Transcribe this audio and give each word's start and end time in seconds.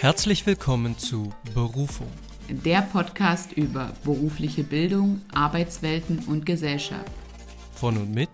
Herzlich 0.00 0.46
willkommen 0.46 0.96
zu 0.96 1.32
Berufung. 1.54 2.06
Der 2.48 2.82
Podcast 2.82 3.52
über 3.54 3.90
berufliche 4.04 4.62
Bildung, 4.62 5.22
Arbeitswelten 5.34 6.20
und 6.28 6.46
Gesellschaft. 6.46 7.10
Von 7.72 7.96
und 7.96 8.14
mit 8.14 8.28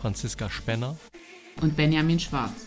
Franziska 0.00 0.50
Spenner 0.50 0.96
und 1.62 1.76
Benjamin 1.76 2.18
Schwarz. 2.18 2.66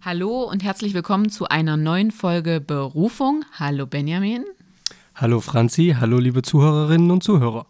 Hallo 0.00 0.42
und 0.42 0.64
herzlich 0.64 0.94
willkommen 0.94 1.30
zu 1.30 1.46
einer 1.46 1.76
neuen 1.76 2.10
Folge 2.10 2.60
Berufung. 2.60 3.44
Hallo 3.52 3.86
Benjamin. 3.86 4.44
Hallo 5.14 5.40
Franzi, 5.40 5.94
hallo 5.96 6.18
liebe 6.18 6.42
Zuhörerinnen 6.42 7.12
und 7.12 7.22
Zuhörer. 7.22 7.66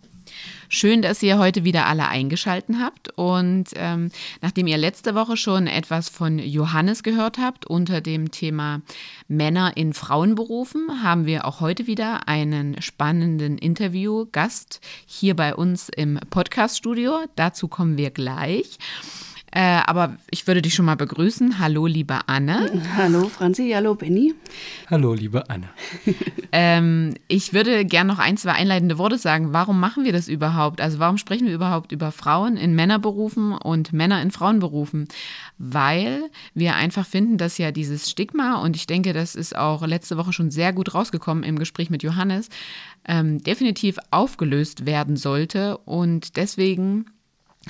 Schön, 0.70 1.00
dass 1.00 1.22
ihr 1.22 1.38
heute 1.38 1.64
wieder 1.64 1.86
alle 1.86 2.08
eingeschalten 2.08 2.82
habt. 2.82 3.08
Und 3.16 3.70
ähm, 3.77 4.10
nachdem 4.42 4.66
ihr 4.66 4.77
letzte 4.77 5.14
Woche 5.14 5.38
schon 5.38 5.66
etwas 5.66 6.10
von 6.10 6.38
Johannes 6.38 7.02
gehört 7.02 7.38
habt 7.38 7.66
unter 7.66 8.02
dem 8.02 8.30
Thema 8.30 8.82
Männer 9.28 9.77
in 9.77 9.94
Frauenberufen, 9.94 11.02
haben 11.02 11.24
wir 11.24 11.46
auch 11.46 11.60
heute 11.60 11.86
wieder 11.86 12.28
einen 12.28 12.80
spannenden 12.82 13.56
Interviewgast 13.56 14.80
hier 15.06 15.34
bei 15.34 15.54
uns 15.54 15.88
im 15.88 16.20
Podcaststudio. 16.28 17.20
Dazu 17.34 17.69
kommen 17.69 17.96
wir 17.96 18.10
gleich. 18.10 18.78
Äh, 19.51 19.80
aber 19.87 20.16
ich 20.30 20.47
würde 20.47 20.61
dich 20.61 20.75
schon 20.75 20.84
mal 20.84 20.97
begrüßen. 20.97 21.59
Hallo, 21.59 21.87
liebe 21.87 22.19
Anne. 22.27 22.83
Hallo, 22.97 23.29
Franzi. 23.29 23.70
Hallo, 23.75 23.95
Benny. 23.95 24.34
Hallo, 24.91 25.15
liebe 25.15 25.48
Anne. 25.48 25.69
ähm, 26.52 27.15
ich 27.29 27.55
würde 27.55 27.84
gerne 27.87 28.12
noch 28.12 28.19
ein, 28.19 28.37
zwei 28.37 28.53
einleitende 28.53 28.98
Worte 28.98 29.16
sagen. 29.16 29.53
Warum 29.53 29.80
machen 29.80 30.05
wir 30.05 30.12
das 30.12 30.29
überhaupt? 30.29 30.80
Also, 30.80 30.98
warum 30.98 31.16
sprechen 31.16 31.47
wir 31.47 31.55
überhaupt 31.55 31.92
über 31.92 32.12
Frauen 32.12 32.56
in 32.56 32.75
Männerberufen 32.75 33.53
und 33.53 33.92
Männer 33.92 34.20
in 34.20 34.31
Frauenberufen? 34.31 35.09
Weil 35.56 36.28
wir 36.55 36.77
einfach 36.77 37.06
finden, 37.06 37.39
dass 37.39 37.56
ja 37.56 37.72
dieses 37.72 38.11
Stigma, 38.11 38.61
und 38.61 38.77
ich 38.77 38.87
denke, 38.87 39.15
das 39.15 39.34
ist 39.34 39.56
auch 39.56 39.87
letzte 39.87 40.19
Woche 40.19 40.33
schon 40.34 40.50
sehr 40.50 40.75
gut 40.75 40.94
rausgekommen 40.94 41.42
im 41.42 41.59
Gespräch 41.59 41.89
mit 41.89 42.03
Johannes, 42.03 42.50
ähm, 43.06 43.42
definitiv 43.42 43.97
aufgelöst 44.11 44.84
werden 44.84 45.17
sollte. 45.17 45.78
Und 45.78 46.37
deswegen 46.37 47.06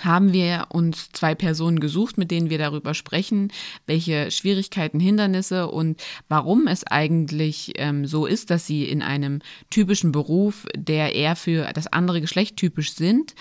haben 0.05 0.33
wir 0.33 0.67
uns 0.71 1.11
zwei 1.13 1.35
Personen 1.35 1.81
gesucht, 1.81 2.19
mit 2.19 2.31
denen 2.31 2.51
wir 2.51 2.59
darüber 2.59 2.95
sprechen, 2.95 3.53
welche 3.87 4.31
Schwierigkeiten, 4.31 5.01
Hindernisse 5.01 5.69
und 5.69 6.03
warum 6.29 6.67
es 6.67 6.85
eigentlich 6.85 7.73
ähm, 7.77 8.07
so 8.07 8.27
ist, 8.27 8.51
dass 8.51 8.67
sie 8.67 8.85
in 8.85 9.03
einem 9.03 9.41
typischen 9.71 10.13
Beruf, 10.13 10.67
der 10.77 11.15
eher 11.15 11.37
für 11.37 11.73
das 11.73 11.87
andere 11.87 12.21
Geschlecht 12.21 12.57
typisch 12.57 12.93
sind 12.95 13.35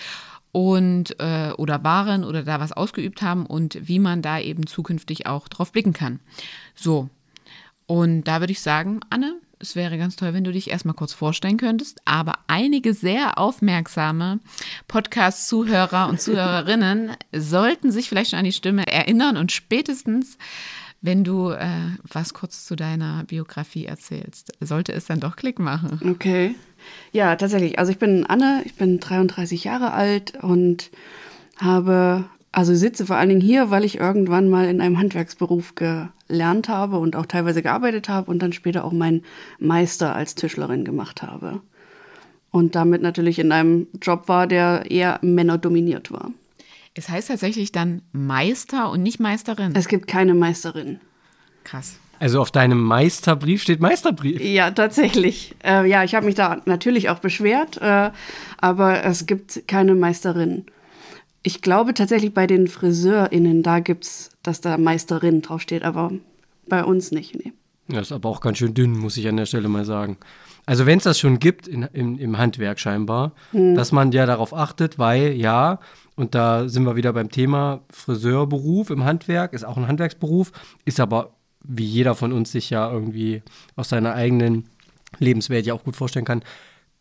und 0.52 1.18
äh, 1.20 1.52
oder 1.52 1.84
waren 1.84 2.24
oder 2.24 2.42
da 2.42 2.60
was 2.60 2.72
ausgeübt 2.72 3.22
haben 3.22 3.46
und 3.46 3.78
wie 3.86 3.98
man 3.98 4.22
da 4.22 4.40
eben 4.40 4.66
zukünftig 4.66 5.26
auch 5.26 5.48
drauf 5.48 5.72
blicken 5.72 5.92
kann. 5.92 6.20
So. 6.74 7.08
Und 7.86 8.24
da 8.24 8.40
würde 8.40 8.52
ich 8.52 8.60
sagen, 8.60 9.00
Anne, 9.08 9.40
es 9.60 9.76
wäre 9.76 9.98
ganz 9.98 10.16
toll, 10.16 10.34
wenn 10.34 10.44
du 10.44 10.52
dich 10.52 10.70
erstmal 10.70 10.94
kurz 10.94 11.12
vorstellen 11.12 11.56
könntest. 11.56 12.00
Aber 12.04 12.38
einige 12.46 12.94
sehr 12.94 13.38
aufmerksame 13.38 14.40
Podcast-Zuhörer 14.86 16.08
und 16.08 16.20
Zuhörerinnen 16.20 17.12
sollten 17.34 17.90
sich 17.90 18.08
vielleicht 18.08 18.30
schon 18.30 18.38
an 18.38 18.44
die 18.44 18.52
Stimme 18.52 18.86
erinnern 18.86 19.36
und 19.36 19.52
spätestens, 19.52 20.38
wenn 21.00 21.24
du 21.24 21.50
äh, 21.50 21.68
was 22.02 22.34
kurz 22.34 22.64
zu 22.66 22.74
deiner 22.74 23.24
Biografie 23.24 23.86
erzählst, 23.86 24.52
sollte 24.60 24.92
es 24.92 25.06
dann 25.06 25.20
doch 25.20 25.36
Klick 25.36 25.58
machen. 25.58 26.00
Okay. 26.10 26.54
Ja, 27.12 27.36
tatsächlich. 27.36 27.78
Also 27.78 27.92
ich 27.92 27.98
bin 27.98 28.26
Anne, 28.26 28.62
ich 28.64 28.74
bin 28.74 28.98
33 28.98 29.64
Jahre 29.64 29.92
alt 29.92 30.42
und 30.42 30.90
habe 31.58 32.24
also 32.52 32.74
sitze 32.74 33.06
vor 33.06 33.16
allen 33.16 33.28
Dingen 33.28 33.40
hier, 33.40 33.70
weil 33.70 33.84
ich 33.84 33.98
irgendwann 33.98 34.48
mal 34.48 34.68
in 34.68 34.80
einem 34.80 34.98
Handwerksberuf 34.98 35.74
gelernt 35.74 36.68
habe 36.68 36.98
und 36.98 37.14
auch 37.16 37.26
teilweise 37.26 37.62
gearbeitet 37.62 38.08
habe 38.08 38.30
und 38.30 38.40
dann 38.40 38.52
später 38.52 38.84
auch 38.84 38.92
meinen 38.92 39.22
Meister 39.58 40.14
als 40.14 40.34
Tischlerin 40.34 40.84
gemacht 40.84 41.22
habe. 41.22 41.60
Und 42.50 42.74
damit 42.74 43.02
natürlich 43.02 43.38
in 43.38 43.52
einem 43.52 43.86
Job 44.00 44.28
war, 44.28 44.46
der 44.46 44.90
eher 44.90 45.18
männerdominiert 45.22 46.10
war. 46.10 46.32
Es 46.94 47.08
heißt 47.08 47.28
tatsächlich 47.28 47.70
dann 47.70 48.02
Meister 48.12 48.90
und 48.90 49.02
nicht 49.02 49.20
Meisterin. 49.20 49.72
Es 49.76 49.86
gibt 49.86 50.06
keine 50.06 50.34
Meisterin. 50.34 50.98
Krass. 51.64 51.98
Also 52.18 52.40
auf 52.40 52.50
deinem 52.50 52.82
Meisterbrief 52.82 53.62
steht 53.62 53.80
Meisterbrief. 53.80 54.40
Ja, 54.40 54.70
tatsächlich. 54.72 55.54
Äh, 55.62 55.88
ja, 55.88 56.02
ich 56.02 56.14
habe 56.14 56.26
mich 56.26 56.34
da 56.34 56.60
natürlich 56.64 57.10
auch 57.10 57.20
beschwert, 57.20 57.80
äh, 57.80 58.10
aber 58.56 59.04
es 59.04 59.26
gibt 59.26 59.68
keine 59.68 59.94
Meisterin. 59.94 60.66
Ich 61.42 61.62
glaube 61.62 61.94
tatsächlich 61.94 62.34
bei 62.34 62.46
den 62.46 62.68
FriseurInnen, 62.68 63.62
da 63.62 63.80
gibt 63.80 64.04
es, 64.04 64.30
dass 64.42 64.60
da 64.60 64.76
Meisterin 64.76 65.42
draufsteht, 65.42 65.84
aber 65.84 66.12
bei 66.68 66.84
uns 66.84 67.12
nicht, 67.12 67.34
nee. 67.34 67.52
Das 67.88 68.08
ist 68.08 68.12
aber 68.12 68.28
auch 68.28 68.40
ganz 68.40 68.58
schön 68.58 68.74
dünn, 68.74 68.98
muss 68.98 69.16
ich 69.16 69.26
an 69.28 69.38
der 69.38 69.46
Stelle 69.46 69.68
mal 69.68 69.84
sagen. 69.84 70.18
Also 70.66 70.84
wenn 70.84 70.98
es 70.98 71.04
das 71.04 71.18
schon 71.18 71.38
gibt 71.38 71.66
in, 71.66 71.84
in, 71.84 72.18
im 72.18 72.36
Handwerk 72.36 72.78
scheinbar, 72.78 73.32
hm. 73.52 73.74
dass 73.74 73.90
man 73.90 74.12
ja 74.12 74.26
darauf 74.26 74.52
achtet, 74.52 74.98
weil 74.98 75.32
ja, 75.32 75.80
und 76.14 76.34
da 76.34 76.68
sind 76.68 76.84
wir 76.84 76.96
wieder 76.96 77.14
beim 77.14 77.30
Thema 77.30 77.80
Friseurberuf 77.90 78.90
im 78.90 79.04
Handwerk, 79.04 79.54
ist 79.54 79.64
auch 79.64 79.78
ein 79.78 79.88
Handwerksberuf, 79.88 80.52
ist 80.84 81.00
aber, 81.00 81.32
wie 81.64 81.86
jeder 81.86 82.14
von 82.14 82.32
uns 82.32 82.52
sich 82.52 82.68
ja 82.68 82.90
irgendwie 82.92 83.42
aus 83.76 83.88
seiner 83.88 84.12
eigenen 84.12 84.68
Lebenswelt 85.18 85.64
ja 85.64 85.72
auch 85.72 85.84
gut 85.84 85.96
vorstellen 85.96 86.26
kann, 86.26 86.42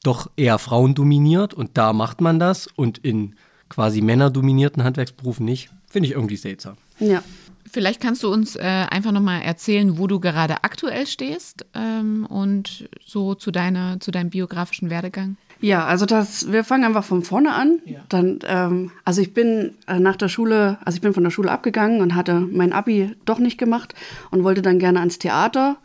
doch 0.03 0.29
eher 0.37 0.59
frauendominiert 0.59 1.53
und 1.53 1.77
da 1.77 1.91
macht 1.91 2.21
man 2.21 2.39
das 2.39 2.67
und 2.67 2.99
in 2.99 3.35
quasi 3.69 4.01
männerdominierten 4.01 4.83
Handwerksberufen 4.83 5.45
nicht, 5.45 5.69
finde 5.87 6.07
ich 6.07 6.15
irgendwie 6.15 6.37
seltsam. 6.37 6.77
Ja. 6.99 7.23
Vielleicht 7.69 8.01
kannst 8.01 8.23
du 8.23 8.31
uns 8.31 8.55
äh, 8.55 8.61
einfach 8.61 9.11
nochmal 9.11 9.41
erzählen, 9.41 9.97
wo 9.97 10.07
du 10.07 10.21
gerade 10.21 10.63
aktuell 10.63 11.05
stehst 11.05 11.65
ähm, 11.73 12.25
und 12.25 12.87
so 13.05 13.35
zu, 13.35 13.51
deiner, 13.51 13.99
zu 13.99 14.11
deinem 14.11 14.29
biografischen 14.29 14.89
Werdegang. 14.89 15.35
Ja, 15.59 15.85
also 15.85 16.05
das, 16.05 16.51
wir 16.51 16.63
fangen 16.63 16.85
einfach 16.85 17.03
von 17.03 17.23
vorne 17.23 17.53
an. 17.53 17.79
Ja. 17.85 17.99
Dann, 18.09 18.39
ähm, 18.47 18.91
also 19.03 19.21
ich 19.21 19.33
bin 19.33 19.73
äh, 19.87 19.99
nach 19.99 20.15
der 20.15 20.29
Schule, 20.29 20.77
also 20.85 20.95
ich 20.95 21.01
bin 21.01 21.13
von 21.13 21.23
der 21.23 21.31
Schule 21.31 21.51
abgegangen 21.51 22.01
und 22.01 22.15
hatte 22.15 22.39
mein 22.39 22.73
Abi 22.73 23.15
doch 23.25 23.39
nicht 23.39 23.57
gemacht 23.57 23.93
und 24.31 24.43
wollte 24.43 24.61
dann 24.61 24.79
gerne 24.79 24.99
ans 24.99 25.19
Theater. 25.19 25.77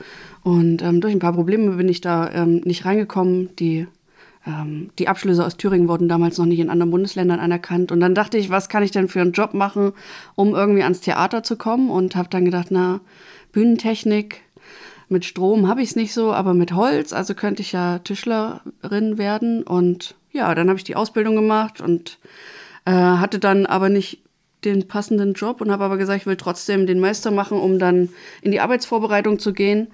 Und 0.43 0.83
ähm, 0.83 1.01
durch 1.01 1.15
ein 1.15 1.21
paar 1.21 1.33
Probleme 1.33 1.73
bin 1.73 1.89
ich 1.89 2.01
da 2.01 2.31
ähm, 2.31 2.61
nicht 2.65 2.85
reingekommen. 2.85 3.55
Die 3.57 3.87
ähm, 4.47 4.91
die 4.99 5.09
Abschlüsse 5.09 5.45
aus 5.45 5.57
Thüringen 5.57 5.89
wurden 5.89 6.09
damals 6.09 6.39
noch 6.39 6.47
nicht 6.47 6.59
in 6.59 6.71
anderen 6.71 6.91
Bundesländern 6.91 7.41
anerkannt. 7.41 7.93
Und 7.93 8.01
dann 8.01 8.15
dachte 8.15 8.39
ich, 8.39 8.51
was 8.51 8.69
kann 8.69 8.83
ich 8.83 8.91
denn 8.91 9.09
für 9.09 9.21
einen 9.21 9.33
Job 9.33 9.55
machen, 9.55 9.93
um 10.35 10.55
irgendwie 10.55 10.83
ans 10.83 11.01
Theater 11.01 11.43
zu 11.43 11.57
kommen? 11.57 11.91
Und 11.91 12.17
habe 12.17 12.29
dann 12.29 12.45
gedacht, 12.45 12.69
na, 12.71 13.01
Bühnentechnik, 13.53 14.43
mit 15.09 15.25
Strom 15.25 15.69
habe 15.69 15.83
ich 15.83 15.91
es 15.91 15.97
nicht 15.97 16.15
so, 16.15 16.33
aber 16.33 16.55
mit 16.55 16.73
Holz, 16.73 17.13
also 17.13 17.35
könnte 17.35 17.63
ich 17.63 17.73
ja 17.73 17.99
Tischlerin 17.99 19.19
werden. 19.19 19.63
Und 19.63 20.15
ja, 20.33 20.55
dann 20.55 20.69
habe 20.69 20.79
ich 20.79 20.85
die 20.85 20.97
Ausbildung 20.97 21.37
gemacht 21.37 21.81
und 21.81 22.19
äh, 22.85 22.93
hatte 22.93 23.39
dann 23.39 23.67
aber 23.67 23.91
nicht 23.91 24.21
den 24.65 24.87
passenden 24.89 25.35
Job 25.35 25.61
und 25.61 25.71
habe 25.71 25.85
aber 25.85 25.99
gesagt, 25.99 26.21
ich 26.21 26.27
will 26.27 26.37
trotzdem 26.37 26.87
den 26.87 27.01
Meister 27.01 27.31
machen, 27.31 27.59
um 27.59 27.79
dann 27.79 28.09
in 28.43 28.53
die 28.53 28.61
Arbeitsvorbereitung 28.61 29.39
zu 29.39 29.53
gehen. 29.53 29.89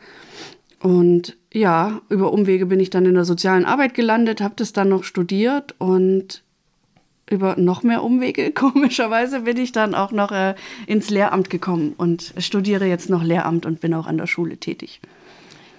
Und 0.80 1.36
ja, 1.52 2.00
über 2.08 2.32
Umwege 2.32 2.66
bin 2.66 2.80
ich 2.80 2.90
dann 2.90 3.06
in 3.06 3.14
der 3.14 3.24
sozialen 3.24 3.64
Arbeit 3.64 3.94
gelandet, 3.94 4.40
habe 4.40 4.54
das 4.56 4.72
dann 4.72 4.88
noch 4.88 5.04
studiert 5.04 5.74
und 5.78 6.42
über 7.30 7.56
noch 7.56 7.82
mehr 7.82 8.02
Umwege, 8.02 8.52
komischerweise, 8.54 9.40
bin 9.40 9.56
ich 9.56 9.72
dann 9.72 9.94
auch 9.94 10.12
noch 10.12 10.32
äh, 10.32 10.54
ins 10.86 11.10
Lehramt 11.10 11.50
gekommen 11.50 11.94
und 11.96 12.32
studiere 12.38 12.86
jetzt 12.86 13.10
noch 13.10 13.22
Lehramt 13.22 13.66
und 13.66 13.80
bin 13.80 13.94
auch 13.94 14.06
an 14.06 14.18
der 14.18 14.26
Schule 14.26 14.56
tätig. 14.56 15.00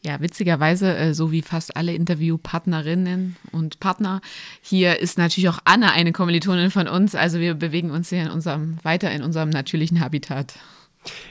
Ja, 0.06 0.22
witzigerweise, 0.22 0.96
äh, 0.96 1.14
so 1.14 1.32
wie 1.32 1.42
fast 1.42 1.76
alle 1.76 1.94
Interviewpartnerinnen 1.94 3.36
und 3.52 3.80
Partner, 3.80 4.22
hier 4.62 5.00
ist 5.00 5.18
natürlich 5.18 5.50
auch 5.50 5.60
Anna 5.66 5.92
eine 5.92 6.14
Kommilitonin 6.14 6.72
von 6.72 6.88
uns. 6.88 7.16
Also 7.16 7.40
wir 7.40 7.54
bewegen 7.54 7.92
uns 7.92 8.10
hier 8.10 8.22
in 8.22 8.30
unserem, 8.30 8.78
weiter 8.84 9.12
in 9.12 9.24
unserem 9.24 9.50
natürlichen 9.50 10.00
Habitat. 10.00 10.54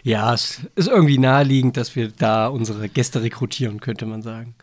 Ja, 0.02 0.32
es 0.32 0.60
ist 0.76 0.88
irgendwie 0.88 1.18
naheliegend, 1.18 1.76
dass 1.76 1.94
wir 1.94 2.08
da 2.08 2.48
unsere 2.48 2.88
Gäste 2.88 3.22
rekrutieren, 3.22 3.80
könnte 3.80 4.06
man 4.06 4.22
sagen. 4.22 4.54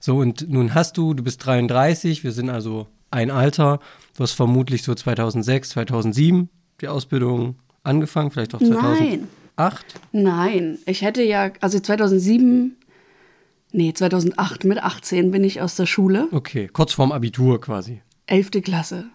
So, 0.00 0.18
und 0.18 0.48
nun 0.48 0.74
hast 0.74 0.96
du, 0.96 1.14
du 1.14 1.22
bist 1.22 1.44
33, 1.46 2.24
wir 2.24 2.32
sind 2.32 2.50
also 2.50 2.86
ein 3.10 3.30
Alter. 3.30 3.80
Du 4.16 4.22
hast 4.22 4.32
vermutlich 4.32 4.82
so 4.82 4.94
2006, 4.94 5.70
2007 5.70 6.48
die 6.80 6.88
Ausbildung 6.88 7.56
angefangen, 7.82 8.30
vielleicht 8.30 8.54
auch 8.54 8.60
2008? 8.60 9.00
Nein. 9.00 9.28
Nein, 10.12 10.78
ich 10.86 11.02
hätte 11.02 11.22
ja, 11.22 11.50
also 11.60 11.80
2007, 11.80 12.76
nee, 13.72 13.92
2008 13.92 14.64
mit 14.64 14.78
18 14.78 15.30
bin 15.30 15.42
ich 15.42 15.60
aus 15.60 15.74
der 15.74 15.86
Schule. 15.86 16.28
Okay, 16.32 16.68
kurz 16.72 16.92
vorm 16.92 17.12
Abitur 17.12 17.60
quasi. 17.60 18.02
Elfte 18.26 18.60
Klasse. 18.62 19.06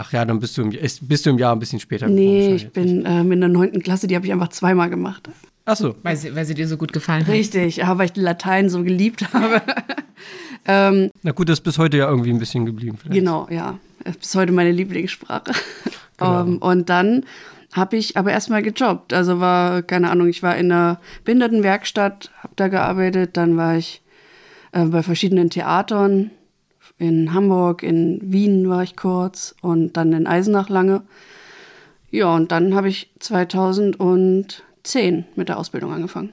Ach 0.00 0.12
ja, 0.12 0.24
dann 0.24 0.38
bist 0.38 0.56
du 0.56 0.62
im, 0.62 0.70
bist 0.70 1.26
du 1.26 1.30
im 1.30 1.38
Jahr 1.38 1.56
ein 1.56 1.58
bisschen 1.58 1.80
später. 1.80 2.06
Nee, 2.06 2.54
ich 2.54 2.70
bin 2.70 3.04
ähm, 3.04 3.32
in 3.32 3.40
der 3.40 3.48
neunten 3.48 3.82
Klasse, 3.82 4.06
die 4.06 4.14
habe 4.14 4.24
ich 4.24 4.32
einfach 4.32 4.48
zweimal 4.48 4.90
gemacht. 4.90 5.28
Ach 5.64 5.76
so. 5.76 5.96
Weil 6.04 6.16
sie, 6.16 6.36
weil 6.36 6.44
sie 6.44 6.54
dir 6.54 6.68
so 6.68 6.76
gut 6.76 6.92
gefallen 6.92 7.26
hat. 7.26 7.32
Richtig, 7.32 7.78
ja, 7.78 7.98
weil 7.98 8.06
ich 8.06 8.16
Latein 8.16 8.70
so 8.70 8.84
geliebt 8.84 9.34
habe. 9.34 9.60
ähm, 10.66 11.10
Na 11.24 11.32
gut, 11.32 11.48
das 11.48 11.58
ist 11.58 11.64
bis 11.64 11.78
heute 11.78 11.96
ja 11.96 12.08
irgendwie 12.08 12.30
ein 12.30 12.38
bisschen 12.38 12.64
geblieben. 12.64 12.96
Vielleicht. 12.96 13.18
Genau, 13.18 13.48
ja. 13.50 13.80
Bis 14.04 14.36
heute 14.36 14.52
meine 14.52 14.72
Lieblingssprache. 14.72 15.52
Genau. 16.20 16.40
Ähm, 16.40 16.58
und 16.58 16.88
dann 16.88 17.24
habe 17.72 17.96
ich 17.96 18.16
aber 18.16 18.32
erstmal 18.32 18.60
gejobbt. 18.60 19.12
Also 19.12 19.38
war, 19.38 19.82
keine 19.82 20.10
Ahnung, 20.10 20.26
ich 20.26 20.42
war 20.42 20.56
in 20.56 20.72
einer 20.72 21.00
Behindertenwerkstatt, 21.24 22.32
habe 22.42 22.54
da 22.56 22.66
gearbeitet, 22.66 23.36
dann 23.36 23.56
war 23.56 23.76
ich 23.76 24.02
äh, 24.72 24.84
bei 24.84 25.04
verschiedenen 25.04 25.48
Theatern. 25.48 26.32
In 26.98 27.32
Hamburg, 27.32 27.82
in 27.82 28.20
Wien 28.22 28.68
war 28.68 28.82
ich 28.82 28.96
kurz 28.96 29.54
und 29.62 29.96
dann 29.96 30.12
in 30.12 30.26
Eisenach 30.26 30.68
lange. 30.68 31.02
Ja, 32.10 32.34
und 32.34 32.52
dann 32.52 32.74
habe 32.74 32.88
ich 32.88 33.10
2010 33.20 35.24
mit 35.36 35.48
der 35.48 35.58
Ausbildung 35.58 35.92
angefangen. 35.92 36.32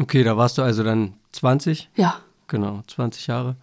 Okay, 0.00 0.24
da 0.24 0.36
warst 0.36 0.56
du 0.56 0.62
also 0.62 0.82
dann 0.82 1.14
20? 1.32 1.90
Ja, 1.96 2.20
Genau, 2.50 2.82
20 2.88 3.28
Jahre. 3.28 3.56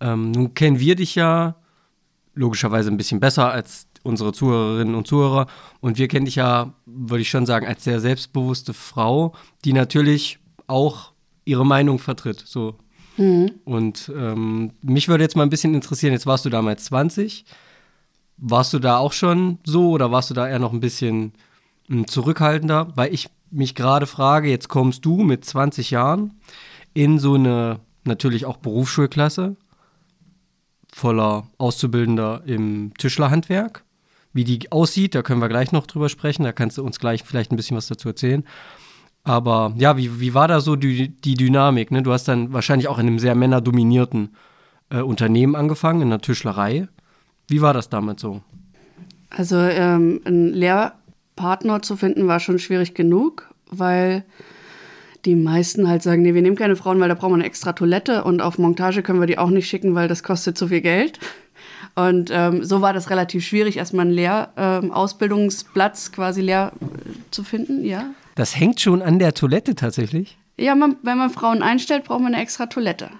Ähm, 0.00 0.30
nun 0.30 0.54
kennen 0.54 0.78
wir 0.78 0.94
dich 0.94 1.16
ja 1.16 1.56
logischerweise 2.34 2.88
ein 2.88 2.96
bisschen 2.96 3.18
besser 3.18 3.50
als 3.50 3.88
unsere 4.04 4.32
Zuhörerinnen 4.32 4.94
und 4.94 5.08
Zuhörer. 5.08 5.48
Und 5.80 5.98
wir 5.98 6.06
kennen 6.06 6.24
dich 6.24 6.36
ja, 6.36 6.72
würde 6.86 7.22
ich 7.22 7.30
schon 7.30 7.46
sagen, 7.46 7.66
als 7.66 7.82
sehr 7.82 7.98
selbstbewusste 7.98 8.74
Frau, 8.74 9.34
die 9.64 9.72
natürlich 9.72 10.38
auch 10.68 11.12
ihre 11.44 11.66
Meinung 11.66 11.98
vertritt. 11.98 12.40
So. 12.46 12.76
Und 13.64 14.10
ähm, 14.16 14.72
mich 14.82 15.08
würde 15.08 15.24
jetzt 15.24 15.36
mal 15.36 15.42
ein 15.42 15.50
bisschen 15.50 15.74
interessieren, 15.74 16.12
jetzt 16.12 16.26
warst 16.26 16.44
du 16.44 16.50
damals 16.50 16.84
20. 16.84 17.44
Warst 18.36 18.72
du 18.72 18.78
da 18.78 18.98
auch 18.98 19.12
schon 19.12 19.58
so 19.64 19.90
oder 19.90 20.12
warst 20.12 20.30
du 20.30 20.34
da 20.34 20.48
eher 20.48 20.60
noch 20.60 20.72
ein 20.72 20.80
bisschen 20.80 21.32
mh, 21.88 22.06
zurückhaltender? 22.06 22.92
Weil 22.94 23.12
ich 23.12 23.28
mich 23.50 23.74
gerade 23.74 24.06
frage, 24.06 24.48
jetzt 24.48 24.68
kommst 24.68 25.04
du 25.04 25.22
mit 25.22 25.44
20 25.44 25.90
Jahren 25.90 26.40
in 26.94 27.18
so 27.18 27.34
eine 27.34 27.80
natürlich 28.04 28.46
auch 28.46 28.58
Berufsschulklasse 28.58 29.56
voller 30.92 31.46
Auszubildender 31.58 32.42
im 32.46 32.92
Tischlerhandwerk. 32.98 33.84
Wie 34.32 34.44
die 34.44 34.70
aussieht, 34.72 35.14
da 35.14 35.22
können 35.22 35.40
wir 35.40 35.48
gleich 35.48 35.72
noch 35.72 35.86
drüber 35.86 36.08
sprechen. 36.08 36.44
Da 36.44 36.52
kannst 36.52 36.78
du 36.78 36.84
uns 36.84 36.98
gleich 36.98 37.22
vielleicht 37.24 37.52
ein 37.52 37.56
bisschen 37.56 37.76
was 37.76 37.86
dazu 37.86 38.08
erzählen. 38.08 38.44
Aber 39.24 39.74
ja, 39.76 39.96
wie, 39.96 40.20
wie 40.20 40.34
war 40.34 40.48
da 40.48 40.60
so 40.60 40.76
die, 40.76 41.08
die 41.08 41.34
Dynamik? 41.34 41.90
Ne? 41.90 42.02
Du 42.02 42.12
hast 42.12 42.28
dann 42.28 42.52
wahrscheinlich 42.52 42.88
auch 42.88 42.98
in 42.98 43.06
einem 43.06 43.18
sehr 43.18 43.34
männerdominierten 43.34 44.30
äh, 44.90 45.00
Unternehmen 45.00 45.54
angefangen, 45.54 46.00
in 46.02 46.10
der 46.10 46.20
Tischlerei. 46.20 46.88
Wie 47.46 47.60
war 47.60 47.74
das 47.74 47.88
damals 47.88 48.22
so? 48.22 48.42
Also 49.30 49.56
ähm, 49.56 50.20
einen 50.24 50.54
Lehrpartner 50.54 51.82
zu 51.82 51.96
finden 51.96 52.26
war 52.26 52.40
schon 52.40 52.58
schwierig 52.58 52.94
genug, 52.94 53.48
weil 53.70 54.24
die 55.24 55.36
meisten 55.36 55.88
halt 55.88 56.02
sagen, 56.02 56.22
nee, 56.22 56.34
wir 56.34 56.42
nehmen 56.42 56.56
keine 56.56 56.76
Frauen, 56.76 57.00
weil 57.00 57.08
da 57.08 57.14
brauchen 57.14 57.32
wir 57.32 57.36
eine 57.36 57.44
extra 57.44 57.72
Toilette 57.72 58.24
und 58.24 58.40
auf 58.40 58.58
Montage 58.58 59.02
können 59.02 59.20
wir 59.20 59.26
die 59.26 59.38
auch 59.38 59.50
nicht 59.50 59.68
schicken, 59.68 59.94
weil 59.94 60.08
das 60.08 60.22
kostet 60.22 60.56
zu 60.56 60.68
viel 60.68 60.80
Geld. 60.80 61.18
Und 61.94 62.30
ähm, 62.32 62.64
so 62.64 62.80
war 62.80 62.92
das 62.92 63.10
relativ 63.10 63.44
schwierig, 63.44 63.76
erstmal 63.76 64.06
einen 64.06 64.14
Lehrausbildungsplatz 64.14 66.12
quasi 66.12 66.40
leer 66.40 66.72
äh, 66.80 66.86
zu 67.30 67.42
finden, 67.42 67.84
ja. 67.84 68.10
Das 68.38 68.54
hängt 68.54 68.80
schon 68.80 69.02
an 69.02 69.18
der 69.18 69.34
Toilette 69.34 69.74
tatsächlich. 69.74 70.38
Ja, 70.56 70.76
man, 70.76 70.94
wenn 71.02 71.18
man 71.18 71.28
Frauen 71.28 71.60
einstellt, 71.60 72.04
braucht 72.04 72.20
man 72.20 72.34
eine 72.34 72.40
extra 72.40 72.66
Toilette. 72.66 73.10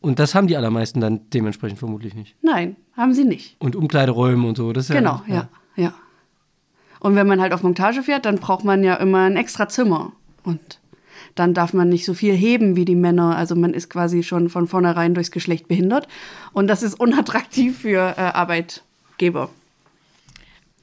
Und 0.00 0.20
das 0.20 0.36
haben 0.36 0.46
die 0.46 0.56
allermeisten 0.56 1.00
dann 1.00 1.22
dementsprechend 1.30 1.80
vermutlich 1.80 2.14
nicht. 2.14 2.36
Nein, 2.40 2.76
haben 2.96 3.14
sie 3.14 3.24
nicht. 3.24 3.56
Und 3.58 3.74
Umkleideräume 3.74 4.46
und 4.46 4.56
so. 4.56 4.72
Das 4.72 4.88
ist 4.88 4.94
Genau, 4.94 5.22
ja, 5.26 5.48
ja. 5.74 5.92
Und 7.00 7.16
wenn 7.16 7.26
man 7.26 7.40
halt 7.40 7.52
auf 7.52 7.64
Montage 7.64 8.04
fährt, 8.04 8.26
dann 8.26 8.36
braucht 8.36 8.64
man 8.64 8.84
ja 8.84 8.94
immer 8.94 9.24
ein 9.24 9.36
extra 9.36 9.68
Zimmer. 9.68 10.12
Und 10.44 10.78
dann 11.34 11.52
darf 11.52 11.74
man 11.74 11.88
nicht 11.88 12.04
so 12.04 12.14
viel 12.14 12.34
heben 12.34 12.76
wie 12.76 12.84
die 12.84 12.94
Männer. 12.94 13.36
Also 13.36 13.56
man 13.56 13.74
ist 13.74 13.90
quasi 13.90 14.22
schon 14.22 14.50
von 14.50 14.68
vornherein 14.68 15.14
durchs 15.14 15.32
Geschlecht 15.32 15.66
behindert. 15.66 16.06
Und 16.52 16.68
das 16.68 16.84
ist 16.84 16.94
unattraktiv 16.94 17.80
für 17.80 18.14
äh, 18.16 18.20
Arbeitgeber. 18.20 19.50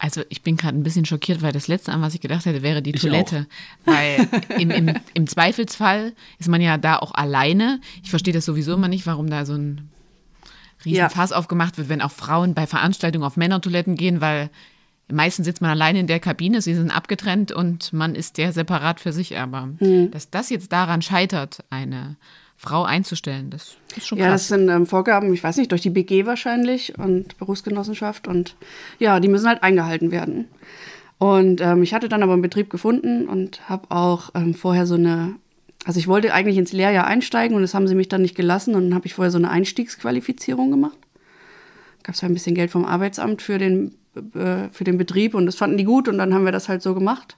Also 0.03 0.23
ich 0.29 0.41
bin 0.41 0.57
gerade 0.57 0.75
ein 0.75 0.81
bisschen 0.81 1.05
schockiert, 1.05 1.43
weil 1.43 1.51
das 1.51 1.67
Letzte, 1.67 1.91
an 1.91 2.01
was 2.01 2.15
ich 2.15 2.21
gedacht 2.21 2.47
hätte, 2.47 2.63
wäre 2.63 2.81
die 2.81 2.89
Ich 2.95 3.01
Toilette. 3.01 3.45
Weil 3.85 4.27
im, 4.57 4.71
im, 4.71 4.95
im 5.13 5.27
Zweifelsfall 5.27 6.13
ist 6.39 6.49
man 6.49 6.59
ja 6.59 6.79
da 6.79 6.97
auch 6.97 7.13
alleine. 7.13 7.79
Ich 8.01 8.09
verstehe 8.09 8.33
das 8.33 8.45
sowieso 8.45 8.73
immer 8.73 8.87
nicht, 8.87 9.05
warum 9.05 9.29
da 9.29 9.45
so 9.45 9.53
ein 9.53 9.89
riesen 10.83 10.97
Ja. 10.97 11.09
Fass 11.09 11.31
aufgemacht 11.31 11.77
wird, 11.77 11.87
wenn 11.87 12.01
auch 12.01 12.09
Frauen 12.09 12.55
bei 12.55 12.65
Veranstaltungen 12.65 13.23
auf 13.23 13.37
Männertoiletten 13.37 13.95
gehen, 13.95 14.21
weil 14.21 14.49
meistens 15.11 15.45
sitzt 15.45 15.61
man 15.61 15.69
alleine 15.69 15.99
in 15.99 16.07
der 16.07 16.19
Kabine, 16.19 16.63
sie 16.63 16.73
sind 16.73 16.89
abgetrennt 16.89 17.51
und 17.51 17.93
man 17.93 18.15
ist 18.15 18.39
der 18.39 18.53
separat 18.53 18.99
für 18.99 19.13
sich. 19.13 19.37
Aber 19.37 19.69
Hm. 19.77 20.09
dass 20.09 20.31
das 20.31 20.49
jetzt 20.49 20.71
daran 20.71 21.03
scheitert, 21.03 21.63
eine 21.69 22.15
Frau 22.63 22.83
einzustellen, 22.83 23.49
das 23.49 23.75
ist 23.97 24.05
schon 24.05 24.19
Ja, 24.19 24.25
das 24.25 24.41
krass. 24.41 24.47
sind 24.49 24.69
ähm, 24.69 24.85
Vorgaben, 24.85 25.33
ich 25.33 25.43
weiß 25.43 25.57
nicht, 25.57 25.71
durch 25.71 25.81
die 25.81 25.89
BG 25.89 26.27
wahrscheinlich 26.27 26.95
und 26.99 27.35
Berufsgenossenschaft. 27.39 28.27
Und 28.27 28.55
ja, 28.99 29.19
die 29.19 29.29
müssen 29.29 29.47
halt 29.47 29.63
eingehalten 29.63 30.11
werden. 30.11 30.45
Und 31.17 31.59
ähm, 31.59 31.81
ich 31.81 31.95
hatte 31.95 32.07
dann 32.07 32.21
aber 32.21 32.33
einen 32.33 32.43
Betrieb 32.43 32.69
gefunden 32.69 33.27
und 33.27 33.67
habe 33.67 33.89
auch 33.89 34.29
ähm, 34.35 34.53
vorher 34.53 34.85
so 34.85 34.93
eine, 34.93 35.33
also 35.85 35.99
ich 35.99 36.07
wollte 36.07 36.35
eigentlich 36.35 36.57
ins 36.57 36.71
Lehrjahr 36.71 37.07
einsteigen 37.07 37.55
und 37.55 37.63
das 37.63 37.73
haben 37.73 37.87
sie 37.87 37.95
mich 37.95 38.09
dann 38.09 38.21
nicht 38.21 38.35
gelassen. 38.35 38.75
Und 38.75 38.83
dann 38.89 38.93
habe 38.93 39.07
ich 39.07 39.15
vorher 39.15 39.31
so 39.31 39.39
eine 39.39 39.49
Einstiegsqualifizierung 39.49 40.69
gemacht. 40.69 40.99
Gab 42.03 42.13
es 42.13 42.23
ein 42.23 42.33
bisschen 42.35 42.53
Geld 42.53 42.69
vom 42.69 42.85
Arbeitsamt 42.85 43.41
für 43.41 43.57
den, 43.57 43.95
äh, 44.35 44.69
für 44.71 44.83
den 44.83 44.99
Betrieb 44.99 45.33
und 45.33 45.47
das 45.47 45.55
fanden 45.55 45.77
die 45.77 45.83
gut 45.83 46.07
und 46.07 46.19
dann 46.19 46.31
haben 46.31 46.45
wir 46.45 46.51
das 46.51 46.69
halt 46.69 46.83
so 46.83 46.93
gemacht. 46.93 47.37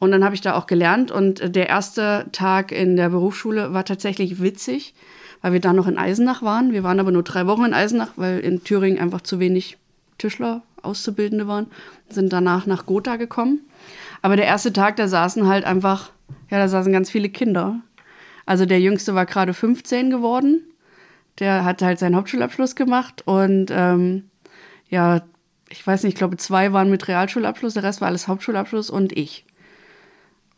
Und 0.00 0.10
dann 0.12 0.24
habe 0.24 0.34
ich 0.34 0.40
da 0.40 0.54
auch 0.54 0.66
gelernt 0.66 1.10
und 1.10 1.40
äh, 1.40 1.50
der 1.50 1.68
erste 1.68 2.26
Tag 2.32 2.72
in 2.72 2.96
der 2.96 3.10
Berufsschule 3.10 3.72
war 3.72 3.84
tatsächlich 3.84 4.42
witzig, 4.42 4.94
weil 5.42 5.52
wir 5.52 5.60
da 5.60 5.72
noch 5.72 5.86
in 5.86 5.98
Eisenach 5.98 6.42
waren. 6.42 6.72
Wir 6.72 6.82
waren 6.82 6.98
aber 6.98 7.12
nur 7.12 7.22
drei 7.22 7.46
Wochen 7.46 7.66
in 7.66 7.74
Eisenach, 7.74 8.12
weil 8.16 8.40
in 8.40 8.64
Thüringen 8.64 8.98
einfach 8.98 9.20
zu 9.20 9.38
wenig 9.38 9.76
Tischler, 10.16 10.62
Auszubildende 10.82 11.46
waren, 11.46 11.66
sind 12.08 12.32
danach 12.32 12.64
nach 12.64 12.86
Gotha 12.86 13.16
gekommen. 13.16 13.60
Aber 14.22 14.36
der 14.36 14.46
erste 14.46 14.72
Tag, 14.72 14.96
da 14.96 15.06
saßen 15.06 15.46
halt 15.46 15.64
einfach, 15.64 16.10
ja, 16.50 16.58
da 16.58 16.68
saßen 16.68 16.92
ganz 16.92 17.10
viele 17.10 17.28
Kinder. 17.28 17.76
Also 18.46 18.64
der 18.64 18.80
Jüngste 18.80 19.14
war 19.14 19.26
gerade 19.26 19.52
15 19.52 20.08
geworden. 20.08 20.62
Der 21.38 21.64
hat 21.66 21.82
halt 21.82 21.98
seinen 21.98 22.16
Hauptschulabschluss 22.16 22.74
gemacht 22.74 23.22
und 23.26 23.66
ähm, 23.70 24.30
ja, 24.88 25.22
ich 25.68 25.86
weiß 25.86 26.02
nicht, 26.02 26.14
ich 26.14 26.18
glaube, 26.18 26.36
zwei 26.38 26.72
waren 26.72 26.90
mit 26.90 27.06
Realschulabschluss, 27.06 27.74
der 27.74 27.82
Rest 27.82 28.00
war 28.00 28.08
alles 28.08 28.28
Hauptschulabschluss 28.28 28.90
und 28.90 29.12
ich. 29.16 29.44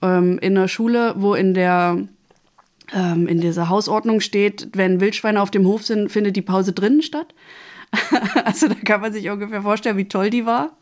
Ähm, 0.02 0.38
in 0.38 0.56
einer 0.56 0.68
Schule, 0.68 1.14
wo 1.16 1.34
in 1.34 1.54
der 1.54 1.98
ähm, 2.92 3.26
in 3.26 3.40
dieser 3.40 3.68
Hausordnung 3.68 4.20
steht, 4.20 4.68
wenn 4.74 5.00
Wildschweine 5.00 5.40
auf 5.40 5.50
dem 5.50 5.66
Hof 5.66 5.84
sind, 5.84 6.10
findet 6.10 6.36
die 6.36 6.42
Pause 6.42 6.72
drinnen 6.72 7.02
statt. 7.02 7.34
also 8.44 8.68
da 8.68 8.74
kann 8.74 9.00
man 9.00 9.12
sich 9.12 9.28
ungefähr 9.30 9.62
vorstellen, 9.62 9.96
wie 9.96 10.08
toll 10.08 10.30
die 10.30 10.46
war. 10.46 10.76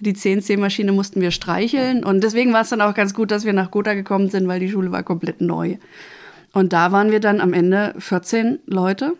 Die 0.00 0.12
CNC-Maschine 0.12 0.92
mussten 0.92 1.20
wir 1.20 1.32
streicheln 1.32 2.04
und 2.04 2.22
deswegen 2.22 2.52
war 2.52 2.62
es 2.62 2.68
dann 2.68 2.80
auch 2.80 2.94
ganz 2.94 3.12
gut, 3.12 3.30
dass 3.32 3.44
wir 3.44 3.52
nach 3.52 3.72
Gotha 3.72 3.94
gekommen 3.94 4.30
sind, 4.30 4.46
weil 4.46 4.60
die 4.60 4.70
Schule 4.70 4.92
war 4.92 5.02
komplett 5.02 5.40
neu. 5.40 5.78
Und 6.52 6.72
da 6.72 6.92
waren 6.92 7.10
wir 7.10 7.18
dann 7.18 7.40
am 7.40 7.52
Ende 7.52 7.94
14 7.98 8.60
Leute 8.66 9.14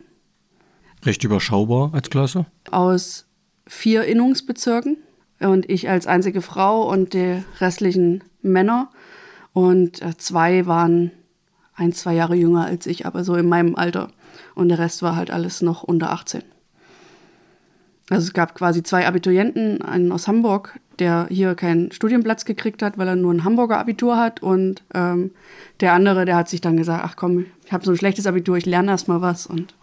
Recht 1.04 1.24
überschaubar 1.24 1.90
als 1.92 2.10
Klasse. 2.10 2.46
aus 2.70 3.26
vier 3.66 4.04
Innungsbezirken 4.04 4.98
und 5.40 5.68
ich 5.68 5.88
als 5.88 6.06
einzige 6.06 6.42
Frau 6.42 6.88
und 6.88 7.14
die 7.14 7.42
restlichen 7.58 8.22
Männer. 8.42 8.90
Und 9.52 10.02
äh, 10.02 10.16
zwei 10.16 10.66
waren 10.66 11.10
ein, 11.74 11.92
zwei 11.92 12.14
Jahre 12.14 12.34
jünger 12.34 12.64
als 12.64 12.86
ich, 12.86 13.06
aber 13.06 13.24
so 13.24 13.34
in 13.34 13.48
meinem 13.48 13.76
Alter. 13.76 14.08
Und 14.54 14.68
der 14.68 14.78
Rest 14.78 15.02
war 15.02 15.16
halt 15.16 15.30
alles 15.30 15.62
noch 15.62 15.82
unter 15.82 16.10
18. 16.10 16.42
Also 18.10 18.26
es 18.26 18.32
gab 18.32 18.54
quasi 18.54 18.82
zwei 18.82 19.06
Abiturienten, 19.06 19.80
einen 19.80 20.12
aus 20.12 20.28
Hamburg, 20.28 20.78
der 20.98 21.26
hier 21.30 21.54
keinen 21.54 21.92
Studienplatz 21.92 22.44
gekriegt 22.44 22.82
hat, 22.82 22.98
weil 22.98 23.08
er 23.08 23.16
nur 23.16 23.32
ein 23.32 23.44
Hamburger 23.44 23.78
Abitur 23.78 24.18
hat. 24.18 24.42
Und 24.42 24.82
ähm, 24.94 25.30
der 25.80 25.94
andere, 25.94 26.24
der 26.24 26.36
hat 26.36 26.48
sich 26.48 26.60
dann 26.60 26.76
gesagt, 26.76 27.02
ach 27.04 27.16
komm, 27.16 27.46
ich 27.64 27.72
habe 27.72 27.84
so 27.84 27.90
ein 27.90 27.96
schlechtes 27.96 28.26
Abitur, 28.26 28.56
ich 28.56 28.66
lerne 28.66 28.90
erst 28.90 29.08
mal 29.08 29.22
was. 29.22 29.46
Und 29.46 29.74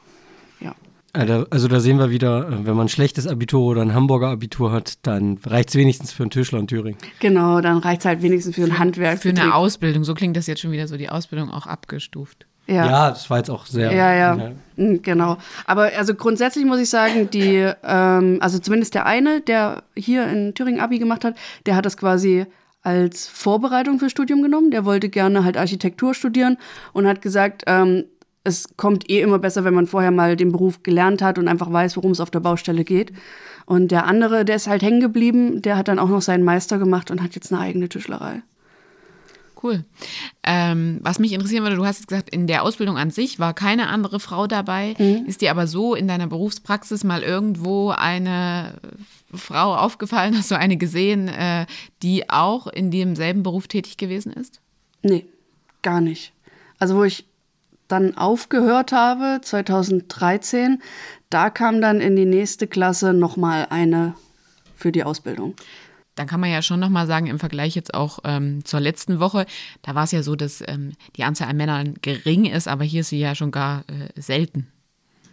Also 1.13 1.67
da 1.67 1.79
sehen 1.79 1.97
wir 1.97 2.11
wieder, 2.11 2.47
äh, 2.47 2.65
wenn 2.65 2.75
man 2.75 2.85
ein 2.85 2.89
schlechtes 2.89 3.27
Abitur 3.27 3.61
oder 3.61 3.81
ein 3.81 3.93
Hamburger 3.93 4.27
Abitur 4.29 4.71
hat, 4.71 5.05
dann 5.07 5.39
reicht 5.45 5.69
es 5.69 5.75
wenigstens 5.75 6.11
für 6.11 6.23
einen 6.23 6.29
Tischler 6.29 6.59
in 6.59 6.67
Thüringen. 6.67 6.99
Genau, 7.19 7.61
dann 7.61 7.77
reicht 7.77 8.01
es 8.01 8.05
halt 8.05 8.21
wenigstens 8.21 8.55
für 8.55 8.63
ein 8.63 8.77
Handwerk. 8.77 9.19
Für 9.19 9.29
eine 9.29 9.55
Ausbildung, 9.55 10.03
so 10.03 10.13
klingt 10.13 10.37
das 10.37 10.47
jetzt 10.47 10.61
schon 10.61 10.71
wieder 10.71 10.87
so, 10.87 10.97
die 10.97 11.09
Ausbildung 11.09 11.49
auch 11.51 11.65
abgestuft. 11.65 12.45
Ja. 12.67 12.85
Ja, 12.85 13.09
das 13.09 13.29
war 13.31 13.39
jetzt 13.39 13.49
auch 13.49 13.65
sehr. 13.65 13.91
Ja, 13.91 14.13
ja, 14.13 14.51
Mm, 14.75 15.01
genau. 15.01 15.37
Aber 15.65 15.89
also 15.97 16.13
grundsätzlich 16.13 16.65
muss 16.65 16.79
ich 16.79 16.89
sagen, 16.89 17.29
die, 17.31 17.67
ähm, 17.83 18.37
also 18.41 18.59
zumindest 18.59 18.93
der 18.93 19.07
eine, 19.07 19.41
der 19.41 19.83
hier 19.95 20.27
in 20.27 20.53
Thüringen 20.53 20.79
Abi 20.79 20.99
gemacht 20.99 21.25
hat, 21.25 21.35
der 21.65 21.75
hat 21.75 21.85
das 21.85 21.97
quasi 21.97 22.45
als 22.81 23.27
Vorbereitung 23.27 23.99
fürs 23.99 24.11
Studium 24.11 24.41
genommen. 24.43 24.71
Der 24.71 24.85
wollte 24.85 25.09
gerne 25.09 25.43
halt 25.43 25.57
Architektur 25.57 26.13
studieren 26.13 26.57
und 26.93 27.07
hat 27.07 27.21
gesagt, 27.21 27.63
ähm, 27.65 28.05
es 28.43 28.77
kommt 28.77 29.10
eh 29.10 29.22
immer 29.22 29.39
besser, 29.39 29.63
wenn 29.63 29.74
man 29.74 29.88
vorher 29.88 30.12
mal 30.12 30.36
den 30.36 30.51
Beruf 30.51 30.84
gelernt 30.84 31.22
hat 31.22 31.38
und 31.38 31.48
einfach 31.48 31.72
weiß, 31.72 31.98
worum 31.98 32.12
es 32.12 32.19
auf 32.19 32.31
der 32.31 32.39
Baustelle 32.39 32.84
geht. 32.84 33.12
Und 33.65 33.91
der 33.91 34.05
andere, 34.05 34.46
der 34.46 34.55
ist 34.55 34.67
halt 34.67 34.81
hängen 34.81 35.01
geblieben, 35.01 35.62
der 35.62 35.77
hat 35.77 35.88
dann 35.88 36.00
auch 36.00 36.10
noch 36.10 36.22
seinen 36.22 36.43
Meister 36.43 36.79
gemacht 36.79 37.12
und 37.12 37.22
hat 37.22 37.36
jetzt 37.36 37.51
eine 37.51 37.62
eigene 37.62 37.89
Tischlerei. 37.89 38.41
Cool. 39.62 39.84
Ähm, 40.43 41.00
was 41.03 41.19
mich 41.19 41.34
interessieren 41.34 41.63
würde, 41.63 41.75
du 41.75 41.86
hast 41.86 42.00
jetzt 42.00 42.08
gesagt, 42.08 42.29
in 42.29 42.48
der 42.48 42.63
Ausbildung 42.63 42.98
an 42.98 43.12
sich 43.12 43.39
war 43.39 43.53
keine 43.53 43.89
andere 43.89 44.22
Frau 44.22 44.48
dabei. 44.48 44.96
Ist 45.27 45.41
dir 45.41 45.51
aber 45.51 45.67
so 45.67 45.96
in 45.96 46.08
deiner 46.08 46.27
Berufspraxis 46.27 47.03
mal 47.03 47.24
irgendwo 47.24 47.89
eine 47.89 48.79
Frau 49.34 49.75
aufgefallen? 49.75 50.38
Hast 50.38 50.50
du 50.50 50.58
eine 50.58 50.77
gesehen, 50.77 51.27
äh, 51.27 51.65
die 52.01 52.29
auch 52.29 52.67
in 52.67 52.89
demselben 52.89 53.43
Beruf 53.43 53.67
tätig 53.67 53.98
gewesen 53.98 54.31
ist? 54.31 54.62
Nee, 55.01 55.25
gar 55.81 56.00
nicht. 56.00 56.31
Also 56.79 56.96
wo 56.96 57.03
ich 57.03 57.25
dann 57.89 58.15
aufgehört 58.15 58.93
habe, 58.93 59.41
2013, 59.41 60.81
da 61.29 61.50
kam 61.50 61.81
dann 61.81 62.00
in 62.00 62.15
die 62.15 62.25
nächste 62.25 62.67
Klasse 62.67 63.13
nochmal 63.13 63.67
eine 63.69 64.15
für 64.75 64.91
die 64.93 65.03
Ausbildung. 65.03 65.55
Dann 66.15 66.27
kann 66.27 66.39
man 66.39 66.51
ja 66.51 66.62
schon 66.62 66.79
nochmal 66.79 67.08
sagen, 67.08 67.27
im 67.27 67.39
Vergleich 67.39 67.75
jetzt 67.75 67.93
auch 67.93 68.19
ähm, 68.24 68.63
zur 68.65 68.79
letzten 68.79 69.19
Woche, 69.19 69.46
da 69.81 69.96
war 69.96 70.03
es 70.03 70.12
ja 70.12 70.24
so, 70.24 70.36
dass 70.36 70.63
ähm, 70.67 70.93
die 71.15 71.24
Anzahl 71.24 71.50
an 71.50 71.58
Männern 71.58 71.96
gering 72.01 72.46
ist, 72.46 72.67
aber 72.67 72.84
hier 72.84 73.01
ist 73.01 73.10
sie 73.10 73.19
ja 73.19 73.36
schon 73.36 73.51
gar 73.51 73.84
äh, 73.88 74.22
selten. 74.22 74.67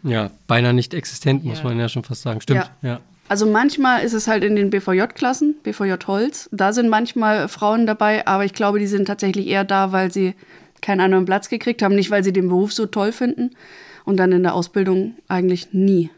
Ja, 0.02 0.30
beinahe 0.46 0.74
nicht 0.74 0.94
existent, 0.94 1.44
muss 1.44 1.64
man 1.64 1.78
ja 1.78 1.88
schon 1.88 2.04
fast 2.04 2.22
sagen. 2.22 2.40
Stimmt, 2.40 2.70
ja. 2.82 2.88
ja. 2.88 3.00
Also 3.28 3.46
manchmal 3.46 4.04
ist 4.04 4.12
es 4.12 4.28
halt 4.28 4.44
in 4.44 4.54
den 4.54 4.70
BVJ-Klassen, 4.70 5.56
BVJ 5.64 5.94
Holz. 6.06 6.48
Da 6.52 6.72
sind 6.72 6.88
manchmal 6.88 7.48
Frauen 7.48 7.86
dabei, 7.86 8.24
aber 8.26 8.44
ich 8.44 8.52
glaube, 8.52 8.78
die 8.78 8.86
sind 8.86 9.06
tatsächlich 9.06 9.48
eher 9.48 9.64
da, 9.64 9.90
weil 9.90 10.12
sie 10.12 10.34
keinen 10.82 11.00
anderen 11.00 11.24
Platz 11.24 11.48
gekriegt 11.48 11.82
haben, 11.82 11.94
nicht 11.94 12.10
weil 12.10 12.24
sie 12.24 12.32
den 12.32 12.48
Beruf 12.48 12.72
so 12.72 12.86
toll 12.86 13.12
finden 13.12 13.50
und 14.04 14.16
dann 14.18 14.32
in 14.32 14.42
der 14.42 14.54
Ausbildung 14.54 15.14
eigentlich 15.28 15.72
nie. 15.72 16.10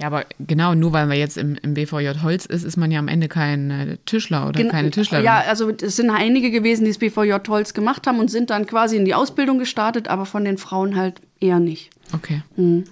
Ja, 0.00 0.06
aber 0.06 0.26
genau, 0.38 0.74
nur 0.76 0.92
weil 0.92 1.06
man 1.06 1.16
jetzt 1.16 1.36
im, 1.36 1.56
im 1.60 1.74
BVJ 1.74 2.22
Holz 2.22 2.46
ist, 2.46 2.62
ist 2.62 2.76
man 2.76 2.92
ja 2.92 3.00
am 3.00 3.08
Ende 3.08 3.26
kein 3.26 3.70
äh, 3.70 3.98
Tischler 4.06 4.48
oder 4.48 4.60
Gen 4.62 4.70
keine 4.70 4.92
Tischlerin. 4.92 5.24
Ja, 5.24 5.40
also 5.40 5.70
es 5.70 5.96
sind 5.96 6.10
einige 6.10 6.52
gewesen, 6.52 6.84
die 6.84 6.90
das 6.90 6.98
BVJ 6.98 7.32
Holz 7.48 7.74
gemacht 7.74 8.06
haben 8.06 8.20
und 8.20 8.30
sind 8.30 8.50
dann 8.50 8.66
quasi 8.66 8.96
in 8.96 9.04
die 9.04 9.14
Ausbildung 9.14 9.58
gestartet, 9.58 10.06
aber 10.06 10.24
von 10.24 10.44
den 10.44 10.56
Frauen 10.56 10.94
halt 10.94 11.20
eher 11.40 11.58
nicht. 11.58 11.90
Okay. 12.14 12.42
Mhm. 12.56 12.84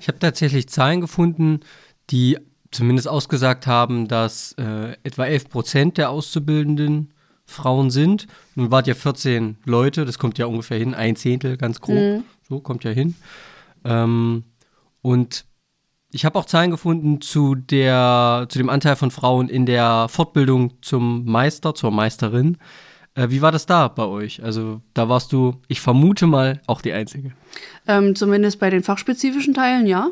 Ich 0.00 0.08
habe 0.08 0.18
tatsächlich 0.18 0.68
Zahlen 0.68 1.02
gefunden, 1.02 1.60
die 2.08 2.38
zumindest 2.70 3.08
ausgesagt 3.08 3.66
haben, 3.66 4.08
dass 4.08 4.54
äh, 4.58 4.96
etwa 5.02 5.26
11 5.26 5.48
Prozent 5.50 5.98
der 5.98 6.10
Auszubildenden 6.10 7.12
Frauen 7.46 7.90
sind. 7.90 8.26
Nun 8.54 8.70
wart 8.70 8.86
ja 8.86 8.94
14 8.94 9.56
Leute, 9.64 10.04
das 10.04 10.18
kommt 10.18 10.38
ja 10.38 10.46
ungefähr 10.46 10.78
hin, 10.78 10.94
ein 10.94 11.16
Zehntel 11.16 11.56
ganz 11.56 11.80
grob, 11.80 11.96
mhm. 11.96 12.24
so 12.48 12.60
kommt 12.60 12.84
ja 12.84 12.90
hin. 12.90 13.14
Ähm, 13.84 14.44
und 15.02 15.44
ich 16.10 16.24
habe 16.24 16.38
auch 16.38 16.46
Zahlen 16.46 16.70
gefunden 16.70 17.20
zu, 17.20 17.54
der, 17.54 18.46
zu 18.48 18.58
dem 18.58 18.70
Anteil 18.70 18.96
von 18.96 19.10
Frauen 19.10 19.48
in 19.48 19.66
der 19.66 20.06
Fortbildung 20.08 20.74
zum 20.80 21.24
Meister, 21.24 21.74
zur 21.74 21.90
Meisterin. 21.90 22.56
Äh, 23.14 23.30
wie 23.30 23.42
war 23.42 23.52
das 23.52 23.66
da 23.66 23.88
bei 23.88 24.04
euch? 24.04 24.42
Also 24.42 24.80
da 24.94 25.08
warst 25.08 25.32
du, 25.32 25.60
ich 25.68 25.80
vermute 25.80 26.26
mal, 26.26 26.60
auch 26.66 26.80
die 26.80 26.92
Einzige. 26.92 27.32
Ähm, 27.86 28.14
zumindest 28.14 28.60
bei 28.60 28.70
den 28.70 28.82
fachspezifischen 28.82 29.54
Teilen, 29.54 29.86
ja. 29.86 30.10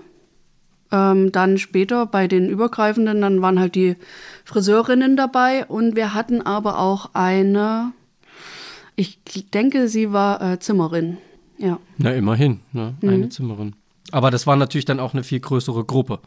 Ähm, 0.92 1.32
dann 1.32 1.58
später 1.58 2.06
bei 2.06 2.28
den 2.28 2.48
übergreifenden, 2.48 3.22
dann 3.22 3.42
waren 3.42 3.58
halt 3.58 3.74
die 3.74 3.96
Friseurinnen 4.44 5.16
dabei 5.16 5.64
und 5.66 5.96
wir 5.96 6.14
hatten 6.14 6.42
aber 6.42 6.78
auch 6.78 7.10
eine, 7.14 7.92
ich 8.94 9.18
denke, 9.54 9.88
sie 9.88 10.12
war 10.12 10.42
äh, 10.42 10.58
Zimmerin. 10.60 11.16
Ja. 11.58 11.78
Na, 11.96 12.12
immerhin, 12.12 12.60
ne? 12.72 12.94
eine 13.02 13.16
mhm. 13.16 13.30
Zimmerin. 13.30 13.74
Aber 14.10 14.30
das 14.30 14.46
war 14.46 14.56
natürlich 14.56 14.84
dann 14.84 15.00
auch 15.00 15.14
eine 15.14 15.24
viel 15.24 15.40
größere 15.40 15.84
Gruppe. 15.84 16.18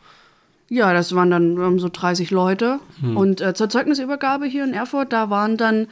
Ja, 0.69 0.93
das 0.93 1.13
waren 1.13 1.29
dann 1.29 1.57
um, 1.59 1.79
so 1.79 1.89
30 1.91 2.31
Leute. 2.31 2.79
Hm. 2.99 3.15
Und 3.15 3.41
äh, 3.41 3.53
zur 3.53 3.69
Zeugnisübergabe 3.69 4.45
hier 4.45 4.63
in 4.63 4.73
Erfurt, 4.73 5.13
da 5.13 5.29
waren 5.29 5.57
dann, 5.57 5.87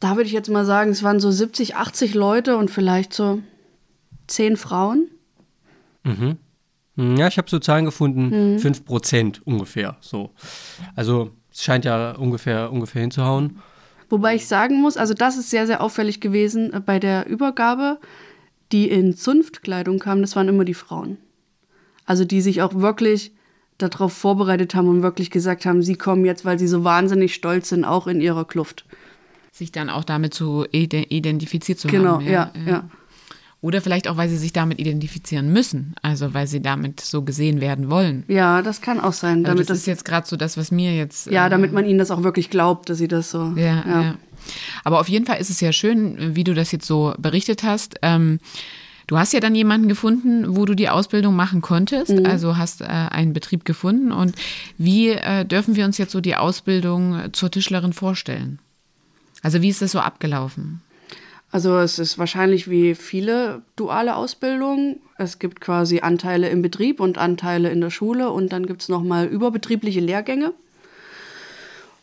da 0.00 0.16
würde 0.16 0.26
ich 0.26 0.32
jetzt 0.32 0.50
mal 0.50 0.64
sagen, 0.64 0.90
es 0.90 1.02
waren 1.02 1.20
so 1.20 1.30
70, 1.30 1.76
80 1.76 2.14
Leute 2.14 2.56
und 2.56 2.70
vielleicht 2.70 3.12
so 3.12 3.40
10 4.26 4.56
Frauen. 4.56 5.08
Mhm. 6.02 6.38
Hm, 6.96 7.16
ja, 7.16 7.28
ich 7.28 7.38
habe 7.38 7.48
so 7.48 7.58
Zahlen 7.58 7.84
gefunden, 7.84 8.54
mhm. 8.54 8.58
5 8.58 8.84
Prozent 8.84 9.46
ungefähr. 9.46 9.96
So. 10.00 10.30
Also 10.94 11.30
es 11.52 11.62
scheint 11.62 11.84
ja 11.84 12.12
ungefähr, 12.12 12.72
ungefähr 12.72 13.02
hinzuhauen. 13.02 13.58
Wobei 14.08 14.36
ich 14.36 14.46
sagen 14.46 14.80
muss, 14.80 14.96
also 14.96 15.14
das 15.14 15.36
ist 15.36 15.50
sehr, 15.50 15.66
sehr 15.66 15.80
auffällig 15.80 16.20
gewesen 16.20 16.72
äh, 16.72 16.80
bei 16.80 16.98
der 16.98 17.26
Übergabe. 17.28 17.98
Die 18.72 18.90
in 18.90 19.16
Zunftkleidung 19.16 20.00
kamen, 20.00 20.22
das 20.22 20.34
waren 20.34 20.48
immer 20.48 20.64
die 20.64 20.74
Frauen. 20.74 21.18
Also 22.04 22.24
die 22.24 22.40
sich 22.40 22.62
auch 22.62 22.74
wirklich 22.74 23.32
darauf 23.78 24.12
vorbereitet 24.12 24.74
haben 24.74 24.88
und 24.88 25.02
wirklich 25.02 25.30
gesagt 25.30 25.66
haben, 25.66 25.82
sie 25.82 25.96
kommen 25.96 26.24
jetzt, 26.24 26.44
weil 26.44 26.58
sie 26.58 26.66
so 26.66 26.82
wahnsinnig 26.82 27.34
stolz 27.34 27.68
sind, 27.68 27.84
auch 27.84 28.06
in 28.06 28.20
ihrer 28.20 28.44
Kluft. 28.44 28.86
Sich 29.52 29.70
dann 29.70 29.90
auch 29.90 30.04
damit 30.04 30.34
zu 30.34 30.66
identifiziert 30.70 31.78
zu 31.78 31.88
genau, 31.88 32.14
haben. 32.14 32.24
Genau, 32.24 32.32
ja, 32.32 32.52
ja. 32.54 32.70
ja. 32.70 32.84
Oder 33.62 33.80
vielleicht 33.80 34.06
auch, 34.06 34.16
weil 34.16 34.28
sie 34.28 34.36
sich 34.36 34.52
damit 34.52 34.78
identifizieren 34.78 35.52
müssen, 35.52 35.94
also 36.02 36.34
weil 36.34 36.46
sie 36.46 36.60
damit 36.60 37.00
so 37.00 37.22
gesehen 37.22 37.60
werden 37.60 37.90
wollen. 37.90 38.24
Ja, 38.28 38.60
das 38.62 38.80
kann 38.80 39.00
auch 39.00 39.14
sein. 39.14 39.46
Also 39.46 39.58
das, 39.58 39.66
das, 39.68 39.78
ist 39.78 39.86
jetzt 39.86 40.04
gerade 40.04 40.26
so 40.26 40.36
das, 40.36 40.56
was 40.56 40.70
mir 40.70 40.94
jetzt. 40.94 41.26
Ja, 41.28 41.48
damit 41.48 41.70
äh, 41.70 41.74
man 41.74 41.86
ihnen 41.86 41.98
das 41.98 42.10
auch 42.10 42.22
wirklich 42.22 42.50
glaubt, 42.50 42.90
dass 42.90 42.98
sie 42.98 43.08
das 43.08 43.30
so. 43.30 43.54
Ja, 43.56 43.82
ja. 43.86 44.02
ja. 44.02 44.14
Aber 44.84 45.00
auf 45.00 45.08
jeden 45.08 45.26
Fall 45.26 45.40
ist 45.40 45.50
es 45.50 45.60
ja 45.60 45.72
schön, 45.72 46.36
wie 46.36 46.44
du 46.44 46.54
das 46.54 46.70
jetzt 46.70 46.86
so 46.86 47.14
berichtet 47.18 47.62
hast. 47.62 47.96
Ähm, 48.02 48.40
du 49.06 49.18
hast 49.18 49.32
ja 49.32 49.40
dann 49.40 49.54
jemanden 49.54 49.88
gefunden, 49.88 50.56
wo 50.56 50.66
du 50.66 50.74
die 50.74 50.90
Ausbildung 50.90 51.34
machen 51.34 51.62
konntest, 51.62 52.12
mhm. 52.12 52.26
also 52.26 52.58
hast 52.58 52.82
äh, 52.82 52.84
einen 52.84 53.32
Betrieb 53.32 53.64
gefunden. 53.64 54.12
Und 54.12 54.36
wie 54.76 55.10
äh, 55.10 55.44
dürfen 55.46 55.76
wir 55.76 55.86
uns 55.86 55.98
jetzt 55.98 56.12
so 56.12 56.20
die 56.20 56.36
Ausbildung 56.36 57.32
zur 57.32 57.50
Tischlerin 57.50 57.94
vorstellen? 57.94 58.58
Also 59.42 59.62
wie 59.62 59.70
ist 59.70 59.82
das 59.82 59.92
so 59.92 60.00
abgelaufen? 60.00 60.82
Also 61.52 61.78
es 61.78 61.98
ist 61.98 62.18
wahrscheinlich 62.18 62.68
wie 62.68 62.94
viele 62.94 63.62
duale 63.76 64.16
Ausbildungen. 64.16 65.00
Es 65.16 65.38
gibt 65.38 65.60
quasi 65.60 66.00
Anteile 66.00 66.48
im 66.48 66.60
Betrieb 66.60 67.00
und 67.00 67.18
Anteile 67.18 67.70
in 67.70 67.80
der 67.80 67.90
Schule 67.90 68.30
und 68.30 68.52
dann 68.52 68.66
gibt 68.66 68.82
es 68.82 68.88
nochmal 68.88 69.26
überbetriebliche 69.26 70.00
Lehrgänge. 70.00 70.52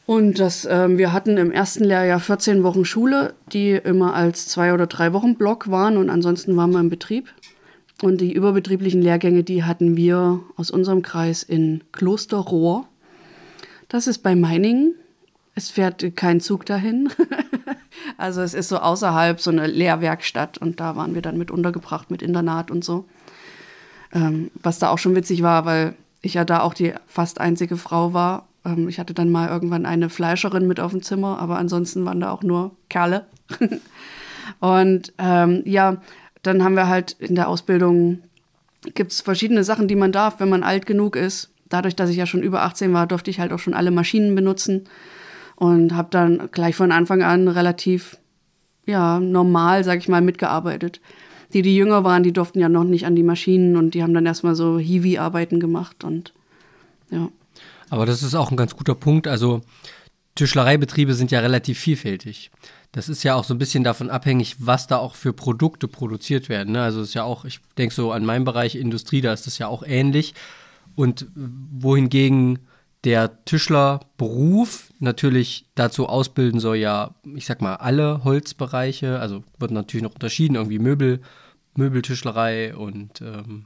Und 0.06 0.40
das, 0.40 0.66
äh, 0.66 0.98
wir 0.98 1.14
hatten 1.14 1.38
im 1.38 1.52
ersten 1.52 1.84
Lehrjahr 1.84 2.20
14 2.20 2.64
Wochen 2.64 2.84
Schule, 2.84 3.36
die 3.54 3.72
immer 3.72 4.14
als 4.14 4.48
zwei 4.48 4.74
oder 4.74 4.88
drei 4.88 5.14
Wochen 5.14 5.36
Block 5.36 5.70
waren 5.70 5.98
und 5.98 6.10
ansonsten 6.10 6.58
waren 6.58 6.72
wir 6.72 6.80
im 6.80 6.90
Betrieb. 6.90 7.30
Und 8.02 8.20
die 8.20 8.34
überbetrieblichen 8.34 9.02
Lehrgänge, 9.02 9.44
die 9.44 9.64
hatten 9.64 9.96
wir 9.96 10.42
aus 10.58 10.72
unserem 10.72 11.04
Kreis 11.04 11.42
in 11.42 11.84
Klosterrohr. 11.94 12.86
Das 13.88 14.08
ist 14.08 14.20
bei 14.20 14.36
Meiningen. 14.36 14.96
Es 15.56 15.70
fährt 15.70 16.16
kein 16.18 16.42
Zug 16.42 16.66
dahin. 16.66 17.10
also 18.18 18.42
es 18.42 18.54
ist 18.54 18.70
so 18.70 18.78
außerhalb 18.78 19.40
so 19.40 19.52
eine 19.52 19.68
Lehrwerkstatt 19.68 20.58
und 20.58 20.80
da 20.80 20.96
waren 20.96 21.16
wir 21.16 21.22
dann 21.22 21.38
mit 21.38 21.52
untergebracht, 21.52 22.12
mit 22.12 22.22
Internat 22.22 22.72
und 22.72 22.84
so. 22.84 23.06
Ähm, 24.14 24.52
was 24.62 24.80
da 24.80 24.90
auch 24.90 25.00
schon 25.00 25.16
witzig 25.16 25.42
war, 25.42 25.66
weil 25.66 25.96
ich 26.22 26.36
ja 26.36 26.46
da 26.46 26.62
auch 26.62 26.74
die 26.74 26.94
fast 27.08 27.42
einzige 27.42 27.78
Frau 27.78 28.14
war. 28.14 28.48
Ähm, 28.66 28.88
ich 28.88 29.00
hatte 29.00 29.14
dann 29.14 29.32
mal 29.32 29.50
irgendwann 29.50 29.86
eine 29.86 30.10
Fleischerin 30.10 30.68
mit 30.68 30.80
auf 30.80 30.92
dem 30.92 31.02
Zimmer, 31.02 31.40
aber 31.40 31.58
ansonsten 31.58 32.06
waren 32.06 32.20
da 32.20 32.32
auch 32.32 32.44
nur 32.44 32.72
Kerle. 32.90 33.26
und 34.60 35.14
ähm, 35.18 35.64
ja, 35.66 35.98
dann 36.44 36.64
haben 36.64 36.76
wir 36.76 36.88
halt 36.88 37.14
in 37.20 37.36
der 37.36 37.48
Ausbildung, 37.48 38.20
gibt 38.94 39.12
es 39.12 39.22
verschiedene 39.22 39.64
Sachen, 39.64 39.88
die 39.88 39.96
man 39.96 40.12
darf, 40.12 40.40
wenn 40.40 40.50
man 40.50 40.64
alt 40.64 40.86
genug 40.86 41.16
ist. 41.16 41.50
Dadurch, 41.70 41.96
dass 41.96 42.10
ich 42.10 42.18
ja 42.18 42.26
schon 42.26 42.44
über 42.44 42.62
18 42.64 42.94
war, 42.94 43.08
durfte 43.08 43.32
ich 43.32 43.40
halt 43.40 43.52
auch 43.52 43.60
schon 43.60 43.74
alle 43.74 43.92
Maschinen 43.92 44.36
benutzen 44.36 44.88
und 45.56 45.94
habe 45.96 46.10
dann 46.12 46.50
gleich 46.52 46.76
von 46.76 46.92
Anfang 46.92 47.24
an 47.24 47.48
relativ 47.48 48.18
ja, 48.86 49.20
normal, 49.20 49.84
sag 49.84 50.00
ich 50.00 50.10
mal, 50.10 50.22
mitgearbeitet. 50.22 51.00
Die, 51.54 51.62
die 51.62 51.76
jünger 51.76 52.04
waren, 52.04 52.24
die 52.24 52.34
durften 52.34 52.60
ja 52.60 52.70
noch 52.70 52.84
nicht 52.84 53.06
an 53.06 53.16
die 53.16 53.24
Maschinen 53.24 53.78
und 53.78 53.94
die 53.94 54.04
haben 54.04 54.14
dann 54.14 54.26
erstmal 54.26 54.56
so 54.56 54.80
Hiwi-Arbeiten 54.80 55.60
gemacht 55.60 56.04
und 56.04 56.34
ja. 57.12 57.30
Aber 57.90 58.06
das 58.06 58.24
ist 58.24 58.34
auch 58.34 58.50
ein 58.50 58.58
ganz 58.58 58.76
guter 58.76 58.96
Punkt. 58.96 59.28
Also 59.28 59.62
Tischlereibetriebe 60.36 61.14
sind 61.14 61.30
ja 61.30 61.42
relativ 61.42 61.78
vielfältig. 61.78 62.50
Das 62.92 63.08
ist 63.08 63.24
ja 63.24 63.36
auch 63.36 63.44
so 63.44 63.54
ein 63.54 63.60
bisschen 63.60 63.84
davon 63.84 64.10
abhängig, 64.10 64.56
was 64.60 64.88
da 64.88 64.98
auch 64.98 65.16
für 65.16 65.34
Produkte 65.34 65.88
produziert 65.88 66.50
werden. 66.50 66.74
Ne? 66.74 66.82
Also 66.82 67.02
ist 67.02 67.14
ja 67.14 67.24
auch, 67.24 67.46
ich 67.46 67.60
denke 67.78 67.94
so 67.94 68.12
an 68.12 68.26
meinen 68.26 68.46
Bereich 68.46 68.76
Industrie, 68.76 69.22
da 69.22 69.34
ist 69.34 69.46
das 69.46 69.60
ja 69.60 69.68
auch 69.68 69.84
ähnlich. 69.84 70.34
Und 70.96 71.28
wohingegen 71.36 72.60
der 73.04 73.44
Tischlerberuf 73.46 74.92
natürlich 75.00 75.66
dazu 75.76 76.08
ausbilden 76.08 76.60
soll 76.60 76.78
ja, 76.78 77.16
ich 77.36 77.46
sag 77.46 77.62
mal, 77.62 77.76
alle 77.76 78.24
Holzbereiche, 78.24 79.20
also 79.20 79.44
wird 79.60 79.72
natürlich 79.72 80.04
noch 80.04 80.14
unterschieden, 80.14 80.56
irgendwie 80.56 80.80
Möbel, 80.80 81.22
Möbeltischlerei 81.76 82.76
und 82.76 83.22
ähm, 83.22 83.66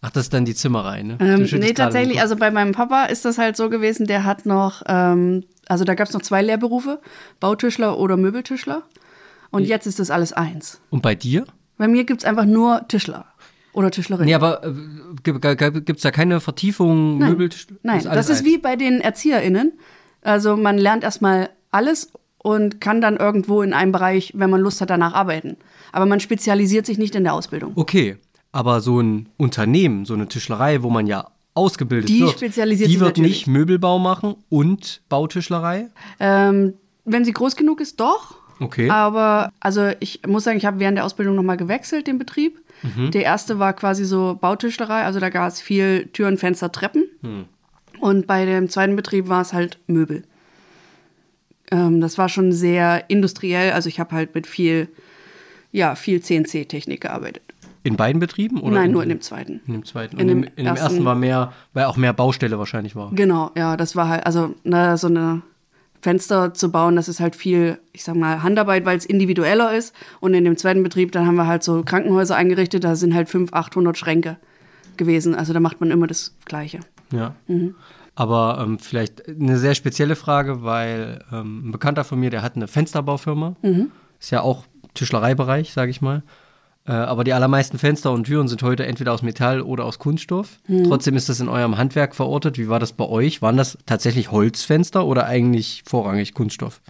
ach, 0.00 0.10
das 0.10 0.24
ist 0.24 0.34
dann 0.34 0.44
die 0.44 0.54
Zimmerei, 0.54 1.02
ne? 1.02 1.16
Ähm, 1.20 1.48
nee, 1.60 1.72
tatsächlich, 1.72 2.20
also 2.20 2.36
bei 2.36 2.50
meinem 2.50 2.72
Papa 2.72 3.06
ist 3.06 3.24
das 3.24 3.38
halt 3.38 3.56
so 3.56 3.68
gewesen, 3.68 4.06
der 4.06 4.24
hat 4.24 4.46
noch, 4.46 4.82
ähm, 4.86 5.44
also 5.66 5.84
da 5.84 5.94
gab 5.94 6.08
es 6.08 6.14
noch 6.14 6.22
zwei 6.22 6.42
Lehrberufe, 6.42 7.00
Bautischler 7.40 7.98
oder 7.98 8.16
Möbeltischler. 8.16 8.82
Und 9.50 9.64
jetzt 9.64 9.86
ist 9.86 9.98
das 9.98 10.10
alles 10.10 10.32
eins. 10.32 10.80
Und 10.88 11.02
bei 11.02 11.14
dir? 11.14 11.44
Bei 11.76 11.86
mir 11.86 12.04
gibt 12.04 12.22
es 12.22 12.24
einfach 12.24 12.46
nur 12.46 12.88
Tischler. 12.88 13.26
Oder 13.72 13.90
Tischlerin. 13.90 14.26
Nee, 14.26 14.34
aber 14.34 14.64
äh, 14.64 14.72
gibt 15.22 15.96
es 15.96 16.02
da 16.02 16.10
keine 16.10 16.40
Vertiefung? 16.40 17.18
Nein, 17.18 17.30
Möbeltisch 17.30 17.66
Nein. 17.82 17.98
Ist 17.98 18.06
das 18.06 18.28
ist 18.28 18.38
eins. 18.40 18.44
wie 18.44 18.58
bei 18.58 18.76
den 18.76 19.00
ErzieherInnen. 19.00 19.72
Also 20.20 20.56
man 20.56 20.78
lernt 20.78 21.04
erstmal 21.04 21.50
alles 21.70 22.12
und 22.38 22.80
kann 22.80 23.00
dann 23.00 23.16
irgendwo 23.16 23.62
in 23.62 23.72
einem 23.72 23.92
Bereich, 23.92 24.32
wenn 24.36 24.50
man 24.50 24.60
Lust 24.60 24.80
hat, 24.80 24.90
danach 24.90 25.14
arbeiten. 25.14 25.56
Aber 25.92 26.06
man 26.06 26.20
spezialisiert 26.20 26.86
sich 26.86 26.98
nicht 26.98 27.14
in 27.14 27.24
der 27.24 27.34
Ausbildung. 27.34 27.72
Okay, 27.76 28.16
aber 28.50 28.80
so 28.80 29.00
ein 29.00 29.28
Unternehmen, 29.36 30.04
so 30.04 30.14
eine 30.14 30.28
Tischlerei, 30.28 30.82
wo 30.82 30.90
man 30.90 31.06
ja 31.06 31.28
ausgebildet 31.54 32.08
Die 32.08 32.20
wird, 32.20 32.32
spezialisiert 32.32 32.90
die 32.90 33.00
wird 33.00 33.16
natürlich. 33.16 33.30
nicht 33.30 33.46
Möbelbau 33.46 33.98
machen 33.98 34.36
und 34.48 35.02
Bautischlerei. 35.08 35.88
Ähm, 36.18 36.74
wenn 37.04 37.24
sie 37.24 37.32
groß 37.32 37.56
genug 37.56 37.80
ist, 37.80 38.00
doch. 38.00 38.36
Okay. 38.60 38.88
Aber 38.90 39.50
also 39.60 39.90
ich 40.00 40.20
muss 40.26 40.44
sagen, 40.44 40.56
ich 40.56 40.66
habe 40.66 40.78
während 40.78 40.96
der 40.96 41.04
Ausbildung 41.04 41.34
nochmal 41.34 41.56
gewechselt, 41.56 42.06
den 42.06 42.18
Betrieb. 42.18 42.61
Der 42.82 43.22
erste 43.22 43.58
war 43.58 43.72
quasi 43.74 44.04
so 44.04 44.36
Bautischlerei, 44.40 45.04
also 45.04 45.20
da 45.20 45.30
gab 45.30 45.48
es 45.48 45.60
viel 45.60 46.08
Türen, 46.12 46.36
Fenster, 46.36 46.72
Treppen. 46.72 47.04
Und 48.00 48.26
bei 48.26 48.44
dem 48.44 48.68
zweiten 48.68 48.96
Betrieb 48.96 49.28
war 49.28 49.42
es 49.42 49.52
halt 49.52 49.78
Möbel. 49.86 50.24
Ähm, 51.70 52.00
das 52.00 52.18
war 52.18 52.28
schon 52.28 52.52
sehr 52.52 53.08
industriell, 53.08 53.72
also 53.72 53.88
ich 53.88 54.00
habe 54.00 54.14
halt 54.14 54.34
mit 54.34 54.46
viel, 54.46 54.88
ja, 55.70 55.94
viel 55.94 56.20
CNC-Technik 56.20 57.00
gearbeitet. 57.02 57.42
In 57.84 57.96
beiden 57.96 58.20
Betrieben? 58.20 58.60
Oder 58.60 58.74
Nein, 58.74 58.86
in, 58.86 58.92
nur 58.92 59.02
in 59.02 59.08
dem 59.08 59.20
zweiten. 59.20 59.60
in 59.66 59.72
dem 59.74 59.84
zweiten. 59.84 60.16
in 60.18 60.22
Und 60.22 60.28
dem 60.28 60.42
in 60.44 60.50
dem 60.56 60.66
ersten, 60.66 60.84
ersten 60.84 61.04
war 61.04 61.14
mehr, 61.14 61.52
weil 61.72 61.86
auch 61.86 61.96
mehr 61.96 62.12
Baustelle 62.12 62.58
wahrscheinlich 62.58 62.94
war. 62.94 63.10
Genau, 63.12 63.50
ja, 63.56 63.76
das 63.76 63.96
war 63.96 64.08
halt, 64.08 64.26
also 64.26 64.54
ne, 64.64 64.96
so 64.96 65.08
eine 65.08 65.42
Fenster 66.02 66.52
zu 66.52 66.72
bauen, 66.72 66.96
das 66.96 67.08
ist 67.08 67.20
halt 67.20 67.36
viel, 67.36 67.78
ich 67.92 68.02
sag 68.02 68.16
mal, 68.16 68.42
Handarbeit, 68.42 68.84
weil 68.84 68.98
es 68.98 69.06
individueller 69.06 69.74
ist. 69.74 69.94
Und 70.20 70.34
in 70.34 70.44
dem 70.44 70.56
zweiten 70.56 70.82
Betrieb, 70.82 71.12
dann 71.12 71.26
haben 71.26 71.36
wir 71.36 71.46
halt 71.46 71.62
so 71.62 71.84
Krankenhäuser 71.84 72.34
eingerichtet, 72.34 72.82
da 72.82 72.96
sind 72.96 73.14
halt 73.14 73.28
500, 73.28 73.54
800 73.54 73.96
Schränke 73.96 74.36
gewesen. 74.96 75.36
Also 75.36 75.52
da 75.52 75.60
macht 75.60 75.80
man 75.80 75.92
immer 75.92 76.08
das 76.08 76.34
Gleiche. 76.44 76.80
Ja. 77.12 77.36
Mhm. 77.46 77.76
Aber 78.16 78.60
ähm, 78.60 78.80
vielleicht 78.80 79.28
eine 79.28 79.56
sehr 79.56 79.76
spezielle 79.76 80.16
Frage, 80.16 80.64
weil 80.64 81.24
ähm, 81.32 81.68
ein 81.68 81.72
Bekannter 81.72 82.02
von 82.02 82.18
mir, 82.18 82.30
der 82.30 82.42
hat 82.42 82.56
eine 82.56 82.66
Fensterbaufirma. 82.66 83.54
Mhm. 83.62 83.92
Ist 84.18 84.30
ja 84.30 84.40
auch 84.40 84.64
Tischlereibereich, 84.94 85.72
sage 85.72 85.92
ich 85.92 86.02
mal. 86.02 86.24
Äh, 86.84 86.92
aber 86.92 87.22
die 87.24 87.32
allermeisten 87.32 87.78
Fenster 87.78 88.10
und 88.10 88.24
Türen 88.24 88.48
sind 88.48 88.62
heute 88.62 88.86
entweder 88.86 89.12
aus 89.12 89.22
Metall 89.22 89.60
oder 89.60 89.84
aus 89.84 89.98
Kunststoff. 89.98 90.58
Mhm. 90.66 90.84
Trotzdem 90.84 91.16
ist 91.16 91.28
das 91.28 91.40
in 91.40 91.48
eurem 91.48 91.78
Handwerk 91.78 92.14
verortet. 92.14 92.58
Wie 92.58 92.68
war 92.68 92.80
das 92.80 92.92
bei 92.92 93.04
euch? 93.04 93.40
Waren 93.40 93.56
das 93.56 93.78
tatsächlich 93.86 94.32
Holzfenster 94.32 95.06
oder 95.06 95.26
eigentlich 95.26 95.84
vorrangig 95.86 96.34
Kunststoff? 96.34 96.80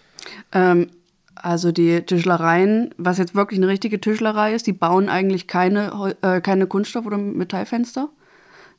Ähm, 0.52 0.88
also 1.34 1.72
die 1.72 2.02
Tischlereien, 2.02 2.94
was 2.96 3.18
jetzt 3.18 3.34
wirklich 3.34 3.58
eine 3.58 3.68
richtige 3.68 4.00
Tischlerei 4.00 4.54
ist, 4.54 4.66
die 4.66 4.72
bauen 4.72 5.08
eigentlich 5.08 5.46
keine, 5.46 6.14
äh, 6.22 6.40
keine 6.40 6.66
Kunststoff- 6.66 7.06
oder 7.06 7.18
Metallfenster. 7.18 8.08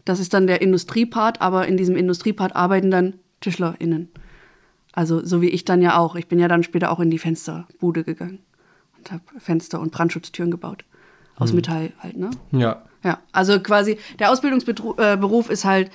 Das 0.05 0.19
ist 0.19 0.33
dann 0.33 0.47
der 0.47 0.61
Industriepart, 0.61 1.41
aber 1.41 1.67
in 1.67 1.77
diesem 1.77 1.95
Industriepart 1.95 2.55
arbeiten 2.55 2.89
dann 2.89 3.15
TischlerInnen. 3.41 4.09
Also 4.93 5.25
so 5.25 5.41
wie 5.41 5.49
ich 5.49 5.65
dann 5.65 5.81
ja 5.81 5.97
auch. 5.97 6.15
Ich 6.15 6.27
bin 6.27 6.39
ja 6.39 6.47
dann 6.47 6.63
später 6.63 6.91
auch 6.91 6.99
in 6.99 7.09
die 7.09 7.19
Fensterbude 7.19 8.03
gegangen 8.03 8.39
und 8.97 9.11
habe 9.11 9.23
Fenster 9.37 9.79
und 9.79 9.91
Brandschutztüren 9.91 10.51
gebaut. 10.51 10.85
Aus 11.37 11.53
Metall 11.53 11.91
halt, 11.99 12.17
ne? 12.17 12.29
Ja. 12.51 12.83
Ja, 13.03 13.19
also 13.33 13.59
quasi 13.59 13.97
der 14.19 14.31
Ausbildungsberuf 14.31 15.49
äh, 15.49 15.53
ist 15.53 15.65
halt, 15.65 15.91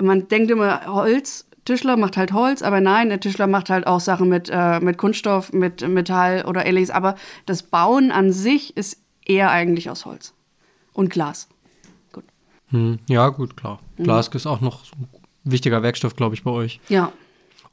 man 0.00 0.28
denkt 0.28 0.50
immer, 0.52 0.86
Holz, 0.86 1.46
Tischler 1.64 1.96
macht 1.96 2.16
halt 2.16 2.32
Holz, 2.32 2.62
aber 2.62 2.80
nein, 2.80 3.08
der 3.08 3.20
Tischler 3.20 3.46
macht 3.46 3.70
halt 3.70 3.86
auch 3.86 4.00
Sachen 4.00 4.28
mit, 4.28 4.48
äh, 4.52 4.80
mit 4.80 4.98
Kunststoff, 4.98 5.52
mit 5.52 5.86
Metall 5.86 6.44
oder 6.46 6.64
ähnliches. 6.66 6.90
Aber 6.90 7.16
das 7.46 7.62
Bauen 7.62 8.10
an 8.12 8.32
sich 8.32 8.76
ist 8.76 8.98
eher 9.24 9.50
eigentlich 9.50 9.90
aus 9.90 10.04
Holz 10.04 10.32
und 10.92 11.10
Glas. 11.10 11.48
Gut. 12.12 12.24
Hm, 12.68 12.98
ja, 13.08 13.28
gut, 13.28 13.56
klar. 13.56 13.80
Mhm. 13.96 14.04
Glas 14.04 14.28
ist 14.28 14.46
auch 14.46 14.60
noch 14.60 14.84
so 14.84 14.92
ein 14.96 15.08
wichtiger 15.44 15.82
Werkstoff, 15.82 16.16
glaube 16.16 16.34
ich, 16.34 16.42
bei 16.42 16.50
euch. 16.50 16.80
Ja, 16.88 17.12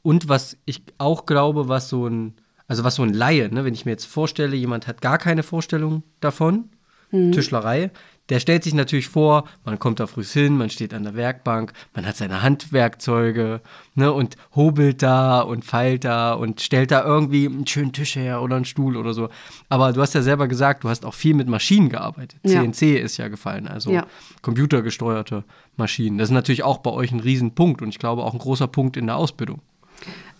Und 0.02 0.28
was 0.28 0.56
ich 0.66 0.82
auch 0.98 1.26
glaube, 1.26 1.68
was 1.68 1.88
so 1.88 2.06
ein, 2.06 2.34
also 2.70 2.84
was 2.84 2.94
so 2.94 3.02
ein 3.02 3.12
Laie, 3.12 3.52
ne, 3.52 3.64
wenn 3.64 3.74
ich 3.74 3.84
mir 3.84 3.90
jetzt 3.90 4.04
vorstelle, 4.04 4.54
jemand 4.54 4.86
hat 4.86 5.00
gar 5.00 5.18
keine 5.18 5.42
Vorstellung 5.42 6.04
davon, 6.20 6.70
Tischlerei, 7.10 7.90
der 8.28 8.38
stellt 8.38 8.62
sich 8.62 8.74
natürlich 8.74 9.08
vor, 9.08 9.42
man 9.64 9.80
kommt 9.80 9.98
da 9.98 10.06
früh 10.06 10.22
hin, 10.22 10.56
man 10.56 10.70
steht 10.70 10.94
an 10.94 11.02
der 11.02 11.16
Werkbank, 11.16 11.72
man 11.92 12.06
hat 12.06 12.16
seine 12.16 12.42
Handwerkzeuge 12.44 13.60
ne, 13.96 14.12
und 14.12 14.36
hobelt 14.54 15.02
da 15.02 15.40
und 15.40 15.64
feilt 15.64 16.04
da 16.04 16.34
und 16.34 16.60
stellt 16.60 16.92
da 16.92 17.04
irgendwie 17.04 17.46
einen 17.46 17.66
schönen 17.66 17.92
Tisch 17.92 18.14
her 18.14 18.40
oder 18.40 18.54
einen 18.54 18.64
Stuhl 18.64 18.96
oder 18.96 19.14
so. 19.14 19.28
Aber 19.68 19.92
du 19.92 20.00
hast 20.00 20.14
ja 20.14 20.22
selber 20.22 20.46
gesagt, 20.46 20.84
du 20.84 20.88
hast 20.88 21.04
auch 21.04 21.14
viel 21.14 21.34
mit 21.34 21.48
Maschinen 21.48 21.88
gearbeitet. 21.88 22.38
Ja. 22.44 22.62
CNC 22.62 23.00
ist 23.00 23.16
ja 23.16 23.26
gefallen, 23.26 23.66
also 23.66 23.90
Ja. 23.90 24.06
computergesteuerte 24.42 25.42
Maschinen. 25.76 26.18
Das 26.18 26.28
ist 26.28 26.34
natürlich 26.34 26.62
auch 26.62 26.78
bei 26.78 26.92
euch 26.92 27.10
ein 27.10 27.18
Riesenpunkt 27.18 27.82
und 27.82 27.88
ich 27.88 27.98
glaube 27.98 28.22
auch 28.22 28.32
ein 28.34 28.38
großer 28.38 28.68
Punkt 28.68 28.96
in 28.96 29.06
der 29.08 29.16
Ausbildung. 29.16 29.60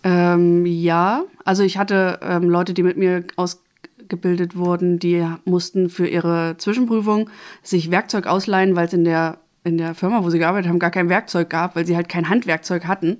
Ähm, 0.03 0.65
ja. 0.65 1.23
Also 1.45 1.63
ich 1.63 1.77
hatte 1.77 2.19
ähm, 2.21 2.49
Leute, 2.49 2.73
die 2.73 2.83
mit 2.83 2.97
mir 2.97 3.23
ausgebildet 3.35 4.55
wurden, 4.55 4.99
die 4.99 5.25
mussten 5.45 5.89
für 5.89 6.07
ihre 6.07 6.55
Zwischenprüfung 6.57 7.29
sich 7.63 7.91
Werkzeug 7.91 8.27
ausleihen, 8.27 8.75
weil 8.75 8.87
es 8.87 8.93
in 8.93 9.03
der, 9.03 9.37
in 9.63 9.77
der 9.77 9.95
Firma, 9.95 10.23
wo 10.23 10.29
sie 10.29 10.39
gearbeitet 10.39 10.69
haben, 10.69 10.79
gar 10.79 10.91
kein 10.91 11.09
Werkzeug 11.09 11.49
gab, 11.49 11.75
weil 11.75 11.85
sie 11.85 11.95
halt 11.95 12.09
kein 12.09 12.29
Handwerkzeug 12.29 12.85
hatten. 12.85 13.19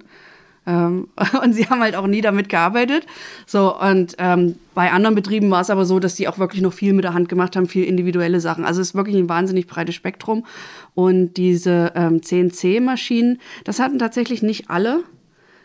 Ähm, 0.67 1.07
und 1.43 1.53
sie 1.53 1.67
haben 1.67 1.81
halt 1.81 1.95
auch 1.95 2.07
nie 2.07 2.21
damit 2.21 2.49
gearbeitet. 2.49 3.05
So, 3.45 3.77
und 3.79 4.15
ähm, 4.17 4.55
bei 4.73 4.91
anderen 4.91 5.15
Betrieben 5.15 5.51
war 5.51 5.61
es 5.61 5.69
aber 5.69 5.85
so, 5.85 5.99
dass 5.99 6.15
die 6.15 6.27
auch 6.27 6.39
wirklich 6.39 6.61
noch 6.61 6.73
viel 6.73 6.93
mit 6.93 7.03
der 7.03 7.13
Hand 7.13 7.29
gemacht 7.29 7.55
haben, 7.55 7.67
viel 7.67 7.83
individuelle 7.83 8.39
Sachen. 8.39 8.65
Also 8.65 8.81
es 8.81 8.89
ist 8.89 8.95
wirklich 8.95 9.15
ein 9.15 9.29
wahnsinnig 9.29 9.67
breites 9.67 9.95
Spektrum. 9.95 10.45
Und 10.93 11.35
diese 11.37 11.91
ähm, 11.95 12.21
CNC-Maschinen, 12.21 13.39
das 13.63 13.79
hatten 13.79 13.99
tatsächlich 13.99 14.41
nicht 14.41 14.69
alle 14.69 15.03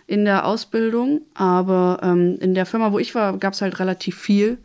in 0.07 0.25
der 0.25 0.47
Ausbildung, 0.47 1.23
aber 1.35 1.99
ähm, 2.03 2.37
in 2.41 2.55
der 2.55 2.67
Firma, 2.67 2.93
wo 2.93 2.99
ich 2.99 3.15
war, 3.15 3.37
gab 3.39 3.55
es 3.55 3.63
halt 3.63 3.81
relativ 3.81 4.17
viel. 4.17 4.59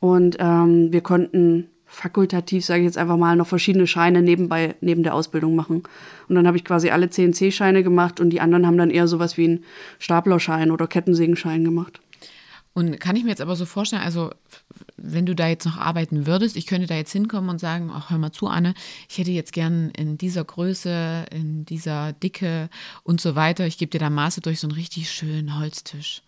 Und 0.00 0.36
ähm, 0.40 0.92
wir 0.92 1.00
konnten 1.00 1.68
fakultativ, 1.86 2.64
sage 2.64 2.80
ich 2.80 2.86
jetzt 2.86 2.98
einfach 2.98 3.16
mal, 3.16 3.36
noch 3.36 3.46
verschiedene 3.46 3.86
Scheine 3.86 4.20
nebenbei, 4.20 4.74
neben 4.80 5.02
der 5.02 5.14
Ausbildung 5.14 5.54
machen. 5.54 5.84
Und 6.28 6.34
dann 6.34 6.46
habe 6.46 6.56
ich 6.56 6.64
quasi 6.64 6.90
alle 6.90 7.08
CNC-Scheine 7.08 7.82
gemacht 7.82 8.20
und 8.20 8.30
die 8.30 8.40
anderen 8.40 8.66
haben 8.66 8.76
dann 8.76 8.90
eher 8.90 9.08
sowas 9.08 9.36
wie 9.36 9.44
einen 9.44 9.64
Staplerschein 9.98 10.70
oder 10.70 10.86
Kettensägenschein 10.88 11.64
gemacht. 11.64 12.00
Und 12.76 13.00
kann 13.00 13.16
ich 13.16 13.24
mir 13.24 13.30
jetzt 13.30 13.40
aber 13.40 13.56
so 13.56 13.64
vorstellen, 13.64 14.02
also 14.02 14.32
wenn 14.98 15.24
du 15.24 15.34
da 15.34 15.48
jetzt 15.48 15.64
noch 15.64 15.78
arbeiten 15.78 16.26
würdest, 16.26 16.58
ich 16.58 16.66
könnte 16.66 16.86
da 16.86 16.94
jetzt 16.94 17.10
hinkommen 17.10 17.48
und 17.48 17.58
sagen, 17.58 17.90
ach 17.90 18.10
hör 18.10 18.18
mal 18.18 18.32
zu, 18.32 18.48
Anne, 18.48 18.74
ich 19.08 19.16
hätte 19.16 19.30
jetzt 19.30 19.54
gern 19.54 19.88
in 19.96 20.18
dieser 20.18 20.44
Größe, 20.44 21.24
in 21.30 21.64
dieser 21.64 22.12
Dicke 22.12 22.68
und 23.02 23.18
so 23.18 23.34
weiter, 23.34 23.66
ich 23.66 23.78
gebe 23.78 23.88
dir 23.90 23.98
da 23.98 24.10
Maße 24.10 24.42
durch 24.42 24.60
so 24.60 24.66
einen 24.66 24.76
richtig 24.76 25.10
schönen 25.10 25.58
Holztisch. 25.58 26.20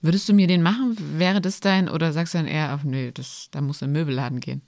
Würdest 0.00 0.28
du 0.28 0.34
mir 0.34 0.46
den 0.46 0.62
machen? 0.62 0.96
Wäre 1.18 1.40
das 1.40 1.58
dein, 1.58 1.88
oder 1.88 2.12
sagst 2.12 2.32
du 2.32 2.38
dann 2.38 2.46
eher, 2.46 2.70
ach 2.70 2.84
nee, 2.84 3.10
das, 3.12 3.48
da 3.50 3.60
muss 3.60 3.82
ein 3.82 3.90
Möbelladen 3.90 4.38
gehen? 4.38 4.62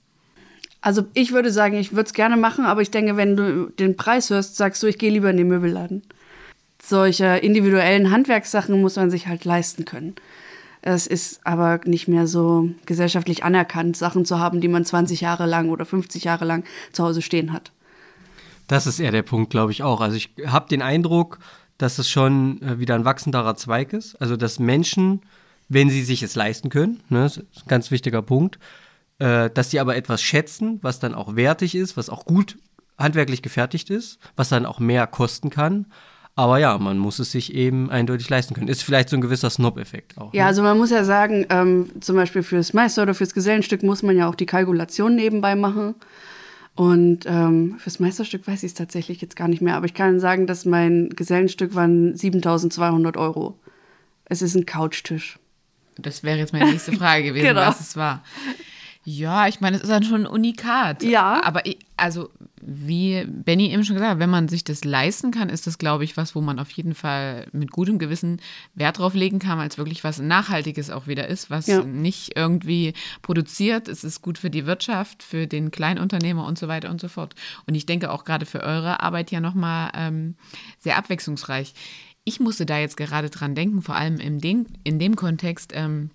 Also 0.81 1.03
ich 1.13 1.31
würde 1.31 1.53
sagen, 1.53 1.77
ich 1.77 1.93
würde 1.93 2.07
es 2.07 2.13
gerne 2.13 2.35
machen, 2.35 2.65
aber 2.65 2.81
ich 2.81 2.91
denke, 2.91 3.15
wenn 3.15 3.37
du 3.37 3.69
den 3.69 3.95
Preis 3.95 4.29
hörst, 4.31 4.57
sagst 4.57 4.83
du, 4.83 4.87
ich 4.87 4.97
gehe 4.97 5.11
lieber 5.11 5.29
in 5.29 5.37
den 5.37 5.47
Möbelladen. 5.47 6.01
Solche 6.83 7.37
individuellen 7.37 8.11
Handwerkssachen 8.11 8.81
muss 8.81 8.97
man 8.97 9.09
sich 9.09 9.27
halt 9.27 9.45
leisten 9.45 9.85
können. 9.85 10.15
Es 10.81 11.05
ist 11.05 11.45
aber 11.45 11.79
nicht 11.85 12.07
mehr 12.07 12.25
so 12.25 12.69
gesellschaftlich 12.85 13.43
anerkannt, 13.43 13.97
Sachen 13.97 14.25
zu 14.25 14.39
haben, 14.39 14.61
die 14.61 14.67
man 14.67 14.83
20 14.83 15.21
Jahre 15.21 15.45
lang 15.45 15.69
oder 15.69 15.85
50 15.85 16.23
Jahre 16.23 16.45
lang 16.45 16.63
zu 16.91 17.03
Hause 17.03 17.21
stehen 17.21 17.53
hat. 17.53 17.71
Das 18.67 18.87
ist 18.87 18.99
eher 18.99 19.11
der 19.11 19.21
Punkt, 19.21 19.51
glaube 19.51 19.71
ich 19.71 19.83
auch. 19.83 20.01
Also 20.01 20.15
ich 20.15 20.31
habe 20.47 20.69
den 20.69 20.81
Eindruck, 20.81 21.39
dass 21.77 21.99
es 21.99 22.09
schon 22.09 22.61
äh, 22.61 22.79
wieder 22.79 22.95
ein 22.95 23.05
wachsenderer 23.05 23.55
Zweig 23.55 23.93
ist. 23.93 24.15
Also 24.21 24.37
dass 24.37 24.59
Menschen, 24.59 25.21
wenn 25.69 25.89
sie 25.89 26.03
sich 26.03 26.23
es 26.23 26.35
leisten 26.35 26.69
können, 26.69 27.01
ne, 27.09 27.23
das 27.23 27.37
ist 27.37 27.63
ein 27.63 27.67
ganz 27.67 27.91
wichtiger 27.91 28.21
Punkt, 28.21 28.59
äh, 29.19 29.49
dass 29.49 29.71
sie 29.71 29.79
aber 29.79 29.95
etwas 29.95 30.21
schätzen, 30.21 30.79
was 30.81 30.99
dann 30.99 31.13
auch 31.13 31.35
wertig 31.35 31.75
ist, 31.75 31.97
was 31.97 32.09
auch 32.09 32.25
gut 32.25 32.57
handwerklich 32.97 33.41
gefertigt 33.41 33.89
ist, 33.89 34.19
was 34.35 34.49
dann 34.49 34.65
auch 34.65 34.79
mehr 34.79 35.05
kosten 35.05 35.49
kann. 35.49 35.87
Aber 36.35 36.57
ja, 36.59 36.77
man 36.77 36.97
muss 36.97 37.19
es 37.19 37.31
sich 37.31 37.53
eben 37.53 37.89
eindeutig 37.89 38.29
leisten 38.29 38.53
können. 38.53 38.67
Ist 38.67 38.83
vielleicht 38.83 39.09
so 39.09 39.17
ein 39.17 39.21
gewisser 39.21 39.49
Snob-Effekt 39.49 40.17
auch. 40.17 40.33
Ja, 40.33 40.43
ne? 40.43 40.47
also 40.47 40.63
man 40.63 40.77
muss 40.77 40.89
ja 40.89 41.03
sagen, 41.03 41.45
ähm, 41.49 41.91
zum 41.99 42.15
Beispiel 42.15 42.41
fürs 42.41 42.73
Meister 42.73 43.03
oder 43.03 43.13
fürs 43.13 43.33
Gesellenstück 43.33 43.83
muss 43.83 44.01
man 44.01 44.15
ja 44.15 44.27
auch 44.29 44.35
die 44.35 44.45
Kalkulation 44.45 45.15
nebenbei 45.15 45.55
machen. 45.55 45.95
Und 46.75 47.25
ähm, 47.25 47.75
fürs 47.79 47.99
Meisterstück 47.99 48.47
weiß 48.47 48.63
ich 48.63 48.71
es 48.71 48.73
tatsächlich 48.73 49.19
jetzt 49.21 49.35
gar 49.35 49.49
nicht 49.49 49.61
mehr, 49.61 49.75
aber 49.75 49.85
ich 49.85 49.93
kann 49.93 50.21
sagen, 50.21 50.47
dass 50.47 50.65
mein 50.65 51.09
Gesellenstück 51.09 51.75
waren 51.75 52.15
7200 52.15 53.17
Euro. 53.17 53.59
Es 54.25 54.41
ist 54.41 54.55
ein 54.55 54.65
Couchtisch. 54.65 55.37
Das 55.97 56.23
wäre 56.23 56.37
jetzt 56.37 56.53
meine 56.53 56.71
nächste 56.71 56.93
Frage 56.93 57.23
gewesen, 57.23 57.45
Genau. 57.47 57.61
was 57.61 57.81
es 57.81 57.97
war. 57.97 58.23
Ja, 59.03 59.47
ich 59.47 59.59
meine, 59.59 59.75
es 59.75 59.83
ist 59.83 59.91
dann 59.91 60.03
schon 60.03 60.21
ein 60.21 60.27
Unikat. 60.27 61.03
Ja. 61.03 61.43
Aber 61.43 61.65
ich, 61.65 61.77
also, 61.97 62.29
wie 62.63 63.25
Benny 63.25 63.71
eben 63.71 63.83
schon 63.83 63.95
gesagt 63.95 64.11
hat, 64.13 64.19
wenn 64.19 64.29
man 64.29 64.47
sich 64.47 64.63
das 64.63 64.83
leisten 64.83 65.31
kann, 65.31 65.49
ist 65.49 65.67
das, 65.67 65.77
glaube 65.77 66.03
ich, 66.03 66.17
was, 66.17 66.35
wo 66.35 66.41
man 66.41 66.59
auf 66.59 66.69
jeden 66.71 66.93
Fall 66.95 67.47
mit 67.51 67.71
gutem 67.71 67.99
Gewissen 67.99 68.41
Wert 68.75 68.99
drauf 68.99 69.13
legen 69.13 69.39
kann, 69.39 69.57
weil 69.59 69.67
es 69.67 69.77
wirklich 69.77 70.03
was 70.03 70.19
Nachhaltiges 70.19 70.89
auch 70.89 71.07
wieder 71.07 71.27
ist, 71.27 71.49
was 71.49 71.67
Ja. 71.67 71.83
nicht 71.83 72.37
irgendwie 72.37 72.93
produziert. 73.21 73.87
Es 73.87 74.03
ist 74.03 74.21
gut 74.21 74.37
für 74.37 74.49
die 74.49 74.65
Wirtschaft, 74.65 75.23
für 75.23 75.47
den 75.47 75.71
Kleinunternehmer 75.71 76.45
und 76.45 76.57
so 76.57 76.67
weiter 76.67 76.89
und 76.89 77.01
so 77.01 77.07
fort. 77.07 77.35
Und 77.67 77.75
ich 77.75 77.85
denke 77.85 78.11
auch 78.11 78.23
gerade 78.23 78.45
für 78.45 78.61
eure 78.61 79.01
Arbeit 79.01 79.31
ja 79.31 79.39
nochmal 79.39 79.91
ähm, 79.95 80.35
sehr 80.79 80.97
abwechslungsreich. 80.97 81.73
Ich 82.23 82.39
musste 82.39 82.65
da 82.65 82.77
jetzt 82.77 82.97
gerade 82.97 83.29
dran 83.29 83.55
denken, 83.55 83.81
vor 83.81 83.95
allem 83.95 84.19
in 84.19 84.39
dem, 84.39 84.67
in 84.83 84.99
dem 84.99 85.15
Kontext, 85.15 85.71
ähm, 85.73 86.11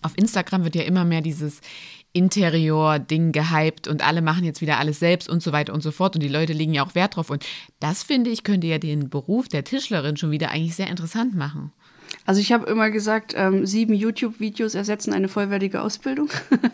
auf 0.00 0.16
Instagram 0.16 0.64
wird 0.64 0.74
ja 0.74 0.82
immer 0.82 1.04
mehr 1.04 1.20
dieses 1.20 1.60
Interior-Ding 2.12 3.32
gehypt 3.32 3.88
und 3.88 4.06
alle 4.06 4.22
machen 4.22 4.44
jetzt 4.44 4.60
wieder 4.60 4.78
alles 4.78 4.98
selbst 4.98 5.28
und 5.28 5.42
so 5.42 5.52
weiter 5.52 5.72
und 5.72 5.82
so 5.82 5.90
fort. 5.90 6.14
Und 6.14 6.22
die 6.22 6.28
Leute 6.28 6.52
legen 6.52 6.74
ja 6.74 6.84
auch 6.84 6.94
Wert 6.94 7.16
drauf. 7.16 7.30
Und 7.30 7.44
das 7.80 8.02
finde 8.02 8.30
ich, 8.30 8.44
könnte 8.44 8.66
ja 8.66 8.78
den 8.78 9.08
Beruf 9.08 9.48
der 9.48 9.64
Tischlerin 9.64 10.16
schon 10.16 10.30
wieder 10.30 10.50
eigentlich 10.50 10.76
sehr 10.76 10.88
interessant 10.88 11.34
machen. 11.34 11.72
Also 12.26 12.40
ich 12.40 12.52
habe 12.52 12.70
immer 12.70 12.90
gesagt, 12.90 13.34
ähm, 13.36 13.66
sieben 13.66 13.94
YouTube-Videos 13.94 14.74
ersetzen 14.74 15.12
eine 15.12 15.28
vollwertige 15.28 15.82
Ausbildung. 15.82 16.28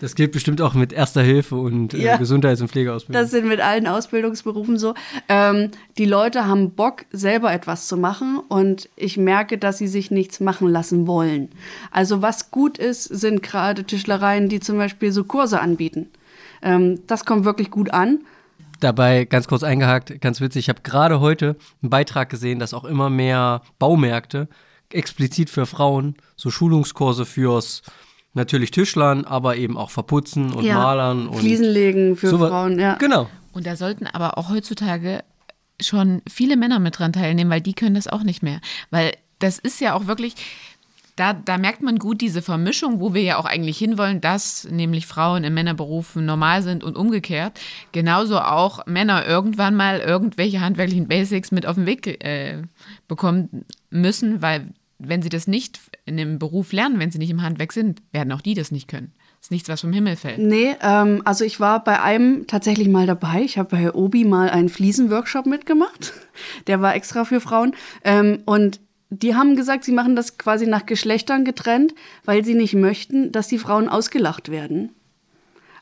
Das 0.00 0.14
gilt 0.14 0.30
bestimmt 0.32 0.60
auch 0.62 0.74
mit 0.74 0.92
Erster 0.92 1.22
Hilfe 1.22 1.56
und 1.56 1.92
äh, 1.94 1.98
Ja. 1.98 2.16
Gesundheits- 2.18 2.60
und 2.60 2.68
Pflegeausbildung. 2.70 3.20
Das 3.20 3.30
sind 3.32 3.48
mit 3.48 3.60
allen 3.60 3.86
Ausbildungsberufen 3.86 4.78
so. 4.78 4.94
Ähm, 5.28 5.70
die 5.98 6.04
Leute 6.04 6.46
haben 6.46 6.70
Bock, 6.70 7.04
selber 7.10 7.52
etwas 7.52 7.88
zu 7.88 7.96
machen 7.96 8.38
und 8.48 8.88
ich 8.94 9.16
merke, 9.16 9.58
dass 9.58 9.78
sie 9.78 9.88
sich 9.88 10.10
nichts 10.10 10.40
machen 10.40 10.68
lassen 10.68 11.06
wollen. 11.08 11.48
Also 11.90 12.22
was 12.22 12.50
gut 12.50 12.78
ist, 12.78 13.04
sind 13.04 13.42
gerade 13.42 13.84
Tischlereien, 13.84 14.48
die 14.48 14.60
zum 14.60 14.78
Beispiel 14.78 15.10
so 15.10 15.24
Kurse 15.24 15.60
anbieten. 15.60 16.06
Ähm, 16.62 17.00
das 17.06 17.24
kommt 17.24 17.44
wirklich 17.44 17.70
gut 17.70 17.92
an. 17.92 18.20
Dabei 18.80 19.24
ganz 19.24 19.48
kurz 19.48 19.62
eingehakt, 19.62 20.20
ganz 20.20 20.40
witzig, 20.40 20.66
ich 20.66 20.68
habe 20.68 20.82
gerade 20.82 21.20
heute 21.20 21.56
einen 21.82 21.90
Beitrag 21.90 22.30
gesehen, 22.30 22.58
dass 22.58 22.74
auch 22.74 22.84
immer 22.84 23.10
mehr 23.10 23.62
Baumärkte 23.78 24.48
explizit 24.90 25.50
für 25.50 25.66
Frauen 25.66 26.16
so 26.36 26.50
Schulungskurse 26.50 27.26
fürs 27.26 27.82
natürlich 28.34 28.70
Tischlern, 28.70 29.24
aber 29.24 29.56
eben 29.56 29.76
auch 29.76 29.90
Verputzen 29.90 30.52
und 30.52 30.66
Malern 30.66 31.28
und 31.28 31.38
Fliesen 31.38 31.66
legen 31.66 32.16
für 32.16 32.28
sowas. 32.28 32.50
Frauen, 32.50 32.78
ja. 32.78 32.94
Genau. 32.94 33.28
Und 33.52 33.66
da 33.66 33.76
sollten 33.76 34.06
aber 34.06 34.38
auch 34.38 34.50
heutzutage 34.50 35.24
schon 35.80 36.22
viele 36.28 36.56
Männer 36.56 36.78
mit 36.78 36.98
dran 36.98 37.12
teilnehmen, 37.12 37.50
weil 37.50 37.60
die 37.60 37.74
können 37.74 37.94
das 37.94 38.08
auch 38.08 38.22
nicht 38.22 38.42
mehr. 38.42 38.60
Weil 38.90 39.12
das 39.38 39.58
ist 39.58 39.80
ja 39.80 39.94
auch 39.94 40.06
wirklich, 40.06 40.34
da, 41.18 41.32
da 41.32 41.58
merkt 41.58 41.82
man 41.82 41.98
gut 41.98 42.20
diese 42.20 42.42
Vermischung, 42.42 43.00
wo 43.00 43.12
wir 43.12 43.22
ja 43.22 43.38
auch 43.38 43.44
eigentlich 43.44 43.78
hinwollen, 43.78 44.20
dass 44.20 44.68
nämlich 44.70 45.06
Frauen 45.06 45.42
in 45.42 45.52
Männerberufen 45.52 46.24
normal 46.24 46.62
sind 46.62 46.84
und 46.84 46.96
umgekehrt. 46.96 47.58
Genauso 47.92 48.38
auch 48.38 48.86
Männer 48.86 49.26
irgendwann 49.26 49.74
mal 49.74 49.98
irgendwelche 49.98 50.60
handwerklichen 50.60 51.08
Basics 51.08 51.50
mit 51.50 51.66
auf 51.66 51.74
den 51.74 51.86
Weg 51.86 52.24
äh, 52.24 52.62
bekommen 53.08 53.64
müssen, 53.90 54.42
weil 54.42 54.68
wenn 54.98 55.22
sie 55.22 55.28
das 55.28 55.46
nicht 55.46 55.80
in 56.04 56.16
dem 56.16 56.38
Beruf 56.38 56.72
lernen, 56.72 56.98
wenn 56.98 57.10
sie 57.10 57.18
nicht 57.18 57.30
im 57.30 57.42
Handwerk 57.42 57.72
sind, 57.72 58.02
werden 58.12 58.32
auch 58.32 58.40
die 58.40 58.54
das 58.54 58.70
nicht 58.70 58.88
können. 58.88 59.12
Das 59.38 59.46
ist 59.46 59.50
nichts, 59.52 59.68
was 59.68 59.80
vom 59.80 59.92
Himmel 59.92 60.16
fällt. 60.16 60.38
Nee, 60.38 60.74
ähm, 60.82 61.22
also 61.24 61.44
ich 61.44 61.60
war 61.60 61.84
bei 61.84 62.02
einem 62.02 62.48
tatsächlich 62.48 62.88
mal 62.88 63.06
dabei. 63.06 63.42
Ich 63.42 63.56
habe 63.56 63.76
bei 63.76 63.92
Obi 63.92 64.24
mal 64.24 64.50
einen 64.50 64.68
Fliesenworkshop 64.68 65.46
mitgemacht. 65.46 66.12
Der 66.66 66.80
war 66.80 66.96
extra 66.96 67.24
für 67.24 67.40
Frauen. 67.40 67.74
Ähm, 68.02 68.42
und 68.46 68.80
die 69.10 69.34
haben 69.34 69.56
gesagt, 69.56 69.84
sie 69.84 69.92
machen 69.92 70.16
das 70.16 70.38
quasi 70.38 70.66
nach 70.66 70.86
Geschlechtern 70.86 71.44
getrennt, 71.44 71.94
weil 72.24 72.44
sie 72.44 72.54
nicht 72.54 72.74
möchten, 72.74 73.32
dass 73.32 73.48
die 73.48 73.58
Frauen 73.58 73.88
ausgelacht 73.88 74.50
werden. 74.50 74.90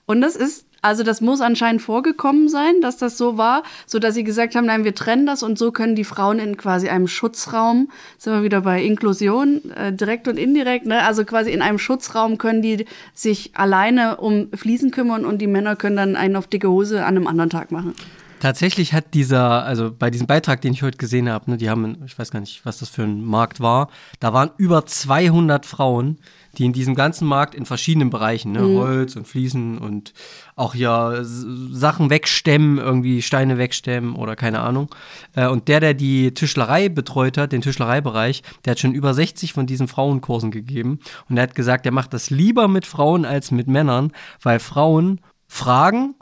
Und 0.07 0.21
das 0.21 0.37
ist, 0.37 0.67
also 0.83 1.03
das 1.03 1.21
muss 1.21 1.41
anscheinend 1.41 1.83
vorgekommen 1.83 2.49
sein, 2.49 2.81
dass 2.81 2.97
das 2.97 3.19
so 3.19 3.37
war, 3.37 3.65
so 3.87 3.99
dass 3.99 4.15
sie 4.15 4.23
gesagt 4.23 4.55
haben, 4.55 4.67
nein, 4.67 4.85
wir 4.85 4.95
trennen 4.95 5.27
das 5.27 5.43
und 5.43 5.59
so 5.59 5.73
können 5.73 5.97
die 5.97 6.05
Frauen 6.05 6.39
in 6.39 6.57
quasi 6.57 6.89
einem 6.89 7.09
Schutzraum, 7.09 7.91
sind 8.17 8.33
wir 8.33 8.45
wieder 8.45 8.61
bei 8.61 8.81
Inklusion, 8.81 9.73
äh, 9.73 9.93
direkt 9.93 10.29
und 10.29 10.39
indirekt, 10.39 10.87
ne? 10.87 11.03
also 11.03 11.25
quasi 11.25 11.51
in 11.51 11.61
einem 11.63 11.81
Schutzraum 11.81 12.39
können 12.39 12.63
die 12.63 12.87
sich 13.13 13.51
alleine 13.55 14.19
um 14.19 14.49
Fliesen 14.53 14.93
kümmern 14.93 15.25
und 15.25 15.39
die 15.39 15.49
Männer 15.49 15.75
können 15.75 15.97
dann 15.97 16.15
einen 16.15 16.37
auf 16.37 16.47
dicke 16.47 16.71
Hose 16.71 17.05
an 17.05 17.17
einem 17.17 17.27
anderen 17.27 17.51
Tag 17.51 17.73
machen. 17.73 17.95
Tatsächlich 18.41 18.93
hat 18.93 19.15
dieser, 19.15 19.65
also 19.65 19.91
bei 19.91 20.11
diesem 20.11 20.27
Beitrag, 20.27 20.61
den 20.61 20.75
ich 20.75 20.83
heute 20.83 20.99
gesehen 20.99 21.31
habe, 21.31 21.51
ne, 21.51 21.57
die 21.57 21.71
haben, 21.71 22.03
ich 22.05 22.19
weiß 22.19 22.31
gar 22.31 22.41
nicht, 22.41 22.67
was 22.67 22.79
das 22.79 22.91
für 22.91 23.03
ein 23.03 23.25
Markt 23.25 23.61
war, 23.61 23.89
da 24.21 24.35
waren 24.35 24.51
über 24.59 24.85
200 24.85 25.65
Frauen, 25.65 26.19
die 26.59 26.67
in 26.67 26.75
diesem 26.75 26.95
ganzen 26.95 27.27
Markt 27.27 27.55
in 27.55 27.65
verschiedenen 27.65 28.11
Bereichen, 28.11 28.53
ne, 28.53 28.61
Holz 28.63 29.17
und 29.17 29.27
Fliesen 29.27 29.79
und 29.79 30.13
auch 30.55 30.75
hier 30.75 31.21
Sachen 31.23 32.11
wegstemmen, 32.11 32.79
irgendwie 32.79 33.23
Steine 33.23 33.57
wegstemmen 33.57 34.15
oder 34.15 34.37
keine 34.37 34.61
Ahnung. 34.61 34.95
Äh, 35.35 35.49
und 35.49 35.69
der, 35.69 35.81
der 35.81 35.95
die 35.95 36.35
Tischlerei 36.35 36.89
betreut 36.91 37.39
hat, 37.39 37.53
den 37.53 37.63
Tischlereibereich, 37.63 38.43
der 38.65 38.73
hat 38.73 38.79
schon 38.79 38.93
über 38.93 39.15
60 39.15 39.55
von 39.55 39.67
diesen 39.67 39.89
Frauenkursen 39.89 40.51
gegeben. 40.51 41.01
Und 41.29 41.39
er 41.39 41.45
hat 41.45 41.55
gesagt, 41.55 41.87
er 41.87 41.93
macht 41.93 42.13
das 42.13 42.29
lieber 42.29 42.69
mit 42.69 42.85
Frauen 42.85 43.25
als 43.25 43.51
mit 43.51 43.67
Männern, 43.67 44.13
weil 44.43 44.59
Frauen 44.59 45.21
fragen 45.49 46.15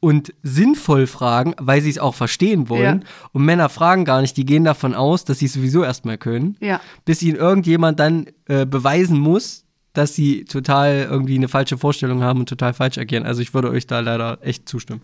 und 0.00 0.32
sinnvoll 0.42 1.06
fragen, 1.06 1.54
weil 1.58 1.82
sie 1.82 1.90
es 1.90 1.98
auch 1.98 2.14
verstehen 2.14 2.68
wollen. 2.68 3.00
Ja. 3.02 3.08
Und 3.32 3.44
Männer 3.44 3.68
fragen 3.68 4.04
gar 4.04 4.22
nicht, 4.22 4.36
die 4.36 4.46
gehen 4.46 4.64
davon 4.64 4.94
aus, 4.94 5.24
dass 5.24 5.38
sie 5.40 5.46
es 5.46 5.52
sowieso 5.52 5.84
erstmal 5.84 6.16
können, 6.18 6.56
Ja. 6.60 6.80
bis 7.04 7.22
ihnen 7.22 7.36
irgendjemand 7.36 8.00
dann 8.00 8.26
äh, 8.48 8.64
beweisen 8.66 9.18
muss, 9.20 9.64
dass 9.92 10.14
sie 10.14 10.44
total 10.44 11.08
irgendwie 11.10 11.34
eine 11.34 11.48
falsche 11.48 11.76
Vorstellung 11.76 12.22
haben 12.22 12.38
und 12.38 12.48
total 12.48 12.72
falsch 12.72 12.96
agieren. 12.96 13.24
Also 13.26 13.42
ich 13.42 13.52
würde 13.54 13.70
euch 13.70 13.88
da 13.88 13.98
leider 13.98 14.38
echt 14.40 14.68
zustimmen. 14.68 15.02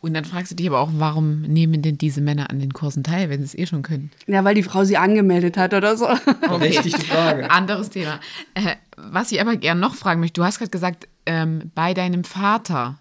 Und 0.00 0.14
dann 0.14 0.24
fragst 0.24 0.50
du 0.50 0.56
dich 0.56 0.66
aber 0.66 0.80
auch, 0.80 0.90
warum 0.98 1.42
nehmen 1.42 1.80
denn 1.80 1.96
diese 1.96 2.20
Männer 2.20 2.50
an 2.50 2.58
den 2.58 2.72
Kursen 2.72 3.04
teil, 3.04 3.30
wenn 3.30 3.38
sie 3.38 3.44
es 3.44 3.54
eh 3.56 3.66
schon 3.66 3.82
können? 3.82 4.10
Ja, 4.26 4.42
weil 4.42 4.56
die 4.56 4.64
Frau 4.64 4.82
sie 4.82 4.96
angemeldet 4.96 5.56
hat 5.56 5.74
oder 5.74 5.96
so. 5.96 6.06
Berechtigte 6.48 7.02
Frage. 7.06 7.48
Anderes 7.52 7.90
Thema. 7.90 8.18
Äh, 8.54 8.74
was 8.96 9.30
ich 9.30 9.40
aber 9.40 9.56
gern 9.56 9.78
noch 9.78 9.94
fragen 9.94 10.18
möchte, 10.20 10.40
du 10.40 10.44
hast 10.44 10.58
gerade 10.58 10.72
gesagt, 10.72 11.06
ähm, 11.24 11.70
bei 11.76 11.94
deinem 11.94 12.24
Vater. 12.24 12.98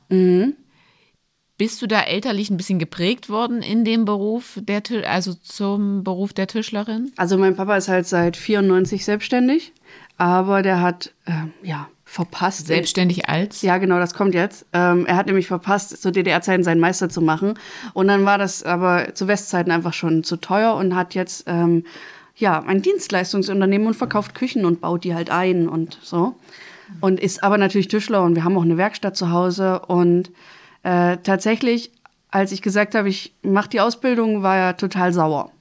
Bist 1.58 1.82
du 1.82 1.88
da 1.88 2.02
elterlich 2.02 2.50
ein 2.50 2.58
bisschen 2.58 2.80
geprägt 2.80 3.30
worden 3.30 3.62
in 3.62 3.86
dem 3.86 4.04
Beruf, 4.04 4.60
der, 4.62 4.84
also 5.10 5.34
zum 5.34 6.04
Beruf 6.04 6.34
der 6.34 6.48
Tischlerin? 6.48 7.14
Also 7.16 7.38
mein 7.38 7.56
Papa 7.56 7.78
ist 7.78 7.88
halt 7.88 8.08
seit 8.08 8.36
94 8.36 9.06
selbstständig, 9.06 9.72
aber 10.18 10.62
der 10.62 10.82
hat, 10.82 11.14
ähm, 11.26 11.54
ja, 11.64 11.88
verpasst. 12.04 12.68
Selbstständig 12.68 13.30
als? 13.30 13.62
Ja, 13.62 13.78
genau, 13.78 14.00
das 14.00 14.14
kommt 14.14 14.36
jetzt. 14.36 14.66
Ähm, 14.74 15.06
er 15.06 15.16
hat 15.16 15.26
nämlich 15.26 15.48
verpasst, 15.48 16.02
zu 16.02 16.12
DDR-Zeiten 16.12 16.64
seinen 16.64 16.80
Meister 16.80 17.10
zu 17.10 17.22
machen. 17.22 17.56
Und 17.94 18.08
dann 18.08 18.26
war 18.26 18.38
das 18.38 18.64
aber 18.64 19.16
zu 19.16 19.28
Westzeiten 19.28 19.72
einfach 19.72 19.94
schon 19.94 20.24
zu 20.24 20.38
teuer 20.38 20.76
und 20.76 20.96
hat 20.96 21.16
jetzt 21.16 21.46
ähm, 21.48 21.84
ja 22.36 22.62
ein 22.62 22.82
Dienstleistungsunternehmen 22.82 23.88
und 23.88 23.96
verkauft 23.96 24.36
Küchen 24.36 24.66
und 24.66 24.82
baut 24.82 25.04
die 25.04 25.16
halt 25.16 25.30
ein 25.30 25.68
und 25.68 26.00
so. 26.02 26.36
Und 27.02 27.20
ist 27.20 27.44
aber 27.44 27.58
natürlich 27.58 27.88
Tischler 27.88 28.24
und 28.24 28.36
wir 28.36 28.44
haben 28.44 28.58
auch 28.58 28.64
eine 28.64 28.78
Werkstatt 28.78 29.18
zu 29.18 29.32
Hause. 29.32 29.80
Und 29.80 30.32
äh, 30.86 31.18
tatsächlich, 31.18 31.92
als 32.32 32.52
ich 32.52 32.62
gesagt 32.62 32.96
habe, 32.96 33.10
ich 33.10 33.34
mache 33.42 33.70
die 33.70 33.82
Ausbildung, 33.82 34.44
war 34.44 34.58
er 34.58 34.78
total 34.78 35.12
sauer 35.14 35.52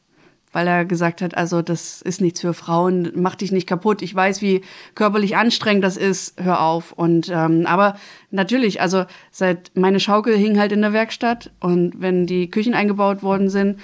weil 0.54 0.68
er 0.68 0.84
gesagt 0.84 1.20
hat, 1.20 1.36
also 1.36 1.62
das 1.62 2.00
ist 2.00 2.20
nichts 2.20 2.40
für 2.40 2.54
Frauen, 2.54 3.10
mach 3.16 3.34
dich 3.34 3.50
nicht 3.50 3.66
kaputt. 3.66 4.02
Ich 4.02 4.14
weiß, 4.14 4.40
wie 4.40 4.62
körperlich 4.94 5.36
anstrengend 5.36 5.82
das 5.82 5.96
ist, 5.96 6.40
hör 6.40 6.62
auf. 6.62 6.92
Und 6.92 7.28
ähm, 7.28 7.66
aber 7.66 7.96
natürlich, 8.30 8.80
also 8.80 9.04
seit 9.32 9.72
meine 9.74 9.98
Schaukel 9.98 10.36
hing 10.36 10.56
halt 10.56 10.70
in 10.70 10.80
der 10.80 10.92
Werkstatt 10.92 11.50
und 11.58 12.00
wenn 12.00 12.26
die 12.26 12.48
Küchen 12.50 12.72
eingebaut 12.72 13.24
worden 13.24 13.50
sind, 13.50 13.80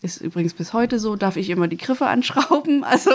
ist 0.00 0.22
übrigens 0.22 0.54
bis 0.54 0.72
heute 0.72 0.98
so, 0.98 1.16
darf 1.16 1.36
ich 1.36 1.50
immer 1.50 1.68
die 1.68 1.76
Griffe 1.76 2.06
anschrauben. 2.08 2.82
Also 2.82 3.10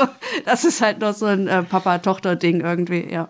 das 0.45 0.63
ist 0.63 0.81
halt 0.81 0.99
noch 0.99 1.15
so 1.15 1.25
ein 1.25 1.47
äh, 1.47 1.63
Papa-Tochter-Ding 1.63 2.61
irgendwie, 2.61 3.07
ja. 3.11 3.29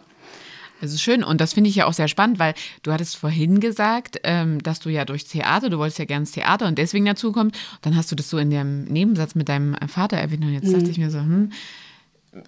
Das 0.81 0.91
ist 0.91 1.01
schön 1.01 1.23
und 1.23 1.39
das 1.41 1.53
finde 1.53 1.69
ich 1.69 1.75
ja 1.77 1.85
auch 1.85 1.93
sehr 1.93 2.07
spannend, 2.07 2.37
weil 2.37 2.53
du 2.83 2.91
hattest 2.91 3.15
vorhin 3.17 3.59
gesagt, 3.59 4.19
ähm, 4.23 4.61
dass 4.61 4.79
du 4.79 4.89
ja 4.89 5.05
durchs 5.05 5.25
Theater, 5.25 5.69
du 5.69 5.77
wolltest 5.77 5.99
ja 5.99 6.05
gerne 6.05 6.23
ins 6.23 6.31
Theater 6.33 6.67
und 6.67 6.77
deswegen 6.77 7.05
dazu 7.05 7.31
kommst. 7.31 7.55
Dann 7.81 7.95
hast 7.95 8.11
du 8.11 8.15
das 8.15 8.29
so 8.29 8.37
in 8.37 8.49
dem 8.49 8.83
Nebensatz 8.85 9.35
mit 9.35 9.47
deinem 9.49 9.75
Vater 9.87 10.17
erwähnt 10.17 10.43
und 10.43 10.53
jetzt 10.53 10.71
dachte 10.73 10.89
ich 10.89 10.97
mir 10.97 11.09
so, 11.09 11.19
hm, 11.19 11.51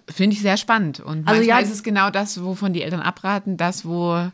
finde 0.10 0.36
ich 0.36 0.42
sehr 0.42 0.58
spannend. 0.58 1.00
Und 1.00 1.28
Also 1.28 1.40
manchmal 1.40 1.46
ja- 1.46 1.60
ist 1.60 1.72
es 1.74 1.84
genau 1.84 2.10
das, 2.10 2.44
wovon 2.44 2.74
die 2.74 2.82
Eltern 2.84 3.00
abraten, 3.02 3.56
das, 3.56 3.86
wo 3.86 4.30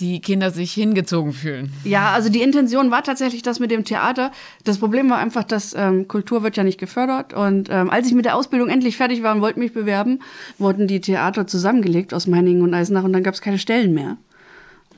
die 0.00 0.20
Kinder 0.20 0.50
sich 0.50 0.74
hingezogen 0.74 1.32
fühlen. 1.32 1.72
Ja, 1.84 2.12
also 2.12 2.28
die 2.28 2.42
Intention 2.42 2.90
war 2.90 3.02
tatsächlich 3.02 3.42
das 3.42 3.60
mit 3.60 3.70
dem 3.70 3.84
Theater. 3.84 4.30
Das 4.64 4.78
Problem 4.78 5.08
war 5.08 5.16
einfach, 5.16 5.44
dass 5.44 5.74
ähm, 5.74 6.06
Kultur 6.06 6.42
wird 6.42 6.56
ja 6.56 6.64
nicht 6.64 6.78
gefördert. 6.78 7.32
Und 7.32 7.68
ähm, 7.70 7.88
als 7.88 8.06
ich 8.06 8.14
mit 8.14 8.26
der 8.26 8.36
Ausbildung 8.36 8.68
endlich 8.68 8.98
fertig 8.98 9.22
war 9.22 9.34
und 9.34 9.40
wollte 9.40 9.58
mich 9.58 9.72
bewerben, 9.72 10.20
wurden 10.58 10.86
die 10.86 11.00
Theater 11.00 11.46
zusammengelegt 11.46 12.12
aus 12.12 12.26
Meiningen 12.26 12.62
und 12.62 12.74
Eisenach 12.74 13.04
und 13.04 13.14
dann 13.14 13.22
gab 13.22 13.32
es 13.32 13.40
keine 13.40 13.58
Stellen 13.58 13.94
mehr. 13.94 14.18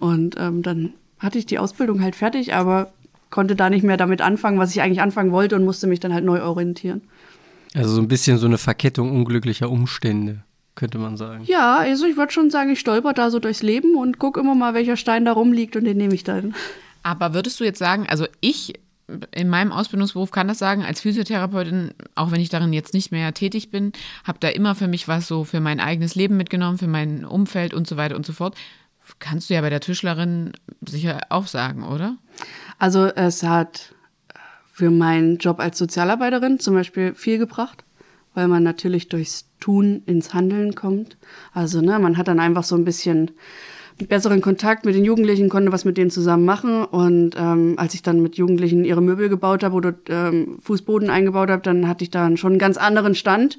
Und 0.01 0.35
ähm, 0.39 0.63
dann 0.63 0.95
hatte 1.21 1.39
ich 1.39 1.47
die 1.47 1.61
Ausbildung 1.61 2.03
halt 2.03 2.17
fertig, 2.17 2.55
aber 2.55 2.93
konnte 3.31 3.55
da 3.55 3.71
nicht 3.71 3.85
mehr 3.85 3.97
damit 3.97 4.21
anfangen, 4.21 4.59
was 4.59 4.71
ich 4.71 4.83
eigentlich 4.83 5.03
anfangen 5.03 5.31
wollte 5.31 5.55
und 5.55 5.65
musste 5.65 5.87
mich 5.87 6.01
dann 6.01 6.13
halt 6.13 6.25
neu 6.25 6.43
orientieren. 6.43 7.03
Also 7.75 7.95
so 7.95 8.01
ein 8.01 8.09
bisschen 8.09 8.39
so 8.39 8.47
eine 8.47 8.59
Verkettung 8.59 9.15
unglücklicher 9.15 9.71
Umstände, 9.71 10.43
könnte 10.79 10.99
man 10.99 11.17
sagen. 11.17 11.43
Ja, 11.45 11.79
also 11.79 12.07
ich 12.07 12.17
würde 12.17 12.33
schon 12.33 12.51
sagen, 12.51 12.71
ich 12.71 12.81
stolper 12.81 13.13
da 13.13 13.31
so 13.31 13.41
durchs 13.41 13.63
Leben 13.63 13.97
und 13.97 14.19
gucke 14.19 14.41
immer 14.41 14.55
mal, 14.55 14.75
welcher 14.75 14.97
Stein 14.97 15.25
da 15.25 15.33
rumliegt 15.33 15.75
und 15.75 15.85
den 15.85 15.97
nehme 15.97 16.15
ich 16.15 16.23
dann. 16.23 16.55
Aber 17.03 17.35
würdest 17.35 17.59
du 17.59 17.65
jetzt 17.65 17.81
sagen, 17.81 18.07
also 18.09 18.27
ich 18.41 18.75
in 19.33 19.49
meinem 19.49 19.73
Ausbildungsberuf 19.73 20.31
kann 20.31 20.49
das 20.49 20.59
sagen, 20.59 20.85
als 20.85 21.01
Physiotherapeutin, 21.01 21.95
auch 22.15 22.31
wenn 22.31 22.41
ich 22.41 22.51
darin 22.51 22.73
jetzt 22.73 22.95
nicht 22.95 23.11
mehr 23.11 23.33
tätig 23.35 23.71
bin, 23.71 23.93
habe 24.25 24.39
da 24.39 24.49
immer 24.49 24.75
für 24.75 24.87
mich 24.87 25.09
was 25.09 25.27
so 25.27 25.45
für 25.45 25.61
mein 25.61 25.81
eigenes 25.81 26.15
Leben 26.15 26.37
mitgenommen, 26.37 26.79
für 26.79 26.87
mein 26.87 27.25
Umfeld 27.25 27.75
und 27.75 27.89
so 27.89 27.97
weiter 27.97 28.17
und 28.17 28.27
so 28.27 28.33
fort. 28.33 28.55
Kannst 29.19 29.51
du 29.51 29.55
ja 29.55 29.63
bei 29.63 29.71
der 29.71 29.81
Tischlerin 29.81 30.53
sicher 30.87 31.21
auch 31.31 31.47
sagen, 31.47 31.83
oder? 31.83 32.19
Also 32.79 33.07
es 33.07 33.43
hat 33.43 33.95
für 34.71 34.91
meinen 34.91 35.39
Job 35.39 35.59
als 35.59 35.79
Sozialarbeiterin 35.79 36.61
zum 36.61 36.75
Beispiel 36.75 37.15
viel 37.15 37.39
gebracht, 37.39 37.85
weil 38.35 38.47
man 38.47 38.63
natürlich 38.63 39.09
durchs 39.09 39.48
Tun 39.61 40.03
ins 40.07 40.35
Handeln 40.35 40.75
kommt. 40.75 41.17
Also 41.53 41.81
ne, 41.81 41.99
man 41.99 42.17
hat 42.17 42.29
dann 42.29 42.41
einfach 42.41 42.65
so 42.65 42.77
ein 42.77 42.85
bisschen 42.85 43.33
besseren 44.07 44.41
Kontakt 44.41 44.85
mit 44.85 44.95
den 44.95 45.05
Jugendlichen, 45.05 45.49
konnte 45.49 45.73
was 45.73 45.85
mit 45.85 45.97
denen 45.97 46.11
zusammen 46.11 46.45
machen. 46.45 46.85
Und 46.85 47.35
ähm, 47.37 47.75
als 47.77 47.95
ich 47.95 48.03
dann 48.03 48.23
mit 48.23 48.37
Jugendlichen 48.37 48.85
ihre 48.85 49.03
Möbel 49.03 49.29
gebaut 49.29 49.65
habe 49.65 49.75
oder 49.75 49.95
ähm, 50.09 50.59
Fußboden 50.63 51.11
eingebaut 51.11 51.51
habe, 51.51 51.63
dann 51.63 51.89
hatte 51.89 52.05
ich 52.05 52.11
da 52.11 52.37
schon 52.37 52.53
einen 52.53 52.59
ganz 52.61 52.77
anderen 52.77 53.15
Stand. 53.15 53.59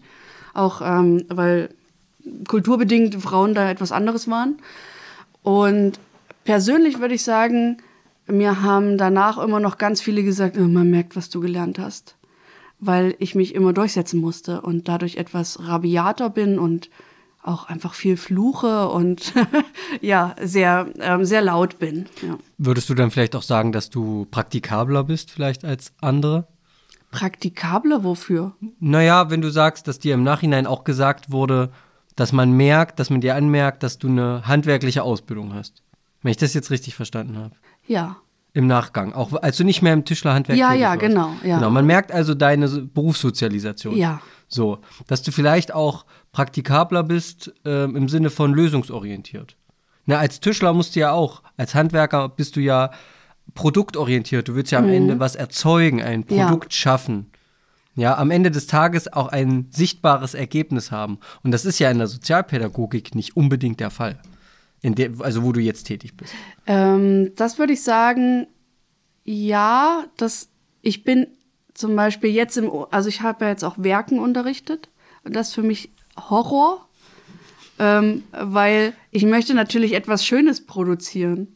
Auch 0.53 0.81
ähm, 0.81 1.25
weil 1.27 1.69
kulturbedingt 2.47 3.15
Frauen 3.15 3.53
da 3.53 3.69
etwas 3.69 3.91
anderes 3.91 4.29
waren. 4.29 4.57
Und 5.43 5.99
persönlich 6.45 6.99
würde 6.99 7.15
ich 7.15 7.23
sagen, 7.23 7.77
mir 8.27 8.61
haben 8.61 8.97
danach 8.97 9.37
immer 9.37 9.59
noch 9.59 9.77
ganz 9.77 10.01
viele 10.01 10.23
gesagt, 10.23 10.57
oh, 10.57 10.67
man 10.67 10.89
merkt, 10.89 11.15
was 11.15 11.29
du 11.29 11.39
gelernt 11.39 11.79
hast. 11.79 12.15
Weil 12.79 13.15
ich 13.19 13.35
mich 13.35 13.55
immer 13.55 13.73
durchsetzen 13.73 14.21
musste 14.21 14.61
und 14.61 14.87
dadurch 14.87 15.17
etwas 15.17 15.59
rabiater 15.67 16.29
bin 16.29 16.59
und 16.59 16.89
auch 17.41 17.65
einfach 17.67 17.93
viel 17.93 18.17
fluche 18.17 18.89
und 18.89 19.33
ja, 20.01 20.35
sehr, 20.41 20.87
ähm, 20.99 21.25
sehr 21.25 21.41
laut 21.41 21.79
bin. 21.79 22.05
Ja. 22.21 22.37
Würdest 22.57 22.89
du 22.89 22.93
dann 22.93 23.11
vielleicht 23.11 23.35
auch 23.35 23.43
sagen, 23.43 23.71
dass 23.71 23.89
du 23.89 24.27
praktikabler 24.29 25.03
bist, 25.03 25.31
vielleicht 25.31 25.63
als 25.65 25.93
andere? 26.01 26.47
Praktikabler 27.11 28.03
wofür? 28.03 28.53
Naja, 28.79 29.29
wenn 29.29 29.41
du 29.41 29.49
sagst, 29.49 29.87
dass 29.87 29.99
dir 29.99 30.13
im 30.13 30.23
Nachhinein 30.23 30.67
auch 30.67 30.83
gesagt 30.83 31.31
wurde, 31.31 31.71
dass 32.15 32.33
man 32.33 32.51
merkt, 32.51 32.99
dass 32.99 33.09
man 33.09 33.21
dir 33.21 33.35
anmerkt, 33.35 33.81
dass 33.83 33.97
du 33.97 34.07
eine 34.07 34.45
handwerkliche 34.45 35.03
Ausbildung 35.03 35.53
hast. 35.53 35.81
Wenn 36.21 36.31
ich 36.31 36.37
das 36.37 36.53
jetzt 36.53 36.69
richtig 36.69 36.95
verstanden 36.95 37.37
habe. 37.37 37.55
Ja. 37.87 38.17
Im 38.53 38.65
Nachgang, 38.67 39.13
auch 39.13 39.33
als 39.43 39.57
du 39.57 39.63
nicht 39.63 39.81
mehr 39.83 39.93
im 39.93 40.05
Tischlerhandwerk 40.05 40.57
Ja, 40.57 40.69
tätig 40.69 40.81
ja, 40.81 40.89
warst. 40.89 40.99
genau, 41.01 41.29
ja. 41.43 41.57
Genau, 41.57 41.69
man 41.69 41.85
merkt 41.85 42.11
also 42.11 42.33
deine 42.33 42.67
Berufssozialisation. 42.67 43.95
Ja. 43.95 44.21
So, 44.47 44.79
dass 45.07 45.21
du 45.21 45.31
vielleicht 45.31 45.73
auch 45.73 46.05
praktikabler 46.31 47.03
bist 47.03 47.53
ähm, 47.65 47.95
im 47.95 48.09
Sinne 48.09 48.31
von 48.31 48.53
lösungsorientiert. 48.53 49.55
Na, 50.07 50.17
als 50.17 50.39
Tischler 50.39 50.73
musst 50.73 50.95
du 50.95 51.01
ja 51.01 51.11
auch, 51.11 51.43
als 51.57 51.75
Handwerker 51.75 52.29
bist 52.29 52.55
du 52.55 52.59
ja 52.59 52.89
produktorientiert. 53.53 54.47
Du 54.47 54.55
willst 54.55 54.71
ja 54.71 54.79
am 54.79 54.89
Ende 54.89 55.19
was 55.19 55.35
erzeugen, 55.35 56.01
ein 56.01 56.25
Mhm. 56.29 56.35
Ja. 56.35 56.45
Produkt 56.47 56.73
schaffen. 56.73 57.27
Ja, 57.95 58.17
am 58.17 58.31
Ende 58.31 58.49
des 58.49 58.67
Tages 58.67 59.11
auch 59.11 59.27
ein 59.27 59.67
sichtbares 59.71 60.33
Ergebnis 60.33 60.91
haben. 60.91 61.19
Und 61.43 61.51
das 61.51 61.65
ist 61.65 61.79
ja 61.79 61.91
in 61.91 61.97
der 61.97 62.07
Sozialpädagogik 62.07 63.13
nicht 63.13 63.35
unbedingt 63.35 63.79
der 63.79 63.89
Fall. 63.91 64.19
Der, 64.83 65.11
also 65.19 65.43
wo 65.43 65.51
du 65.51 65.59
jetzt 65.59 65.83
tätig 65.83 66.15
bist. 66.15 66.33
Ähm, 66.65 67.31
das 67.35 67.59
würde 67.59 67.73
ich 67.73 67.83
sagen, 67.83 68.47
ja, 69.25 70.05
das, 70.17 70.49
ich 70.81 71.03
bin 71.03 71.27
zum 71.73 71.95
Beispiel 71.95 72.31
jetzt 72.31 72.57
im, 72.57 72.71
also 72.91 73.09
ich 73.09 73.21
habe 73.21 73.45
ja 73.45 73.51
jetzt 73.51 73.63
auch 73.63 73.75
Werken 73.77 74.19
unterrichtet 74.19 74.89
und 75.23 75.35
das 75.35 75.49
ist 75.49 75.55
für 75.55 75.63
mich 75.63 75.91
Horror, 76.17 76.87
ähm, 77.77 78.23
weil 78.31 78.93
ich 79.11 79.23
möchte 79.23 79.53
natürlich 79.53 79.93
etwas 79.93 80.25
Schönes 80.25 80.65
produzieren. 80.65 81.55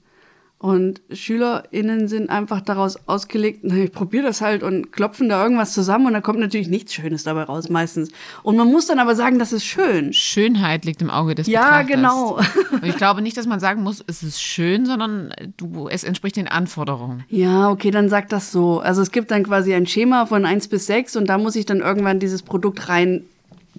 Und 0.63 1.01
SchülerInnen 1.11 2.07
sind 2.07 2.29
einfach 2.29 2.61
daraus 2.61 2.95
ausgelegt, 3.05 3.59
na, 3.63 3.75
ich 3.75 3.91
probiere 3.91 4.23
das 4.23 4.39
halt 4.39 4.63
und 4.63 4.93
klopfen 4.93 5.27
da 5.27 5.43
irgendwas 5.43 5.73
zusammen 5.73 6.05
und 6.07 6.13
da 6.13 6.21
kommt 6.21 6.39
natürlich 6.39 6.69
nichts 6.69 6.93
Schönes 6.93 7.23
dabei 7.25 7.43
raus 7.43 7.67
meistens. 7.67 8.11
Und 8.43 8.55
man 8.55 8.71
muss 8.71 8.87
dann 8.87 8.97
aber 8.97 9.13
sagen, 9.13 9.39
das 9.39 9.51
ist 9.51 9.65
schön. 9.65 10.13
Schönheit 10.13 10.85
liegt 10.85 11.01
im 11.01 11.09
Auge 11.09 11.35
des 11.35 11.47
Ja, 11.47 11.81
Betrachters. 11.81 11.87
genau. 11.89 12.39
Und 12.71 12.85
ich 12.85 12.95
glaube 12.95 13.21
nicht, 13.21 13.35
dass 13.35 13.45
man 13.45 13.59
sagen 13.59 13.83
muss, 13.83 14.05
es 14.07 14.23
ist 14.23 14.41
schön, 14.41 14.85
sondern 14.85 15.33
du, 15.57 15.89
es 15.89 16.05
entspricht 16.05 16.37
den 16.37 16.47
Anforderungen. 16.47 17.25
Ja, 17.27 17.69
okay, 17.69 17.91
dann 17.91 18.07
sag 18.07 18.29
das 18.29 18.53
so. 18.53 18.79
Also 18.79 19.01
es 19.01 19.11
gibt 19.11 19.31
dann 19.31 19.43
quasi 19.43 19.73
ein 19.73 19.85
Schema 19.85 20.25
von 20.27 20.45
1 20.45 20.69
bis 20.69 20.85
6 20.85 21.17
und 21.17 21.27
da 21.27 21.37
muss 21.37 21.57
ich 21.57 21.65
dann 21.65 21.81
irgendwann 21.81 22.21
dieses 22.21 22.41
Produkt 22.41 22.87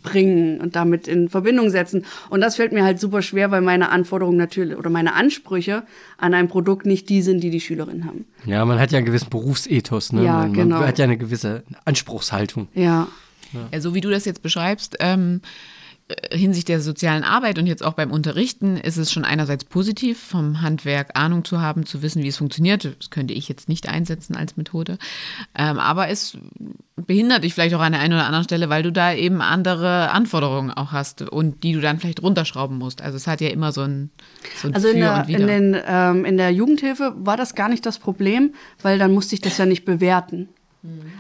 reinbringen 0.05 0.61
und 0.61 0.77
damit 0.77 1.09
in 1.09 1.29
Verbindung 1.29 1.71
setzen. 1.71 2.05
Und 2.31 2.41
das 2.41 2.57
fällt 2.57 2.73
mir 2.73 2.85
halt 2.85 3.01
super 3.01 3.23
schwer, 3.23 3.51
weil 3.51 3.61
meine 3.61 3.91
Anforderungen 3.91 4.37
natürlich 4.37 4.77
oder 4.77 4.91
meine 4.91 5.15
Ansprüche 5.15 5.85
an 6.19 6.35
ein 6.35 6.49
Produkt 6.49 6.87
nicht 6.87 7.09
die 7.09 7.23
sind, 7.23 7.41
die 7.41 7.51
die 7.51 7.61
Schülerinnen 7.61 8.07
haben. 8.07 8.27
Ja, 8.45 8.65
man 8.65 8.79
hat 8.79 8.93
ja 8.93 8.99
einen 8.99 9.07
gewissen 9.07 9.31
Berufsethos, 9.31 10.13
ne? 10.13 10.25
Ja, 10.25 10.39
man, 10.39 10.53
genau. 10.53 10.79
man 10.79 10.89
hat 10.89 10.99
ja 10.99 11.05
eine 11.05 11.17
gewisse 11.17 11.63
Anspruchshaltung. 11.85 12.69
Ja. 12.75 13.09
Ja, 13.73 13.81
so 13.81 13.95
wie 13.95 14.01
du 14.01 14.11
das 14.11 14.25
jetzt 14.25 14.43
beschreibst, 14.43 14.97
ähm, 14.99 15.41
hinsichtlich 16.31 16.65
der 16.65 16.81
sozialen 16.81 17.25
Arbeit 17.25 17.59
und 17.59 17.67
jetzt 17.67 17.85
auch 17.85 17.95
beim 17.95 18.11
Unterrichten 18.11 18.77
ist 18.77 18.97
es 18.97 19.13
schon 19.13 19.25
einerseits 19.25 19.65
positiv, 19.65 20.19
vom 20.21 20.63
Handwerk 20.63 21.11
Ahnung 21.15 21.45
zu 21.45 21.61
haben, 21.61 21.87
zu 21.87 22.03
wissen, 22.03 22.23
wie 22.23 22.29
es 22.29 22.37
funktioniert. 22.37 22.85
Das 22.85 23.11
könnte 23.11 23.35
ich 23.35 23.49
jetzt 23.49 23.69
nicht 23.69 23.89
einsetzen 23.89 24.37
als 24.37 24.57
Methode. 24.57 24.99
Ähm, 25.57 25.79
aber 25.79 26.09
es 26.09 26.37
behindert 26.97 27.45
dich 27.45 27.55
vielleicht 27.55 27.75
auch 27.75 27.81
an 27.81 27.93
der 27.93 28.01
einen 28.01 28.15
oder 28.15 28.27
anderen 28.27 28.45
Stelle, 28.45 28.69
weil 28.69 28.83
du 28.83 28.93
da 28.93 29.13
eben 29.15 29.41
andere 29.41 30.11
Anforderungen 30.11 30.71
auch 30.71 30.93
hast 30.93 31.23
und 31.23 31.63
die 31.63 31.73
du 31.73 31.81
dann 31.81 31.99
vielleicht 31.99 32.23
runterschrauben 32.23 32.79
musst. 32.79 33.03
Also 33.03 33.17
es 33.17 33.27
hat 33.27 33.41
ja 33.41 33.49
immer 33.49 33.73
so 33.73 33.83
ein, 33.83 34.11
so 34.57 34.69
ein 34.69 34.75
Also 34.75 34.89
in 34.89 35.01
der, 35.01 35.29
in, 35.29 35.47
den, 35.47 35.77
ähm, 35.87 36.25
in 36.25 36.37
der 36.37 36.51
Jugendhilfe 36.51 37.15
war 37.17 37.37
das 37.37 37.55
gar 37.55 37.69
nicht 37.69 37.85
das 37.85 37.99
Problem, 37.99 38.55
weil 38.83 38.99
dann 38.99 39.13
musste 39.13 39.35
ich 39.35 39.41
das 39.41 39.59
ja 39.59 39.67
nicht 39.67 39.85
bewerten. 39.85 40.49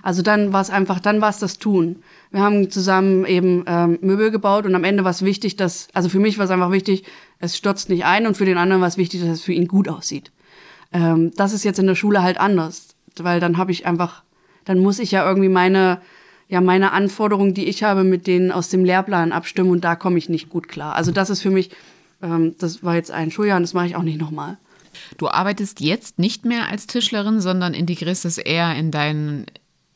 Also 0.03 0.21
dann 0.23 0.53
war 0.53 0.61
es 0.61 0.69
einfach, 0.69 1.01
dann 1.01 1.21
war 1.21 1.31
es 1.31 1.39
das 1.39 1.59
Tun. 1.59 2.03
Wir 2.35 2.43
haben 2.43 2.69
zusammen 2.69 3.25
eben 3.27 3.63
ähm, 3.69 3.97
Möbel 4.01 4.33
gebaut 4.33 4.67
und 4.67 4.75
am 4.75 4.83
Ende 4.83 5.05
war 5.05 5.13
es 5.13 5.23
wichtig, 5.23 5.55
dass, 5.55 5.87
also 5.93 6.09
für 6.09 6.19
mich 6.19 6.37
war 6.37 6.47
es 6.47 6.51
einfach 6.51 6.73
wichtig, 6.73 7.05
es 7.39 7.57
stürzt 7.57 7.89
nicht 7.89 8.07
ein 8.07 8.27
und 8.27 8.37
für 8.37 8.45
den 8.45 8.59
anderen 8.59 8.81
war 8.81 8.89
es 8.89 8.97
wichtig, 8.97 9.21
dass 9.21 9.31
es 9.31 9.43
für 9.43 9.53
ihn 9.53 9.69
gut 9.69 9.89
aussieht. 9.89 10.33
Ähm, 10.93 11.31
das 11.37 11.53
ist 11.53 11.63
jetzt 11.63 11.79
in 11.79 11.87
der 11.87 11.95
Schule 11.95 12.25
halt 12.25 12.41
anders, 12.41 12.97
weil 13.21 13.39
dann 13.39 13.57
habe 13.57 13.71
ich 13.71 13.87
einfach, 13.87 14.25
dann 14.65 14.81
muss 14.81 14.99
ich 14.99 15.13
ja 15.13 15.25
irgendwie 15.25 15.49
meine, 15.49 16.01
ja, 16.49 16.61
meine 16.61 16.91
Anforderungen, 16.91 17.55
die 17.55 17.67
ich 17.67 17.85
habe, 17.85 18.03
mit 18.03 18.27
denen 18.27 18.51
aus 18.51 18.69
dem 18.69 18.85
Lehrplan 18.85 19.31
abstimmen 19.31 19.71
und 19.71 19.85
da 19.85 19.95
komme 19.95 20.19
ich 20.19 20.29
nicht 20.29 20.49
gut 20.49 20.67
klar. 20.67 20.97
Also 20.97 21.13
das 21.13 21.31
ist 21.31 21.41
für 21.41 21.51
mich, 21.51 21.71
ähm, 22.21 22.57
das 22.59 22.83
war 22.83 22.97
jetzt 22.97 23.13
ein 23.13 23.31
Schuljahr 23.31 23.59
und 23.59 23.63
das 23.63 23.75
mache 23.75 23.87
ich 23.87 23.95
auch 23.95 24.03
nicht 24.03 24.19
nochmal. 24.19 24.59
Du 25.19 25.29
arbeitest 25.29 25.81
jetzt 25.81 26.19
nicht 26.19 26.45
mehr 26.45 26.69
als 26.69 26.89
Tischlerin, 26.89 27.41
sondern 27.41 27.75
integrierst 27.75 28.25
es 28.25 28.39
eher 28.39 28.75
in 28.75 28.91
deinen 28.91 29.47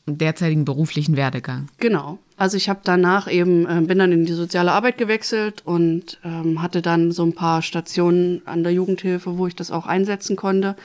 derzeitigen 0.05 0.63
beruflichen 0.63 1.17
Werdegang. 1.17 1.67
Genau. 1.79 2.17
Also 2.39 2.55
ich 2.55 2.69
habe 2.69 2.79
danach 2.85 3.29
eben, 3.29 3.67
äh, 3.67 3.81
bin 3.81 3.99
dann 3.99 4.13
in 4.13 4.25
die 4.25 4.31
soziale 4.31 4.71
Arbeit 4.71 4.97
gewechselt 4.97 5.61
und 5.65 6.19
ähm, 6.23 6.61
hatte 6.61 6.81
dann 6.81 7.11
so 7.11 7.23
ein 7.23 7.33
paar 7.33 7.61
Stationen 7.61 8.41
an 8.45 8.63
der 8.63 8.71
Jugendhilfe, 8.71 9.37
wo 9.37 9.45
ich 9.45 9.57
das 9.57 9.71
auch 9.71 9.85
einsetzen 9.85 10.37
konnte. 10.37 10.77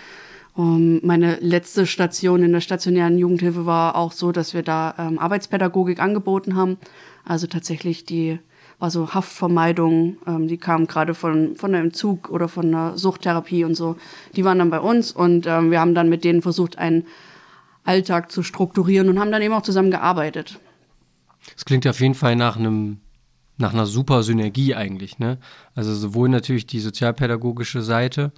Um, 0.57 1.01
meine 1.05 1.37
letzte 1.41 1.87
Station 1.87 2.43
in 2.43 2.53
der 2.53 2.61
stationären 2.61 3.19
Jugendhilfe 3.19 3.67
war 3.67 3.95
auch 3.95 4.11
so, 4.11 4.33
dass 4.33 4.53
wir 4.53 4.63
da 4.63 4.95
ähm, 4.99 5.21
Arbeitspädagogik 5.21 6.01
angeboten 6.01 6.57
haben. 6.57 6.77
Also 7.25 7.47
tatsächlich 7.47 8.05
die 8.05 8.41
war 8.81 8.91
so 8.91 9.15
Haftvermeidung, 9.15 10.17
ähm, 10.27 10.49
die 10.49 10.59
kamen 10.59 10.89
gerade 10.89 11.15
von, 11.15 11.55
von 11.55 11.73
einem 11.73 11.87
Entzug 11.87 12.31
oder 12.31 12.49
von 12.49 12.67
einer 12.67 12.99
Suchttherapie 12.99 13.63
und 13.63 13.77
so. 13.77 13.95
Die 14.35 14.45
waren 14.45 14.59
dann 14.59 14.71
bei 14.71 14.81
uns 14.81 15.13
und 15.13 15.47
ähm, 15.47 15.71
wir 15.71 15.79
haben 15.79 15.95
dann 15.95 16.09
mit 16.09 16.25
denen 16.25 16.43
versucht, 16.43 16.79
einen 16.79 17.05
Alltag 17.85 18.33
zu 18.33 18.43
strukturieren 18.43 19.09
und 19.09 19.21
haben 19.21 19.31
dann 19.31 19.43
eben 19.43 19.55
auch 19.55 19.63
zusammen 19.63 19.93
gearbeitet. 19.93 20.59
Das 21.53 21.65
klingt 21.65 21.87
auf 21.87 22.01
jeden 22.01 22.15
Fall 22.15 22.37
nach 22.37 22.57
einem 22.57 23.01
nach 23.57 23.73
einer 23.73 23.87
super 23.87 24.23
Synergie 24.23 24.75
eigentlich, 24.75 25.19
ne? 25.19 25.39
Also 25.75 25.95
sowohl 25.95 26.29
natürlich 26.29 26.67
die 26.67 26.81
sozialpädagogische 26.81 27.83
Seite, 27.83 28.33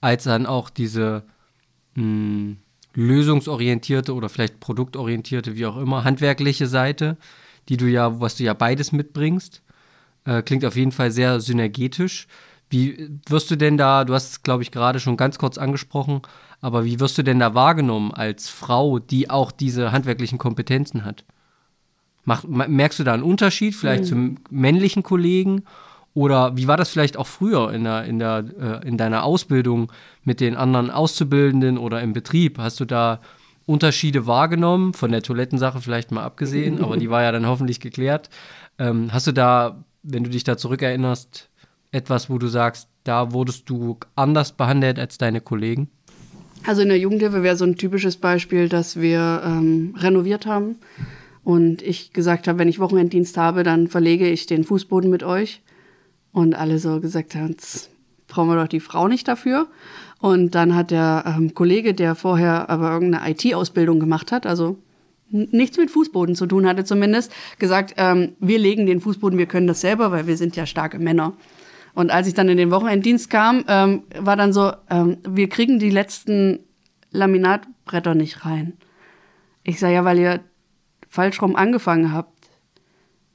als 0.00 0.24
dann 0.24 0.46
auch 0.46 0.70
diese 0.70 1.24
mh, 1.96 2.56
lösungsorientierte 2.94 4.14
oder 4.14 4.28
vielleicht 4.28 4.60
produktorientierte, 4.60 5.56
wie 5.56 5.66
auch 5.66 5.76
immer, 5.76 6.04
handwerkliche 6.04 6.66
Seite, 6.66 7.18
die 7.68 7.76
du 7.76 7.86
ja, 7.86 8.20
was 8.20 8.36
du 8.36 8.44
ja 8.44 8.54
beides 8.54 8.92
mitbringst. 8.92 9.62
Äh, 10.24 10.42
klingt 10.42 10.64
auf 10.64 10.76
jeden 10.76 10.92
Fall 10.92 11.10
sehr 11.10 11.40
synergetisch. 11.40 12.26
Wie 12.70 13.10
wirst 13.28 13.50
du 13.50 13.56
denn 13.56 13.76
da, 13.76 14.04
du 14.04 14.14
hast 14.14 14.30
es, 14.30 14.42
glaube 14.42 14.62
ich, 14.62 14.70
gerade 14.70 14.98
schon 14.98 15.16
ganz 15.16 15.38
kurz 15.38 15.58
angesprochen, 15.58 16.22
aber 16.60 16.84
wie 16.84 16.98
wirst 16.98 17.18
du 17.18 17.22
denn 17.22 17.38
da 17.38 17.54
wahrgenommen 17.54 18.12
als 18.12 18.48
Frau, 18.48 18.98
die 18.98 19.28
auch 19.28 19.52
diese 19.52 19.92
handwerklichen 19.92 20.38
Kompetenzen 20.38 21.04
hat? 21.04 21.24
Mach, 22.24 22.44
merkst 22.44 22.98
du 22.98 23.04
da 23.04 23.12
einen 23.12 23.22
Unterschied 23.22 23.74
vielleicht 23.74 24.06
zum 24.06 24.36
männlichen 24.50 25.02
Kollegen? 25.02 25.64
Oder 26.14 26.56
wie 26.56 26.68
war 26.68 26.76
das 26.76 26.90
vielleicht 26.90 27.16
auch 27.16 27.26
früher 27.26 27.72
in, 27.72 27.84
der, 27.84 28.04
in, 28.04 28.18
der, 28.18 28.44
äh, 28.58 28.88
in 28.88 28.96
deiner 28.96 29.24
Ausbildung 29.24 29.90
mit 30.22 30.40
den 30.40 30.56
anderen 30.56 30.90
Auszubildenden 30.90 31.76
oder 31.76 32.00
im 32.00 32.12
Betrieb? 32.12 32.58
Hast 32.58 32.78
du 32.78 32.84
da 32.84 33.20
Unterschiede 33.66 34.26
wahrgenommen? 34.26 34.94
Von 34.94 35.10
der 35.10 35.22
Toilettensache 35.22 35.80
vielleicht 35.80 36.12
mal 36.12 36.22
abgesehen, 36.22 36.82
aber 36.82 36.96
die 36.96 37.10
war 37.10 37.22
ja 37.22 37.32
dann 37.32 37.46
hoffentlich 37.46 37.80
geklärt. 37.80 38.30
Ähm, 38.78 39.12
hast 39.12 39.26
du 39.26 39.32
da, 39.32 39.84
wenn 40.02 40.22
du 40.22 40.30
dich 40.30 40.44
da 40.44 40.56
zurückerinnerst, 40.56 41.50
etwas, 41.90 42.30
wo 42.30 42.38
du 42.38 42.46
sagst, 42.46 42.88
da 43.02 43.32
wurdest 43.32 43.68
du 43.68 43.98
anders 44.14 44.52
behandelt 44.52 44.98
als 44.98 45.18
deine 45.18 45.40
Kollegen? 45.40 45.90
Also 46.66 46.82
in 46.82 46.88
der 46.88 46.98
Jugendhilfe 46.98 47.42
wäre 47.42 47.56
so 47.56 47.64
ein 47.64 47.76
typisches 47.76 48.16
Beispiel, 48.16 48.68
dass 48.68 49.00
wir 49.00 49.42
ähm, 49.44 49.94
renoviert 49.98 50.46
haben 50.46 50.76
und 51.44 51.82
ich 51.82 52.12
gesagt 52.12 52.48
habe, 52.48 52.58
wenn 52.58 52.68
ich 52.68 52.80
Wochenenddienst 52.80 53.36
habe, 53.36 53.62
dann 53.62 53.88
verlege 53.88 54.28
ich 54.28 54.46
den 54.46 54.64
Fußboden 54.64 55.10
mit 55.10 55.22
euch. 55.22 55.62
Und 56.32 56.54
alle 56.54 56.78
so 56.78 57.00
gesagt 57.00 57.36
haben, 57.36 57.56
"Tz, 57.56 57.90
brauchen 58.26 58.48
wir 58.48 58.56
doch 58.56 58.68
die 58.68 58.80
Frau 58.80 59.06
nicht 59.06 59.28
dafür. 59.28 59.68
Und 60.18 60.54
dann 60.54 60.74
hat 60.74 60.90
der 60.90 61.24
ähm, 61.26 61.54
Kollege, 61.54 61.94
der 61.94 62.14
vorher 62.14 62.70
aber 62.70 62.90
irgendeine 62.90 63.30
IT-Ausbildung 63.30 64.00
gemacht 64.00 64.32
hat, 64.32 64.46
also 64.46 64.78
nichts 65.30 65.76
mit 65.76 65.90
Fußboden 65.90 66.34
zu 66.34 66.46
tun 66.46 66.66
hatte 66.66 66.84
zumindest, 66.84 67.32
gesagt, 67.58 67.94
ähm, 67.96 68.32
wir 68.40 68.58
legen 68.58 68.86
den 68.86 69.00
Fußboden, 69.00 69.38
wir 69.38 69.46
können 69.46 69.66
das 69.66 69.80
selber, 69.80 70.10
weil 70.12 70.26
wir 70.26 70.36
sind 70.36 70.56
ja 70.56 70.66
starke 70.66 70.98
Männer. 70.98 71.34
Und 71.94 72.10
als 72.10 72.26
ich 72.26 72.34
dann 72.34 72.48
in 72.48 72.56
den 72.56 72.70
Wochenenddienst 72.70 73.30
kam, 73.30 73.64
ähm, 73.68 74.02
war 74.18 74.36
dann 74.36 74.52
so, 74.52 74.72
ähm, 74.90 75.18
wir 75.28 75.48
kriegen 75.48 75.78
die 75.78 75.90
letzten 75.90 76.60
Laminatbretter 77.10 78.14
nicht 78.14 78.44
rein. 78.44 78.74
Ich 79.62 79.78
sage 79.78 79.94
ja, 79.94 80.04
weil 80.04 80.18
ihr 80.18 80.40
falsch 81.14 81.40
rum 81.40 81.54
angefangen 81.54 82.12
habt. 82.12 82.32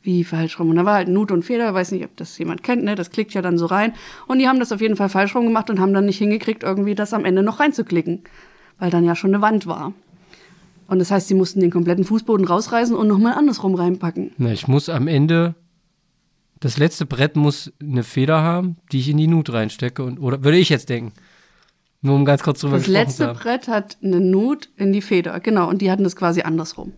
Wie 0.02 0.24
falsch 0.24 0.60
rum? 0.60 0.70
Und 0.70 0.76
da 0.76 0.86
war 0.86 0.96
halt 0.96 1.08
Nut 1.08 1.32
und 1.32 1.44
Feder, 1.44 1.74
weiß 1.74 1.92
nicht, 1.92 2.04
ob 2.04 2.16
das 2.18 2.38
jemand 2.38 2.62
kennt, 2.62 2.84
ne? 2.84 2.96
Das 2.96 3.10
klickt 3.10 3.34
ja 3.34 3.42
dann 3.42 3.58
so 3.58 3.66
rein. 3.66 3.94
Und 4.28 4.40
die 4.40 4.48
haben 4.48 4.60
das 4.60 4.72
auf 4.72 4.82
jeden 4.82 4.96
Fall 4.96 5.10
falsch 5.10 5.36
rum 5.36 5.46
gemacht 5.46 5.70
und 5.70 5.80
haben 5.80 5.94
dann 5.94 6.06
nicht 6.06 6.18
hingekriegt, 6.18 6.64
irgendwie 6.64 6.96
das 6.96 7.14
am 7.14 7.26
Ende 7.26 7.42
noch 7.42 7.60
reinzuklicken. 7.60 8.24
Weil 8.80 8.92
dann 8.92 9.06
ja 9.06 9.16
schon 9.16 9.34
eine 9.34 9.42
Wand 9.42 9.66
war. 9.66 9.94
Und 10.88 11.00
das 11.00 11.12
heißt, 11.12 11.28
sie 11.28 11.34
mussten 11.36 11.60
den 11.60 11.72
kompletten 11.72 12.04
Fußboden 12.04 12.46
rausreißen 12.46 12.96
und 12.96 13.08
nochmal 13.08 13.34
andersrum 13.34 13.76
reinpacken. 13.76 14.32
Na, 14.38 14.52
ich 14.52 14.68
muss 14.68 14.90
am 14.90 15.08
Ende, 15.08 15.56
das 16.60 16.78
letzte 16.78 17.06
Brett 17.06 17.36
muss 17.36 17.72
eine 17.82 18.04
Feder 18.04 18.42
haben, 18.42 18.78
die 18.92 19.00
ich 19.00 19.10
in 19.10 19.18
die 19.18 19.28
Nut 19.28 19.52
reinstecke. 19.54 20.04
Und, 20.04 20.20
oder 20.20 20.44
würde 20.44 20.58
ich 20.58 20.70
jetzt 20.70 20.90
denken. 20.90 21.14
Nur 22.02 22.16
um 22.16 22.26
ganz 22.26 22.42
kurz 22.42 22.62
drüber 22.62 22.78
Das 22.78 22.86
gesprochen 22.86 23.10
zu 23.10 23.24
letzte. 23.24 23.42
Brett 23.42 23.68
hat 23.68 23.98
eine 24.02 24.20
Nut 24.20 24.70
in 24.78 24.92
die 24.92 25.02
Feder, 25.02 25.40
genau. 25.40 25.70
Und 25.70 25.82
die 25.82 25.92
hatten 25.92 26.04
das 26.04 26.16
quasi 26.16 26.42
andersrum. 26.42 26.94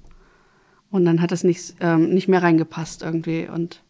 Und 0.92 1.06
dann 1.06 1.22
hat 1.22 1.32
das 1.32 1.44
nicht, 1.44 1.76
ähm, 1.80 2.10
nicht 2.10 2.28
mehr 2.28 2.44
reingepasst 2.44 3.02
irgendwie. 3.02 3.48
Und 3.48 3.82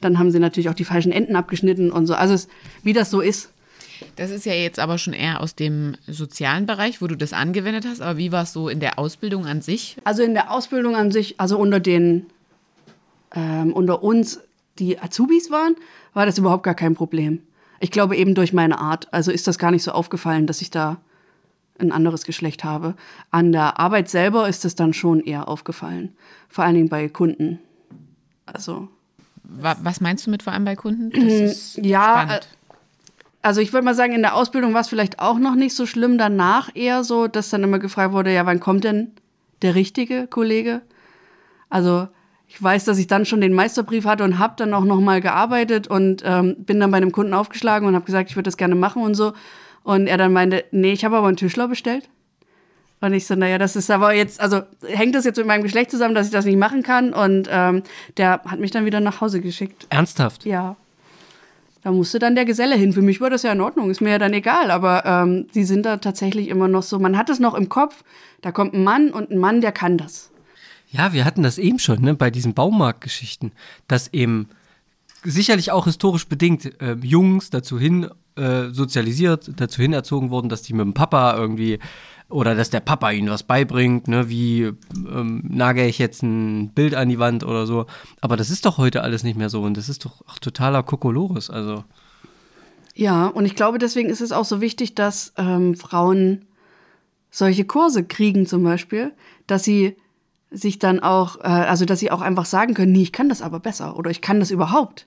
dann 0.00 0.18
haben 0.18 0.30
sie 0.30 0.38
natürlich 0.38 0.68
auch 0.68 0.74
die 0.74 0.84
falschen 0.84 1.12
Enden 1.12 1.36
abgeschnitten 1.36 1.90
und 1.90 2.06
so. 2.06 2.14
Also 2.14 2.34
es, 2.34 2.48
wie 2.82 2.92
das 2.92 3.10
so 3.10 3.20
ist. 3.20 3.50
Das 4.16 4.30
ist 4.30 4.46
ja 4.46 4.54
jetzt 4.54 4.78
aber 4.78 4.96
schon 4.96 5.12
eher 5.12 5.40
aus 5.40 5.54
dem 5.54 5.94
sozialen 6.06 6.66
Bereich, 6.66 7.02
wo 7.02 7.06
du 7.06 7.16
das 7.16 7.32
angewendet 7.32 7.86
hast. 7.86 8.00
Aber 8.00 8.16
wie 8.16 8.32
war 8.32 8.44
es 8.44 8.52
so 8.52 8.68
in 8.68 8.80
der 8.80 8.98
Ausbildung 8.98 9.46
an 9.46 9.60
sich? 9.60 9.96
Also 10.04 10.22
in 10.22 10.34
der 10.34 10.50
Ausbildung 10.50 10.96
an 10.96 11.10
sich, 11.10 11.38
also 11.38 11.58
unter 11.58 11.80
den, 11.80 12.26
ähm, 13.34 13.72
unter 13.72 14.02
uns, 14.02 14.40
die 14.78 14.98
Azubis 14.98 15.50
waren, 15.50 15.76
war 16.14 16.24
das 16.24 16.38
überhaupt 16.38 16.62
gar 16.62 16.74
kein 16.74 16.94
Problem. 16.94 17.40
Ich 17.80 17.90
glaube 17.90 18.16
eben 18.16 18.34
durch 18.34 18.52
meine 18.52 18.78
Art. 18.78 19.12
Also 19.12 19.30
ist 19.30 19.46
das 19.46 19.58
gar 19.58 19.70
nicht 19.70 19.82
so 19.82 19.92
aufgefallen, 19.92 20.46
dass 20.46 20.62
ich 20.62 20.70
da 20.70 20.98
ein 21.80 21.92
anderes 21.92 22.24
Geschlecht 22.24 22.64
habe. 22.64 22.94
An 23.30 23.52
der 23.52 23.78
Arbeit 23.80 24.08
selber 24.08 24.48
ist 24.48 24.64
es 24.64 24.74
dann 24.74 24.92
schon 24.94 25.20
eher 25.20 25.48
aufgefallen. 25.48 26.12
Vor 26.48 26.64
allen 26.64 26.74
Dingen 26.74 26.88
bei 26.88 27.08
Kunden. 27.08 27.58
Also 28.46 28.88
Wa- 29.42 29.76
Was 29.82 30.00
meinst 30.00 30.26
du 30.26 30.30
mit 30.30 30.42
vor 30.42 30.52
allem 30.52 30.64
bei 30.64 30.76
Kunden? 30.76 31.10
Das 31.10 31.22
ist 31.24 31.76
ja, 31.78 32.22
spannend. 32.22 32.48
Also 33.42 33.60
ich 33.60 33.72
würde 33.72 33.84
mal 33.84 33.94
sagen, 33.94 34.12
in 34.12 34.22
der 34.22 34.34
Ausbildung 34.34 34.74
war 34.74 34.82
es 34.82 34.88
vielleicht 34.88 35.18
auch 35.18 35.38
noch 35.38 35.54
nicht 35.54 35.74
so 35.74 35.86
schlimm. 35.86 36.18
Danach 36.18 36.68
eher 36.74 37.04
so, 37.04 37.26
dass 37.26 37.48
dann 37.50 37.62
immer 37.62 37.78
gefragt 37.78 38.12
wurde, 38.12 38.32
ja, 38.32 38.44
wann 38.46 38.60
kommt 38.60 38.84
denn 38.84 39.12
der 39.62 39.74
richtige 39.74 40.26
Kollege? 40.26 40.82
Also 41.68 42.08
ich 42.46 42.60
weiß, 42.62 42.84
dass 42.84 42.98
ich 42.98 43.06
dann 43.06 43.24
schon 43.24 43.40
den 43.40 43.54
Meisterbrief 43.54 44.04
hatte 44.04 44.24
und 44.24 44.38
habe 44.38 44.54
dann 44.56 44.74
auch 44.74 44.84
noch 44.84 45.00
mal 45.00 45.20
gearbeitet 45.20 45.86
und 45.88 46.22
ähm, 46.24 46.56
bin 46.58 46.80
dann 46.80 46.90
bei 46.90 46.96
einem 46.98 47.12
Kunden 47.12 47.32
aufgeschlagen 47.32 47.86
und 47.88 47.94
habe 47.94 48.04
gesagt, 48.04 48.28
ich 48.28 48.36
würde 48.36 48.48
das 48.48 48.56
gerne 48.56 48.74
machen 48.74 49.02
und 49.02 49.14
so. 49.14 49.32
Und 49.82 50.06
er 50.06 50.18
dann 50.18 50.32
meinte, 50.32 50.64
nee, 50.70 50.92
ich 50.92 51.04
habe 51.04 51.16
aber 51.16 51.28
einen 51.28 51.36
Tischler 51.36 51.68
bestellt. 51.68 52.08
Und 53.00 53.14
ich 53.14 53.26
so, 53.26 53.34
naja, 53.34 53.56
das 53.56 53.76
ist 53.76 53.90
aber 53.90 54.12
jetzt, 54.12 54.40
also 54.40 54.60
hängt 54.86 55.14
das 55.14 55.24
jetzt 55.24 55.38
mit 55.38 55.46
meinem 55.46 55.62
Geschlecht 55.62 55.90
zusammen, 55.90 56.14
dass 56.14 56.26
ich 56.26 56.32
das 56.32 56.44
nicht 56.44 56.58
machen 56.58 56.82
kann? 56.82 57.14
Und 57.14 57.48
ähm, 57.50 57.82
der 58.18 58.42
hat 58.44 58.60
mich 58.60 58.70
dann 58.70 58.84
wieder 58.84 59.00
nach 59.00 59.22
Hause 59.22 59.40
geschickt. 59.40 59.86
Ernsthaft? 59.88 60.44
Ja. 60.44 60.76
Da 61.82 61.92
musste 61.92 62.18
dann 62.18 62.34
der 62.34 62.44
Geselle 62.44 62.76
hin. 62.76 62.92
Für 62.92 63.00
mich 63.00 63.22
war 63.22 63.30
das 63.30 63.42
ja 63.42 63.52
in 63.52 63.62
Ordnung, 63.62 63.90
ist 63.90 64.02
mir 64.02 64.10
ja 64.10 64.18
dann 64.18 64.34
egal. 64.34 64.70
Aber 64.70 65.06
ähm, 65.06 65.46
sie 65.50 65.64
sind 65.64 65.86
da 65.86 65.96
tatsächlich 65.96 66.48
immer 66.48 66.68
noch 66.68 66.82
so. 66.82 66.98
Man 66.98 67.16
hat 67.16 67.30
es 67.30 67.40
noch 67.40 67.54
im 67.54 67.70
Kopf, 67.70 68.04
da 68.42 68.52
kommt 68.52 68.74
ein 68.74 68.84
Mann 68.84 69.10
und 69.10 69.30
ein 69.30 69.38
Mann, 69.38 69.62
der 69.62 69.72
kann 69.72 69.96
das. 69.96 70.30
Ja, 70.90 71.14
wir 71.14 71.24
hatten 71.24 71.42
das 71.42 71.56
eben 71.56 71.78
schon, 71.78 72.02
ne, 72.02 72.14
bei 72.14 72.30
diesen 72.30 72.52
Baumarktgeschichten, 72.52 73.52
dass 73.88 74.12
eben 74.12 74.48
sicherlich 75.22 75.70
auch 75.70 75.84
historisch 75.84 76.26
bedingt 76.26 76.80
äh, 76.82 76.96
Jungs 77.02 77.48
dazu 77.48 77.78
hin 77.78 78.10
äh, 78.40 78.70
sozialisiert, 78.72 79.50
dazu 79.56 79.82
hin 79.82 79.92
erzogen 79.92 80.30
wurden, 80.30 80.48
dass 80.48 80.62
die 80.62 80.72
mit 80.72 80.84
dem 80.84 80.94
Papa 80.94 81.36
irgendwie 81.36 81.78
oder 82.30 82.54
dass 82.54 82.70
der 82.70 82.80
Papa 82.80 83.10
ihnen 83.10 83.28
was 83.28 83.42
beibringt, 83.42 84.08
ne, 84.08 84.28
wie 84.28 84.72
ähm, 84.94 85.42
nagel 85.48 85.86
ich 85.86 85.98
jetzt 85.98 86.22
ein 86.22 86.72
Bild 86.72 86.94
an 86.94 87.08
die 87.08 87.18
Wand 87.18 87.44
oder 87.44 87.66
so. 87.66 87.86
Aber 88.20 88.36
das 88.36 88.50
ist 88.50 88.64
doch 88.64 88.78
heute 88.78 89.02
alles 89.02 89.24
nicht 89.24 89.36
mehr 89.36 89.50
so 89.50 89.62
und 89.62 89.76
das 89.76 89.88
ist 89.88 90.04
doch 90.04 90.22
ach, 90.28 90.38
totaler 90.38 90.82
Kokolores. 90.82 91.50
Also 91.50 91.84
Ja, 92.94 93.26
und 93.26 93.44
ich 93.44 93.56
glaube, 93.56 93.78
deswegen 93.78 94.08
ist 94.08 94.20
es 94.20 94.32
auch 94.32 94.44
so 94.44 94.60
wichtig, 94.60 94.94
dass 94.94 95.32
ähm, 95.36 95.74
Frauen 95.74 96.46
solche 97.30 97.64
Kurse 97.64 98.04
kriegen 98.04 98.46
zum 98.46 98.62
Beispiel, 98.62 99.12
dass 99.46 99.64
sie 99.64 99.96
sich 100.50 100.78
dann 100.78 101.00
auch, 101.00 101.36
äh, 101.38 101.48
also 101.48 101.84
dass 101.84 102.00
sie 102.00 102.10
auch 102.10 102.20
einfach 102.20 102.44
sagen 102.44 102.74
können, 102.74 102.92
nee, 102.92 103.02
ich 103.02 103.12
kann 103.12 103.28
das 103.28 103.42
aber 103.42 103.60
besser 103.60 103.96
oder 103.96 104.10
ich 104.10 104.20
kann 104.20 104.40
das 104.40 104.50
überhaupt 104.50 105.06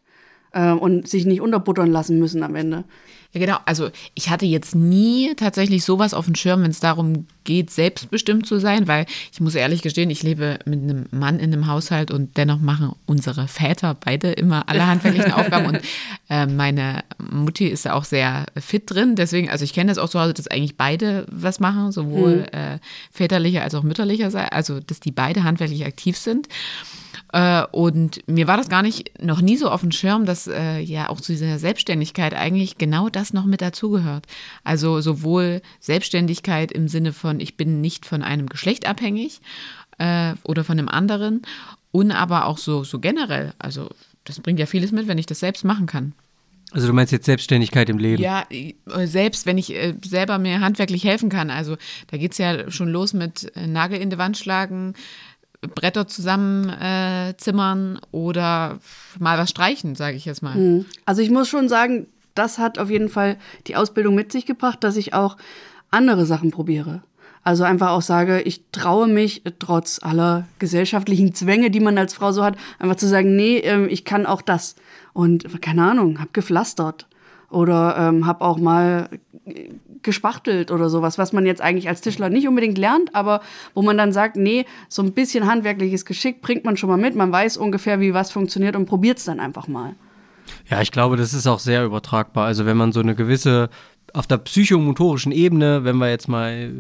äh, 0.54 0.72
und 0.72 1.08
sich 1.08 1.26
nicht 1.26 1.42
unterbuttern 1.42 1.92
lassen 1.92 2.20
müssen 2.20 2.44
am 2.44 2.56
Ende. 2.56 2.86
Ja, 3.34 3.40
genau. 3.40 3.58
Also 3.66 3.90
ich 4.14 4.30
hatte 4.30 4.46
jetzt 4.46 4.76
nie 4.76 5.34
tatsächlich 5.36 5.84
sowas 5.84 6.14
auf 6.14 6.26
dem 6.26 6.36
Schirm, 6.36 6.62
wenn 6.62 6.70
es 6.70 6.80
darum 6.80 7.26
geht, 7.44 7.72
selbstbestimmt 7.72 8.46
zu 8.46 8.60
sein, 8.60 8.88
weil 8.88 9.08
ich 9.32 9.42
muss 9.42 9.56
ehrlich 9.56 9.82
gestehen, 9.82 10.12
ich 10.12 10.22
lebe 10.22 10.60
mit 10.66 10.84
einem 10.84 11.08
Mann 11.10 11.40
in 11.40 11.52
einem 11.52 11.66
Haushalt 11.66 12.12
und 12.12 12.38
dennoch 12.38 12.60
machen 12.60 12.94
unsere 13.08 13.48
Väter 13.48 13.98
beide 14.00 14.32
immer 14.32 14.70
alle 14.70 14.86
handwerklichen 14.86 15.32
Aufgaben 15.34 15.66
und 15.66 15.80
äh, 16.30 16.46
meine 16.46 17.04
Mutti 17.18 17.66
ist 17.66 17.88
da 17.88 17.94
auch 17.94 18.06
sehr 18.06 18.46
fit 18.56 18.84
drin. 18.86 19.16
Deswegen, 19.16 19.50
also 19.50 19.66
ich 19.66 19.74
kenne 19.74 19.90
das 19.90 19.98
auch 19.98 20.10
zu 20.10 20.20
Hause, 20.20 20.36
dass 20.36 20.48
eigentlich 20.48 20.78
beide 20.78 21.26
was 21.32 21.60
machen, 21.60 21.92
sowohl 21.92 22.46
äh, 22.52 22.78
väterlicher 23.12 23.64
als 23.64 23.74
auch 23.74 23.84
mütterlicher 23.84 24.30
also 24.54 24.80
dass 24.80 25.00
die 25.00 25.12
beide 25.12 25.44
handwerklich 25.44 25.86
aktiv 25.86 26.18
sind. 26.18 26.48
Äh, 27.34 27.66
und 27.72 28.26
mir 28.28 28.48
war 28.48 28.58
das 28.58 28.70
gar 28.70 28.84
nicht, 28.84 29.22
noch 29.22 29.42
nie 29.42 29.58
so 29.58 29.70
auf 29.70 29.82
dem 29.82 29.92
Schirm, 29.92 30.26
dass 30.26 30.48
äh, 30.48 30.80
ja 30.80 31.10
auch 31.10 31.20
zu 31.20 31.32
dieser 31.34 31.58
Selbstständigkeit 31.58 32.36
eigentlich 32.36 32.78
genau 32.78 33.10
das 33.10 33.34
noch 33.34 33.46
mit 33.46 33.62
dazugehört. 33.62 34.28
Also 34.64 35.02
sowohl 35.02 35.62
Selbstständigkeit 35.80 36.72
im 36.72 36.88
Sinne 36.88 37.12
von, 37.12 37.40
ich 37.40 37.58
bin 37.58 37.82
nicht 37.82 38.06
von 38.06 38.22
einem 38.22 38.48
Geschlecht 38.48 38.88
abhängig 38.88 39.42
äh, 39.98 40.34
oder 40.44 40.64
von 40.64 40.78
einem 40.78 40.90
anderen 40.90 41.42
und 41.92 42.12
aber 42.12 42.46
auch 42.46 42.60
so, 42.60 42.84
so 42.84 43.00
generell. 43.00 43.54
Also 43.58 43.90
das 44.26 44.40
bringt 44.40 44.60
ja 44.60 44.68
vieles 44.68 44.92
mit, 44.92 45.08
wenn 45.08 45.18
ich 45.18 45.26
das 45.26 45.40
selbst 45.40 45.66
machen 45.66 45.88
kann. 45.88 46.14
Also 46.72 46.88
du 46.88 46.94
meinst 46.94 47.12
jetzt 47.12 47.26
Selbstständigkeit 47.26 47.90
im 47.90 47.98
Leben? 48.00 48.22
Ja, 48.22 48.46
äh, 48.50 48.74
selbst 49.06 49.46
wenn 49.46 49.58
ich 49.58 49.74
äh, 49.74 49.94
selber 50.04 50.38
mir 50.38 50.60
handwerklich 50.62 51.04
helfen 51.04 51.30
kann. 51.30 51.50
Also 51.50 51.78
da 52.08 52.18
geht 52.18 52.32
es 52.32 52.38
ja 52.38 52.70
schon 52.72 52.90
los 52.90 53.14
mit 53.14 53.52
äh, 53.56 53.68
Nagel 53.68 54.00
in 54.00 54.10
die 54.10 54.18
Wand 54.18 54.38
schlagen, 54.38 54.96
Bretter 55.68 56.08
zusammenzimmern 56.08 57.96
äh, 57.98 58.00
oder 58.12 58.80
mal 59.20 59.38
was 59.38 59.50
streichen, 59.50 59.96
sage 59.96 60.18
ich 60.18 60.26
jetzt 60.26 60.42
mal. 60.44 60.86
Also 61.06 61.22
ich 61.22 61.30
muss 61.30 61.48
schon 61.48 61.70
sagen, 61.70 62.08
das 62.36 62.58
hat 62.58 62.80
auf 62.80 62.90
jeden 62.90 63.10
Fall 63.10 63.38
die 63.68 63.76
Ausbildung 63.76 64.16
mit 64.16 64.32
sich 64.32 64.46
gebracht, 64.46 64.84
dass 64.84 64.98
ich 64.98 65.14
auch 65.14 65.38
andere 65.92 66.26
Sachen 66.26 66.52
probiere. 66.52 67.04
Also 67.44 67.66
einfach 67.66 67.90
auch 67.90 68.02
sage, 68.02 68.42
ich 68.42 68.64
traue 68.72 69.08
mich 69.08 69.44
trotz 69.60 70.00
aller 70.02 70.48
gesellschaftlichen 70.60 71.36
Zwänge, 71.36 71.70
die 71.70 71.82
man 71.82 71.98
als 71.98 72.14
Frau 72.14 72.32
so 72.32 72.44
hat, 72.44 72.56
einfach 72.80 72.96
zu 72.96 73.08
sagen, 73.08 73.36
nee, 73.36 73.58
ähm, 73.58 73.88
ich 73.90 74.06
kann 74.06 74.26
auch 74.26 74.42
das. 74.42 74.76
Und 75.12 75.62
keine 75.62 75.84
Ahnung, 75.84 76.20
hab 76.22 76.34
gepflastert 76.34 77.06
oder 77.54 77.96
ähm, 77.98 78.28
hab 78.28 78.42
auch 78.42 78.58
mal 78.58 79.10
gespachtelt 80.02 80.72
oder 80.72 80.90
sowas, 80.90 81.18
was 81.18 81.34
man 81.34 81.46
jetzt 81.46 81.62
eigentlich 81.62 81.88
als 81.88 82.02
Tischler 82.02 82.30
nicht 82.30 82.48
unbedingt 82.48 82.78
lernt, 82.78 83.16
aber 83.16 83.42
wo 83.74 83.82
man 83.82 83.98
dann 83.98 84.12
sagt, 84.12 84.36
nee, 84.36 84.66
so 84.90 85.02
ein 85.02 85.14
bisschen 85.14 85.48
handwerkliches 85.48 86.06
Geschick 86.06 86.42
bringt 86.42 86.66
man 86.66 86.78
schon 86.78 86.90
mal 86.90 86.98
mit, 86.98 87.16
man 87.16 87.32
weiß 87.32 87.58
ungefähr, 87.58 88.00
wie 88.00 88.14
was 88.14 88.32
funktioniert 88.32 88.76
und 88.76 88.86
probiert 88.86 89.18
es 89.18 89.26
dann 89.26 89.40
einfach 89.40 89.68
mal. 89.68 89.96
Ja, 90.70 90.82
ich 90.82 90.92
glaube, 90.92 91.16
das 91.16 91.34
ist 91.34 91.48
auch 91.48 91.60
sehr 91.60 91.86
übertragbar. 91.86 92.46
Also 92.46 92.66
wenn 92.66 92.78
man 92.78 92.92
so 92.92 93.00
eine 93.00 93.16
gewisse, 93.16 93.70
auf 94.14 94.28
der 94.28 94.38
psychomotorischen 94.38 95.32
Ebene, 95.32 95.84
wenn 95.84 95.98
wir 95.98 96.10
jetzt 96.10 96.28
mal 96.28 96.52
äh, 96.52 96.72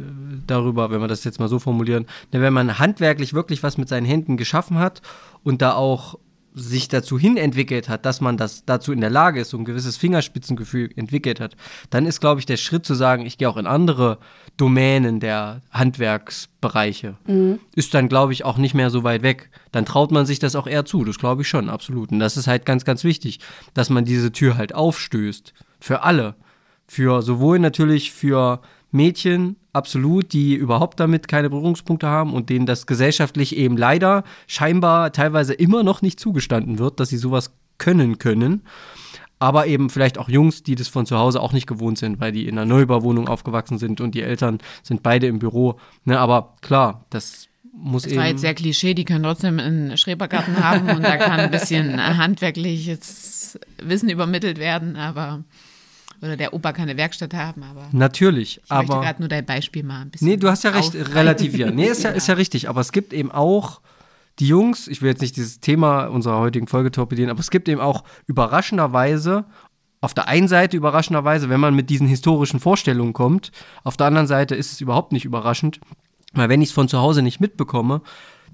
darüber, 0.45 0.91
wenn 0.91 1.01
wir 1.01 1.07
das 1.07 1.23
jetzt 1.23 1.39
mal 1.39 1.47
so 1.47 1.59
formulieren, 1.59 2.05
ne, 2.31 2.41
wenn 2.41 2.53
man 2.53 2.77
handwerklich 2.77 3.33
wirklich 3.33 3.63
was 3.63 3.77
mit 3.77 3.87
seinen 3.89 4.05
Händen 4.05 4.37
geschaffen 4.37 4.79
hat 4.79 5.01
und 5.43 5.61
da 5.61 5.73
auch 5.73 6.19
sich 6.53 6.87
dazu 6.87 7.17
hin 7.17 7.37
entwickelt 7.37 7.89
hat, 7.89 8.05
dass 8.05 8.21
man 8.21 8.37
das 8.37 8.65
dazu 8.65 8.91
in 8.91 9.01
der 9.01 9.09
Lage 9.09 9.41
ist, 9.41 9.49
so 9.49 9.57
ein 9.57 9.65
gewisses 9.65 9.97
Fingerspitzengefühl 9.97 10.89
entwickelt 10.95 11.39
hat, 11.39 11.55
dann 11.89 12.05
ist, 12.05 12.19
glaube 12.19 12.39
ich, 12.39 12.45
der 12.45 12.57
Schritt 12.57 12.85
zu 12.85 12.93
sagen, 12.93 13.25
ich 13.25 13.37
gehe 13.37 13.49
auch 13.49 13.57
in 13.57 13.65
andere 13.65 14.19
Domänen 14.57 15.19
der 15.19 15.61
Handwerksbereiche, 15.71 17.15
ist 17.75 17.93
dann, 17.93 18.07
glaube 18.07 18.33
ich, 18.33 18.45
auch 18.45 18.57
nicht 18.57 18.75
mehr 18.75 18.89
so 18.89 19.03
weit 19.03 19.23
weg. 19.23 19.49
Dann 19.71 19.85
traut 19.85 20.11
man 20.11 20.25
sich 20.25 20.39
das 20.39 20.55
auch 20.55 20.67
eher 20.67 20.85
zu, 20.85 21.03
das 21.03 21.17
glaube 21.17 21.41
ich 21.41 21.47
schon, 21.47 21.69
absolut. 21.69 22.11
Und 22.11 22.19
das 22.19 22.37
ist 22.37 22.47
halt 22.47 22.65
ganz, 22.65 22.85
ganz 22.85 23.03
wichtig, 23.03 23.39
dass 23.73 23.89
man 23.89 24.05
diese 24.05 24.31
Tür 24.31 24.57
halt 24.57 24.75
aufstößt. 24.75 25.53
Für 25.79 26.03
alle. 26.03 26.35
Für 26.87 27.21
sowohl 27.21 27.59
natürlich 27.59 28.11
für 28.11 28.61
Mädchen, 28.91 29.55
absolut, 29.73 30.33
die 30.33 30.53
überhaupt 30.55 30.99
damit 30.99 31.27
keine 31.27 31.49
Berührungspunkte 31.49 32.07
haben 32.07 32.33
und 32.33 32.49
denen 32.49 32.65
das 32.65 32.85
gesellschaftlich 32.85 33.55
eben 33.57 33.75
leider 33.75 34.23
scheinbar 34.47 35.11
teilweise 35.11 35.53
immer 35.53 35.83
noch 35.83 36.01
nicht 36.01 36.19
zugestanden 36.19 36.79
wird, 36.79 36.99
dass 36.99 37.09
sie 37.09 37.17
sowas 37.17 37.51
können 37.79 38.19
können. 38.19 38.61
Aber 39.39 39.67
eben 39.67 39.89
vielleicht 39.89 40.19
auch 40.19 40.29
Jungs, 40.29 40.63
die 40.63 40.75
das 40.75 40.87
von 40.87 41.05
zu 41.05 41.17
Hause 41.17 41.41
auch 41.41 41.51
nicht 41.51 41.67
gewohnt 41.67 41.97
sind, 41.97 42.21
weil 42.21 42.31
die 42.31 42.47
in 42.47 42.57
einer 42.57 42.65
Neubauwohnung 42.65 43.27
aufgewachsen 43.27 43.77
sind 43.77 43.99
und 43.99 44.15
die 44.15 44.21
Eltern 44.21 44.59
sind 44.83 45.03
beide 45.03 45.27
im 45.27 45.39
Büro. 45.39 45.79
Ne, 46.05 46.17
aber 46.17 46.55
klar, 46.61 47.05
das 47.09 47.49
muss 47.75 48.03
Das 48.03 48.11
eben. 48.13 48.21
war 48.21 48.27
jetzt 48.27 48.41
sehr 48.41 48.53
Klischee, 48.53 48.93
die 48.93 49.03
können 49.03 49.23
trotzdem 49.23 49.59
einen 49.59 49.97
Schrebergarten 49.97 50.63
haben 50.63 50.89
und 50.91 51.03
da 51.03 51.17
kann 51.17 51.39
ein 51.39 51.51
bisschen 51.51 51.99
handwerkliches 52.17 53.59
Wissen 53.81 54.09
übermittelt 54.09 54.59
werden, 54.59 54.95
aber 54.95 55.43
oder 56.23 56.37
der 56.37 56.53
Opa 56.53 56.71
kann 56.71 56.83
eine 56.83 56.97
Werkstatt 56.97 57.33
haben, 57.33 57.63
aber 57.63 57.87
Natürlich, 57.91 58.61
ich 58.63 58.71
aber. 58.71 59.01
gerade 59.01 59.21
nur 59.21 59.29
dein 59.29 59.45
Beispiel 59.45 59.83
mal 59.83 60.01
ein 60.01 60.09
bisschen. 60.09 60.27
Nee, 60.27 60.37
du 60.37 60.49
hast 60.49 60.63
ja 60.63 60.71
recht, 60.71 60.95
relativieren. 60.95 61.75
Nee, 61.75 61.87
ist 61.87 62.03
ja, 62.03 62.11
ist 62.11 62.27
ja 62.27 62.35
richtig. 62.35 62.69
Aber 62.69 62.81
es 62.81 62.91
gibt 62.91 63.13
eben 63.13 63.31
auch 63.31 63.81
die 64.39 64.47
Jungs, 64.47 64.87
ich 64.87 65.01
will 65.01 65.09
jetzt 65.09 65.21
nicht 65.21 65.35
dieses 65.35 65.59
Thema 65.59 66.05
unserer 66.05 66.39
heutigen 66.39 66.67
Folge 66.67 66.91
torpedieren, 66.91 67.29
aber 67.29 67.39
es 67.39 67.51
gibt 67.51 67.67
eben 67.69 67.81
auch 67.81 68.03
überraschenderweise, 68.25 69.45
auf 70.01 70.13
der 70.13 70.27
einen 70.27 70.47
Seite 70.47 70.75
überraschenderweise, 70.75 71.49
wenn 71.49 71.59
man 71.59 71.75
mit 71.75 71.89
diesen 71.89 72.07
historischen 72.07 72.59
Vorstellungen 72.59 73.13
kommt, 73.13 73.51
auf 73.83 73.95
der 73.95 74.07
anderen 74.07 74.27
Seite 74.27 74.55
ist 74.55 74.71
es 74.71 74.81
überhaupt 74.81 75.11
nicht 75.11 75.25
überraschend, 75.25 75.79
weil 76.33 76.49
wenn 76.49 76.61
ich 76.61 76.69
es 76.69 76.73
von 76.73 76.87
zu 76.87 76.99
Hause 76.99 77.21
nicht 77.21 77.39
mitbekomme, 77.39 78.01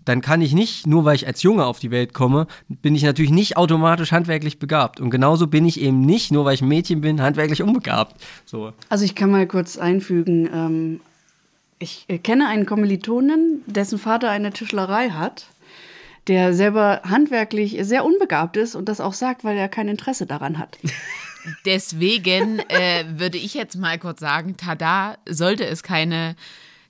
dann 0.06 0.22
kann 0.22 0.42
ich 0.42 0.54
nicht, 0.54 0.88
nur 0.88 1.06
weil 1.06 1.16
ich 1.16 1.28
als 1.28 1.44
Junge 1.44 1.66
auf 1.66 1.80
die 1.80 1.92
Welt 1.92 2.14
komme, 2.14 2.48
bin 2.68 2.96
ich 2.96 3.04
natürlich 3.04 3.32
nicht 3.32 3.58
automatisch 3.58 4.12
handwerklich 4.12 4.60
begabt. 4.60 5.00
Und 5.00 5.10
genauso 5.10 5.48
bin 5.48 5.66
ich 5.66 5.80
eben 5.80 6.02
nicht, 6.02 6.32
nur 6.32 6.46
weil 6.46 6.56
ich 6.56 6.62
ein 6.62 6.68
Mädchen 6.68 7.02
bin, 7.02 7.22
handwerklich 7.22 7.62
unbegabt. 7.62 8.16
So. 8.46 8.74
Also 8.90 9.06
ich 9.06 9.16
kann 9.16 9.32
mal 9.32 9.48
kurz 9.48 9.78
einfügen, 9.78 10.50
ähm, 10.54 11.02
ich 11.80 12.06
äh, 12.08 12.18
kenne 12.18 12.48
einen 12.48 12.66
Kommilitonen, 12.66 13.64
dessen 13.66 14.00
Vater 14.00 14.30
eine 14.30 14.52
Tischlerei 14.52 15.10
hat, 15.10 15.48
der 16.28 16.54
selber 16.54 17.02
handwerklich 17.04 17.78
sehr 17.82 18.06
unbegabt 18.06 18.58
ist 18.58 18.76
und 18.76 18.90
das 18.90 19.02
auch 19.02 19.14
sagt, 19.14 19.44
weil 19.44 19.58
er 19.58 19.70
kein 19.70 19.88
Interesse 19.88 20.26
daran 20.26 20.60
hat. 20.60 20.78
Deswegen 21.66 22.60
äh, 22.68 23.06
würde 23.08 23.38
ich 23.38 23.54
jetzt 23.54 23.78
mal 23.78 23.98
kurz 23.98 24.20
sagen, 24.20 24.58
tada, 24.58 25.18
sollte 25.28 25.66
es 25.66 25.84
keine 25.84 26.36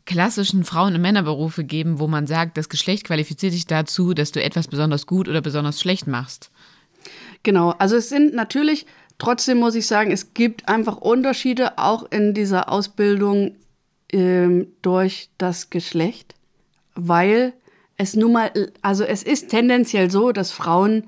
klassischen 0.10 0.64
Frauen- 0.64 0.95
und 0.95 1.01
Männerberufe 1.01 1.64
geben, 1.64 1.99
wo 1.99 2.07
man 2.07 2.26
sagt, 2.26 2.57
das 2.57 2.68
Geschlecht 2.68 3.05
qualifiziert 3.05 3.53
dich 3.53 3.68
dazu, 3.68 4.16
dass 4.16 4.32
du 4.32 4.41
etwas 4.41 4.68
besonders 4.68 5.05
gut 5.05 5.30
oder 5.30 5.39
besonders 5.39 5.80
schlecht 5.80 6.07
machst. 6.07 6.49
Genau, 7.43 7.76
also 7.78 7.95
es 7.95 8.10
sind 8.10 8.34
natürlich, 8.34 8.88
trotzdem 9.20 9.60
muss 9.60 9.76
ich 9.76 9.86
sagen, 9.86 10.10
es 10.10 10.34
gibt 10.34 10.68
einfach 10.68 10.97
Unterschiede 10.97 11.78
auch 11.78 12.12
in 12.12 12.34
dieser 12.34 12.72
Ausbildung 12.72 13.55
ähm, 14.12 14.70
durch 14.82 15.30
das 15.38 15.70
Geschlecht, 15.70 16.34
weil 16.95 17.53
es 17.95 18.16
nun 18.16 18.32
mal, 18.32 18.51
also 18.82 19.03
es 19.03 19.22
ist 19.22 19.49
tendenziell 19.49 20.10
so, 20.10 20.32
dass 20.32 20.51
Frauen 20.51 21.03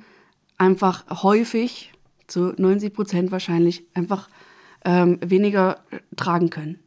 einfach 0.60 1.24
häufig, 1.24 1.92
zu 2.28 2.54
90 2.56 2.94
Prozent 2.94 3.32
wahrscheinlich, 3.32 3.84
einfach 3.96 4.30
ähm, 4.86 5.18
weniger 5.26 5.80
tragen 6.16 6.52
können. 6.52 6.81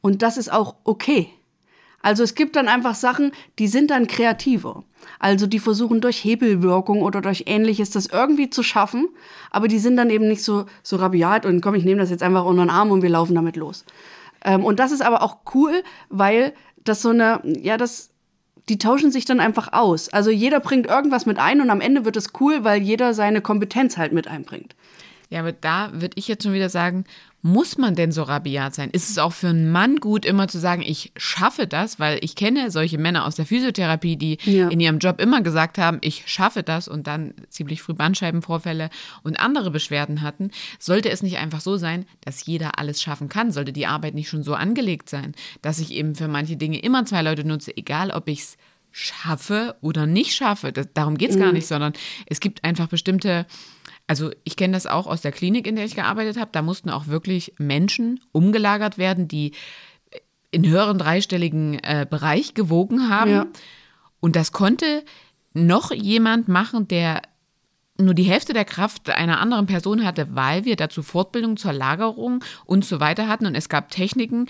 Und 0.00 0.22
das 0.22 0.36
ist 0.36 0.52
auch 0.52 0.76
okay. 0.84 1.28
Also 2.02 2.22
es 2.22 2.34
gibt 2.34 2.56
dann 2.56 2.68
einfach 2.68 2.94
Sachen, 2.94 3.32
die 3.58 3.68
sind 3.68 3.90
dann 3.90 4.06
kreativer. 4.06 4.84
Also 5.18 5.46
die 5.46 5.58
versuchen 5.58 6.00
durch 6.00 6.24
Hebelwirkung 6.24 7.02
oder 7.02 7.20
durch 7.20 7.44
ähnliches 7.46 7.90
das 7.90 8.06
irgendwie 8.06 8.50
zu 8.50 8.62
schaffen, 8.62 9.08
aber 9.50 9.68
die 9.68 9.78
sind 9.78 9.96
dann 9.96 10.10
eben 10.10 10.28
nicht 10.28 10.42
so, 10.42 10.66
so 10.82 10.96
rabiat 10.96 11.44
und 11.44 11.60
komm, 11.60 11.74
ich 11.74 11.84
nehme 11.84 12.00
das 12.00 12.10
jetzt 12.10 12.22
einfach 12.22 12.44
unter 12.44 12.64
den 12.64 12.70
Arm 12.70 12.90
und 12.90 13.02
wir 13.02 13.10
laufen 13.10 13.34
damit 13.34 13.56
los. 13.56 13.84
Ähm, 14.44 14.64
und 14.64 14.80
das 14.80 14.92
ist 14.92 15.02
aber 15.02 15.22
auch 15.22 15.38
cool, 15.54 15.82
weil 16.08 16.54
das 16.84 17.02
so 17.02 17.10
eine, 17.10 17.40
ja, 17.44 17.76
das, 17.76 18.10
die 18.68 18.78
tauschen 18.78 19.10
sich 19.10 19.24
dann 19.26 19.40
einfach 19.40 19.72
aus. 19.72 20.08
Also 20.10 20.30
jeder 20.30 20.60
bringt 20.60 20.86
irgendwas 20.86 21.26
mit 21.26 21.38
ein 21.38 21.60
und 21.60 21.70
am 21.70 21.80
Ende 21.80 22.04
wird 22.04 22.16
es 22.16 22.32
cool, 22.40 22.64
weil 22.64 22.80
jeder 22.80 23.12
seine 23.12 23.42
Kompetenz 23.42 23.98
halt 23.98 24.12
mit 24.12 24.26
einbringt. 24.26 24.74
Ja, 25.28 25.40
aber 25.40 25.52
da 25.52 25.90
würde 25.92 26.16
ich 26.16 26.28
jetzt 26.28 26.42
schon 26.42 26.52
wieder 26.52 26.70
sagen, 26.70 27.04
muss 27.42 27.78
man 27.78 27.94
denn 27.94 28.12
so 28.12 28.22
rabiat 28.22 28.74
sein? 28.74 28.90
Ist 28.90 29.08
es 29.08 29.18
auch 29.18 29.32
für 29.32 29.48
einen 29.48 29.72
Mann 29.72 29.96
gut, 29.96 30.24
immer 30.26 30.46
zu 30.48 30.58
sagen, 30.58 30.82
ich 30.82 31.12
schaffe 31.16 31.66
das? 31.66 31.98
Weil 31.98 32.18
ich 32.22 32.36
kenne 32.36 32.70
solche 32.70 32.98
Männer 32.98 33.24
aus 33.26 33.36
der 33.36 33.46
Physiotherapie, 33.46 34.16
die 34.16 34.38
Ja. 34.44 34.68
in 34.68 34.78
ihrem 34.80 34.98
Job 34.98 35.20
immer 35.20 35.40
gesagt 35.40 35.78
haben, 35.78 35.98
ich 36.02 36.24
schaffe 36.26 36.62
das 36.62 36.86
und 36.88 37.06
dann 37.06 37.32
ziemlich 37.48 37.80
früh 37.82 37.94
Bandscheibenvorfälle 37.94 38.90
und 39.22 39.40
andere 39.40 39.70
Beschwerden 39.70 40.20
hatten. 40.20 40.50
Sollte 40.78 41.10
es 41.10 41.22
nicht 41.22 41.38
einfach 41.38 41.60
so 41.60 41.76
sein, 41.76 42.04
dass 42.20 42.44
jeder 42.44 42.78
alles 42.78 43.00
schaffen 43.00 43.28
kann? 43.28 43.52
Sollte 43.52 43.72
die 43.72 43.86
Arbeit 43.86 44.14
nicht 44.14 44.28
schon 44.28 44.42
so 44.42 44.54
angelegt 44.54 45.08
sein, 45.08 45.34
dass 45.62 45.78
ich 45.78 45.92
eben 45.92 46.14
für 46.14 46.28
manche 46.28 46.56
Dinge 46.56 46.78
immer 46.80 47.04
zwei 47.06 47.22
Leute 47.22 47.44
nutze, 47.46 47.74
egal 47.76 48.10
ob 48.10 48.28
ich 48.28 48.40
es 48.40 48.56
schaffe 48.92 49.76
oder 49.80 50.06
nicht 50.06 50.34
schaffe? 50.34 50.72
Das, 50.72 50.88
darum 50.94 51.16
geht 51.16 51.30
es 51.30 51.38
gar 51.38 51.52
nicht, 51.52 51.66
sondern 51.66 51.92
es 52.26 52.40
gibt 52.40 52.64
einfach 52.64 52.88
bestimmte 52.88 53.46
also 54.10 54.32
ich 54.42 54.56
kenne 54.56 54.72
das 54.72 54.88
auch 54.88 55.06
aus 55.06 55.20
der 55.20 55.30
Klinik, 55.30 55.68
in 55.68 55.76
der 55.76 55.84
ich 55.84 55.94
gearbeitet 55.94 56.36
habe. 56.36 56.50
Da 56.50 56.62
mussten 56.62 56.90
auch 56.90 57.06
wirklich 57.06 57.54
Menschen 57.58 58.18
umgelagert 58.32 58.98
werden, 58.98 59.28
die 59.28 59.52
in 60.50 60.66
höheren 60.66 60.98
dreistelligen 60.98 61.78
äh, 61.78 62.08
Bereich 62.10 62.54
gewogen 62.54 63.08
haben. 63.08 63.30
Ja. 63.30 63.46
Und 64.18 64.34
das 64.34 64.50
konnte 64.50 65.04
noch 65.52 65.92
jemand 65.92 66.48
machen, 66.48 66.88
der 66.88 67.22
nur 67.98 68.14
die 68.14 68.24
Hälfte 68.24 68.52
der 68.52 68.64
Kraft 68.64 69.08
einer 69.10 69.38
anderen 69.38 69.66
Person 69.66 70.04
hatte, 70.04 70.34
weil 70.34 70.64
wir 70.64 70.74
dazu 70.74 71.04
Fortbildung 71.04 71.56
zur 71.56 71.72
Lagerung 71.72 72.42
und 72.64 72.84
so 72.84 72.98
weiter 72.98 73.28
hatten. 73.28 73.46
Und 73.46 73.54
es 73.54 73.68
gab 73.68 73.92
Techniken, 73.92 74.48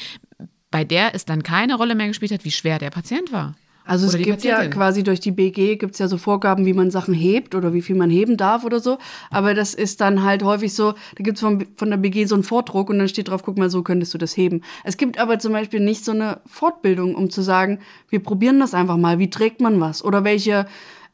bei 0.70 0.84
der 0.84 1.14
es 1.14 1.26
dann 1.26 1.42
keine 1.42 1.74
Rolle 1.74 1.94
mehr 1.94 2.08
gespielt 2.08 2.32
hat, 2.32 2.46
wie 2.46 2.50
schwer 2.50 2.78
der 2.78 2.88
Patient 2.88 3.30
war. 3.30 3.56
Also 3.90 4.06
es 4.06 4.14
Oder 4.14 4.18
die 4.18 4.30
gibt 4.30 4.44
ja 4.44 4.54
Patientin. 4.54 4.78
quasi 4.78 5.02
durch 5.02 5.18
die 5.18 5.32
BG 5.32 5.74
gibt 5.74 5.94
es 5.94 5.98
ja 5.98 6.06
so 6.06 6.16
Vorgaben, 6.16 6.64
wie 6.64 6.74
man 6.74 6.92
Sachen 6.92 7.12
hebt 7.12 7.56
oder 7.56 7.74
wie 7.74 7.82
viel 7.82 7.96
man 7.96 8.08
heben 8.08 8.36
darf 8.36 8.62
oder 8.62 8.78
so. 8.78 8.98
Aber 9.32 9.52
das 9.52 9.74
ist 9.74 10.00
dann 10.00 10.22
halt 10.22 10.44
häufig 10.44 10.74
so, 10.74 10.92
da 10.92 11.24
gibt 11.24 11.38
es 11.38 11.40
von, 11.40 11.66
von 11.74 11.90
der 11.90 11.96
BG 11.96 12.26
so 12.26 12.36
einen 12.36 12.44
Vordruck 12.44 12.88
und 12.88 13.00
dann 13.00 13.08
steht 13.08 13.28
drauf, 13.28 13.42
guck 13.42 13.58
mal, 13.58 13.68
so 13.68 13.82
könntest 13.82 14.14
du 14.14 14.18
das 14.18 14.36
heben. 14.36 14.62
Es 14.84 14.96
gibt 14.96 15.18
aber 15.18 15.40
zum 15.40 15.52
Beispiel 15.52 15.80
nicht 15.80 16.04
so 16.04 16.12
eine 16.12 16.40
Fortbildung, 16.46 17.16
um 17.16 17.30
zu 17.30 17.42
sagen, 17.42 17.80
wir 18.10 18.20
probieren 18.22 18.60
das 18.60 18.74
einfach 18.74 18.96
mal, 18.96 19.18
wie 19.18 19.28
trägt 19.28 19.60
man 19.60 19.80
was? 19.80 20.04
Oder 20.04 20.22
welche, 20.22 20.66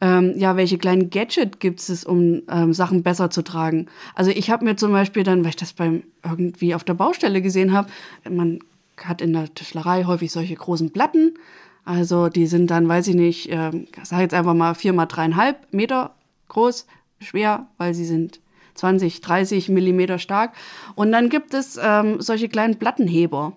ähm, 0.02 0.34
ja, 0.36 0.58
welche 0.58 0.76
kleinen 0.76 1.08
Gadget 1.08 1.60
gibt 1.60 1.80
es, 1.80 2.04
um 2.04 2.42
ähm, 2.50 2.74
Sachen 2.74 3.02
besser 3.02 3.30
zu 3.30 3.40
tragen? 3.40 3.86
Also 4.14 4.30
ich 4.32 4.50
habe 4.50 4.66
mir 4.66 4.76
zum 4.76 4.92
Beispiel 4.92 5.22
dann, 5.22 5.44
weil 5.44 5.48
ich 5.48 5.56
das 5.56 5.72
beim 5.72 6.02
irgendwie 6.22 6.74
auf 6.74 6.84
der 6.84 6.92
Baustelle 6.92 7.40
gesehen 7.40 7.72
habe, 7.72 7.88
man 8.28 8.58
hat 9.02 9.22
in 9.22 9.32
der 9.32 9.54
Tischlerei 9.54 10.04
häufig 10.04 10.30
solche 10.30 10.54
großen 10.54 10.90
Platten. 10.90 11.38
Also 11.86 12.28
die 12.28 12.48
sind 12.48 12.70
dann, 12.70 12.88
weiß 12.88 13.06
ich 13.06 13.14
nicht, 13.14 13.48
ähm, 13.50 13.86
ich 13.96 14.08
sage 14.08 14.22
jetzt 14.22 14.34
einfach 14.34 14.54
mal 14.54 14.74
vier 14.74 14.92
mal 14.92 15.06
dreieinhalb 15.06 15.72
Meter 15.72 16.14
groß, 16.48 16.86
schwer, 17.20 17.68
weil 17.78 17.94
sie 17.94 18.04
sind 18.04 18.40
20, 18.74 19.20
30 19.20 19.68
Millimeter 19.68 20.18
stark. 20.18 20.52
Und 20.96 21.12
dann 21.12 21.30
gibt 21.30 21.54
es 21.54 21.78
ähm, 21.80 22.20
solche 22.20 22.48
kleinen 22.48 22.76
Plattenheber. 22.76 23.52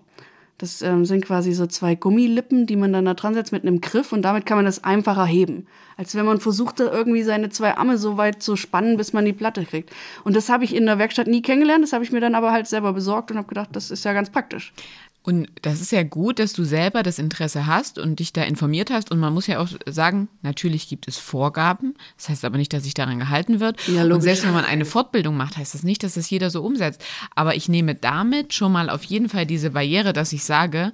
Das 0.58 0.80
ähm, 0.82 1.06
sind 1.06 1.24
quasi 1.24 1.52
so 1.52 1.66
zwei 1.66 1.94
Gummilippen, 1.94 2.66
die 2.66 2.76
man 2.76 2.92
dann 2.92 3.06
da 3.06 3.14
dran 3.14 3.34
setzt 3.34 3.50
mit 3.50 3.62
einem 3.62 3.80
Griff 3.80 4.12
und 4.12 4.22
damit 4.22 4.46
kann 4.46 4.58
man 4.58 4.66
das 4.66 4.84
einfacher 4.84 5.24
heben. 5.24 5.66
Als 5.96 6.14
wenn 6.14 6.26
man 6.26 6.38
versuchte, 6.38 6.84
irgendwie 6.84 7.22
seine 7.22 7.48
zwei 7.48 7.78
Arme 7.78 7.98
so 7.98 8.16
weit 8.16 8.42
zu 8.42 8.56
spannen, 8.56 8.96
bis 8.96 9.12
man 9.12 9.24
die 9.24 9.32
Platte 9.32 9.64
kriegt. 9.64 9.90
Und 10.22 10.36
das 10.36 10.50
habe 10.50 10.64
ich 10.64 10.76
in 10.76 10.84
der 10.84 10.98
Werkstatt 10.98 11.26
nie 11.26 11.40
kennengelernt, 11.42 11.82
das 11.82 11.94
habe 11.94 12.04
ich 12.04 12.12
mir 12.12 12.20
dann 12.20 12.34
aber 12.34 12.52
halt 12.52 12.68
selber 12.68 12.92
besorgt 12.92 13.30
und 13.30 13.38
habe 13.38 13.48
gedacht, 13.48 13.70
das 13.72 13.90
ist 13.90 14.04
ja 14.04 14.12
ganz 14.12 14.30
praktisch. 14.30 14.74
Und 15.22 15.48
das 15.60 15.82
ist 15.82 15.92
ja 15.92 16.02
gut, 16.02 16.38
dass 16.38 16.54
du 16.54 16.64
selber 16.64 17.02
das 17.02 17.18
Interesse 17.18 17.66
hast 17.66 17.98
und 17.98 18.20
dich 18.20 18.32
da 18.32 18.42
informiert 18.42 18.90
hast. 18.90 19.10
Und 19.10 19.20
man 19.20 19.34
muss 19.34 19.46
ja 19.46 19.58
auch 19.58 19.68
sagen, 19.86 20.28
natürlich 20.40 20.88
gibt 20.88 21.08
es 21.08 21.18
Vorgaben. 21.18 21.94
Das 22.16 22.30
heißt 22.30 22.44
aber 22.44 22.56
nicht, 22.56 22.72
dass 22.72 22.84
sich 22.84 22.94
daran 22.94 23.18
gehalten 23.18 23.60
wird. 23.60 23.86
Ja, 23.86 24.04
und 24.04 24.22
selbst 24.22 24.46
wenn 24.46 24.54
man 24.54 24.64
eine 24.64 24.86
Fortbildung 24.86 25.36
macht, 25.36 25.58
heißt 25.58 25.74
das 25.74 25.82
nicht, 25.82 26.02
dass 26.02 26.14
das 26.14 26.30
jeder 26.30 26.48
so 26.48 26.62
umsetzt. 26.62 27.04
Aber 27.34 27.54
ich 27.54 27.68
nehme 27.68 27.94
damit 27.94 28.54
schon 28.54 28.72
mal 28.72 28.88
auf 28.88 29.04
jeden 29.04 29.28
Fall 29.28 29.44
diese 29.44 29.70
Barriere, 29.70 30.14
dass 30.14 30.32
ich 30.32 30.42
sage, 30.42 30.90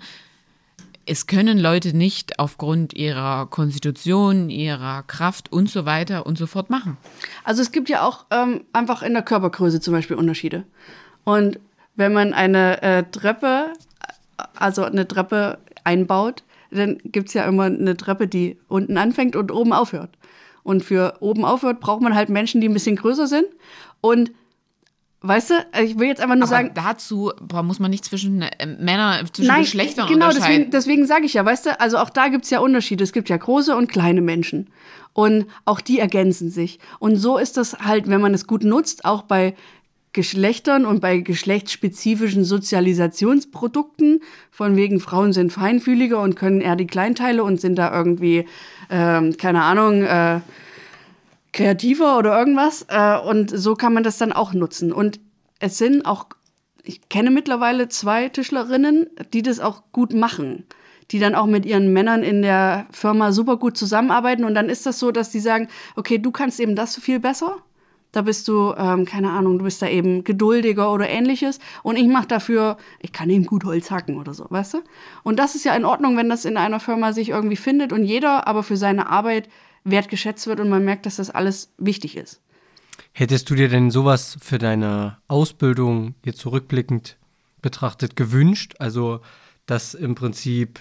es 1.06 1.28
können 1.28 1.58
Leute 1.58 1.96
nicht 1.96 2.40
aufgrund 2.40 2.94
ihrer 2.94 3.46
Konstitution, 3.46 4.50
ihrer 4.50 5.04
Kraft 5.04 5.52
und 5.52 5.70
so 5.70 5.86
weiter 5.86 6.26
und 6.26 6.36
so 6.36 6.48
fort 6.48 6.68
machen. 6.68 6.96
Also 7.44 7.62
es 7.62 7.70
gibt 7.70 7.88
ja 7.88 8.02
auch 8.02 8.26
ähm, 8.32 8.64
einfach 8.72 9.02
in 9.02 9.12
der 9.12 9.22
Körpergröße 9.22 9.80
zum 9.80 9.94
Beispiel 9.94 10.16
Unterschiede. 10.16 10.64
Und 11.22 11.60
wenn 11.94 12.12
man 12.12 12.34
eine 12.34 12.82
äh, 12.82 13.04
Treppe, 13.04 13.72
also 14.54 14.84
eine 14.84 15.06
Treppe 15.06 15.58
einbaut, 15.84 16.44
dann 16.70 16.98
gibt 17.04 17.28
es 17.28 17.34
ja 17.34 17.44
immer 17.44 17.64
eine 17.64 17.96
Treppe, 17.96 18.26
die 18.26 18.58
unten 18.68 18.98
anfängt 18.98 19.36
und 19.36 19.52
oben 19.52 19.72
aufhört. 19.72 20.10
Und 20.62 20.84
für 20.84 21.14
oben 21.20 21.44
aufhört 21.44 21.80
braucht 21.80 22.02
man 22.02 22.14
halt 22.14 22.28
Menschen, 22.28 22.60
die 22.60 22.68
ein 22.68 22.74
bisschen 22.74 22.96
größer 22.96 23.28
sind. 23.28 23.46
Und 24.00 24.32
weißt 25.20 25.50
du, 25.50 25.54
ich 25.84 25.98
will 25.98 26.08
jetzt 26.08 26.20
einfach 26.20 26.34
nur 26.34 26.44
Aber 26.44 26.50
sagen, 26.50 26.72
dazu 26.74 27.32
boah, 27.40 27.62
muss 27.62 27.78
man 27.78 27.90
nicht 27.90 28.04
zwischen 28.04 28.42
äh, 28.42 28.66
Männern, 28.66 29.26
zwischen 29.32 29.48
Nein, 29.48 29.62
Geschlechtern 29.62 30.08
genau, 30.08 30.26
unterscheiden. 30.26 30.70
deswegen, 30.70 30.70
deswegen 30.70 31.06
sage 31.06 31.26
ich 31.26 31.34
ja, 31.34 31.44
weißt 31.44 31.66
du, 31.66 31.80
also 31.80 31.98
auch 31.98 32.10
da 32.10 32.28
gibt's 32.28 32.50
ja 32.50 32.60
Unterschiede. 32.60 33.04
Es 33.04 33.12
gibt 33.12 33.28
ja 33.28 33.36
große 33.36 33.76
und 33.76 33.88
kleine 33.88 34.20
Menschen. 34.20 34.70
Und 35.12 35.46
auch 35.64 35.80
die 35.80 35.98
ergänzen 35.98 36.50
sich. 36.50 36.78
Und 36.98 37.16
so 37.16 37.38
ist 37.38 37.56
das 37.56 37.78
halt, 37.78 38.08
wenn 38.08 38.20
man 38.20 38.34
es 38.34 38.46
gut 38.46 38.64
nutzt, 38.64 39.04
auch 39.04 39.22
bei 39.22 39.54
Geschlechtern 40.16 40.86
und 40.86 41.00
bei 41.02 41.18
geschlechtsspezifischen 41.18 42.42
Sozialisationsprodukten. 42.42 44.22
Von 44.50 44.74
wegen 44.74 44.98
Frauen 44.98 45.34
sind 45.34 45.52
feinfühliger 45.52 46.22
und 46.22 46.36
können 46.36 46.62
eher 46.62 46.74
die 46.74 46.86
Kleinteile 46.86 47.44
und 47.44 47.60
sind 47.60 47.76
da 47.76 47.94
irgendwie, 47.94 48.46
ähm, 48.88 49.36
keine 49.36 49.62
Ahnung, 49.62 50.02
äh, 50.02 50.40
kreativer 51.52 52.16
oder 52.16 52.36
irgendwas. 52.38 52.86
Äh, 52.88 53.18
und 53.18 53.50
so 53.50 53.74
kann 53.74 53.92
man 53.92 54.04
das 54.04 54.16
dann 54.16 54.32
auch 54.32 54.54
nutzen. 54.54 54.90
Und 54.90 55.20
es 55.58 55.76
sind 55.76 56.06
auch, 56.06 56.28
ich 56.82 57.10
kenne 57.10 57.30
mittlerweile 57.30 57.90
zwei 57.90 58.30
Tischlerinnen, 58.30 59.08
die 59.34 59.42
das 59.42 59.60
auch 59.60 59.82
gut 59.92 60.14
machen. 60.14 60.64
die 61.12 61.20
dann 61.20 61.36
auch 61.36 61.46
mit 61.46 61.64
ihren 61.64 61.92
Männern 61.92 62.24
in 62.24 62.42
der 62.42 62.86
Firma 62.90 63.30
super 63.30 63.58
gut 63.58 63.76
zusammenarbeiten. 63.76 64.44
Und 64.44 64.54
dann 64.54 64.68
ist 64.68 64.86
das 64.86 64.98
so, 64.98 65.12
dass 65.12 65.30
die 65.30 65.38
sagen, 65.38 65.68
okay, 65.94 66.18
du 66.18 66.32
kannst 66.32 66.58
eben 66.58 66.74
das 66.74 66.96
viel 66.96 67.20
besser. 67.20 67.58
Da 68.16 68.22
bist 68.22 68.48
du, 68.48 68.72
ähm, 68.78 69.04
keine 69.04 69.30
Ahnung, 69.32 69.58
du 69.58 69.64
bist 69.64 69.82
da 69.82 69.88
eben 69.88 70.24
geduldiger 70.24 70.90
oder 70.90 71.06
ähnliches. 71.06 71.58
Und 71.82 71.96
ich 71.96 72.08
mache 72.08 72.26
dafür, 72.26 72.78
ich 72.98 73.12
kann 73.12 73.28
eben 73.28 73.44
gut 73.44 73.64
Holz 73.64 73.90
hacken 73.90 74.16
oder 74.16 74.32
so, 74.32 74.46
weißt 74.48 74.72
du? 74.72 74.78
Und 75.22 75.38
das 75.38 75.54
ist 75.54 75.66
ja 75.66 75.76
in 75.76 75.84
Ordnung, 75.84 76.16
wenn 76.16 76.30
das 76.30 76.46
in 76.46 76.56
einer 76.56 76.80
Firma 76.80 77.12
sich 77.12 77.28
irgendwie 77.28 77.56
findet 77.56 77.92
und 77.92 78.06
jeder 78.06 78.46
aber 78.46 78.62
für 78.62 78.78
seine 78.78 79.10
Arbeit 79.10 79.50
wertgeschätzt 79.84 80.46
wird 80.46 80.60
und 80.60 80.70
man 80.70 80.82
merkt, 80.82 81.04
dass 81.04 81.16
das 81.16 81.28
alles 81.28 81.74
wichtig 81.76 82.16
ist. 82.16 82.40
Hättest 83.12 83.50
du 83.50 83.54
dir 83.54 83.68
denn 83.68 83.90
sowas 83.90 84.38
für 84.40 84.56
deine 84.56 85.18
Ausbildung 85.28 86.14
jetzt 86.24 86.38
zurückblickend 86.38 87.18
betrachtet 87.60 88.16
gewünscht? 88.16 88.76
Also, 88.78 89.20
dass 89.66 89.92
im 89.92 90.14
Prinzip 90.14 90.80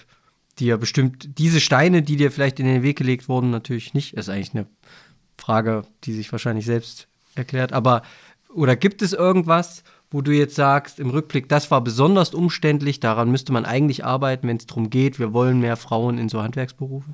dir 0.58 0.78
bestimmt 0.78 1.38
diese 1.38 1.60
Steine, 1.60 2.00
die 2.00 2.16
dir 2.16 2.30
vielleicht 2.30 2.60
in 2.60 2.66
den 2.66 2.82
Weg 2.82 2.96
gelegt 2.96 3.28
wurden, 3.28 3.50
natürlich 3.50 3.92
nicht, 3.92 4.14
ist 4.14 4.30
eigentlich 4.30 4.54
eine 4.54 4.66
Frage, 5.36 5.82
die 6.04 6.14
sich 6.14 6.32
wahrscheinlich 6.32 6.64
selbst 6.64 7.08
erklärt, 7.38 7.72
aber 7.72 8.02
oder 8.54 8.74
gibt 8.74 9.02
es 9.02 9.12
irgendwas, 9.12 9.84
wo 10.10 10.22
du 10.22 10.32
jetzt 10.32 10.54
sagst, 10.54 10.98
im 10.98 11.10
Rückblick, 11.10 11.48
das 11.48 11.70
war 11.70 11.82
besonders 11.82 12.32
umständlich, 12.32 13.00
daran 13.00 13.30
müsste 13.30 13.52
man 13.52 13.64
eigentlich 13.64 14.04
arbeiten, 14.04 14.48
wenn 14.48 14.56
es 14.56 14.66
darum 14.66 14.88
geht, 14.88 15.18
wir 15.18 15.32
wollen 15.32 15.60
mehr 15.60 15.76
Frauen 15.76 16.16
in 16.18 16.28
so 16.28 16.42
Handwerksberufe? 16.42 17.10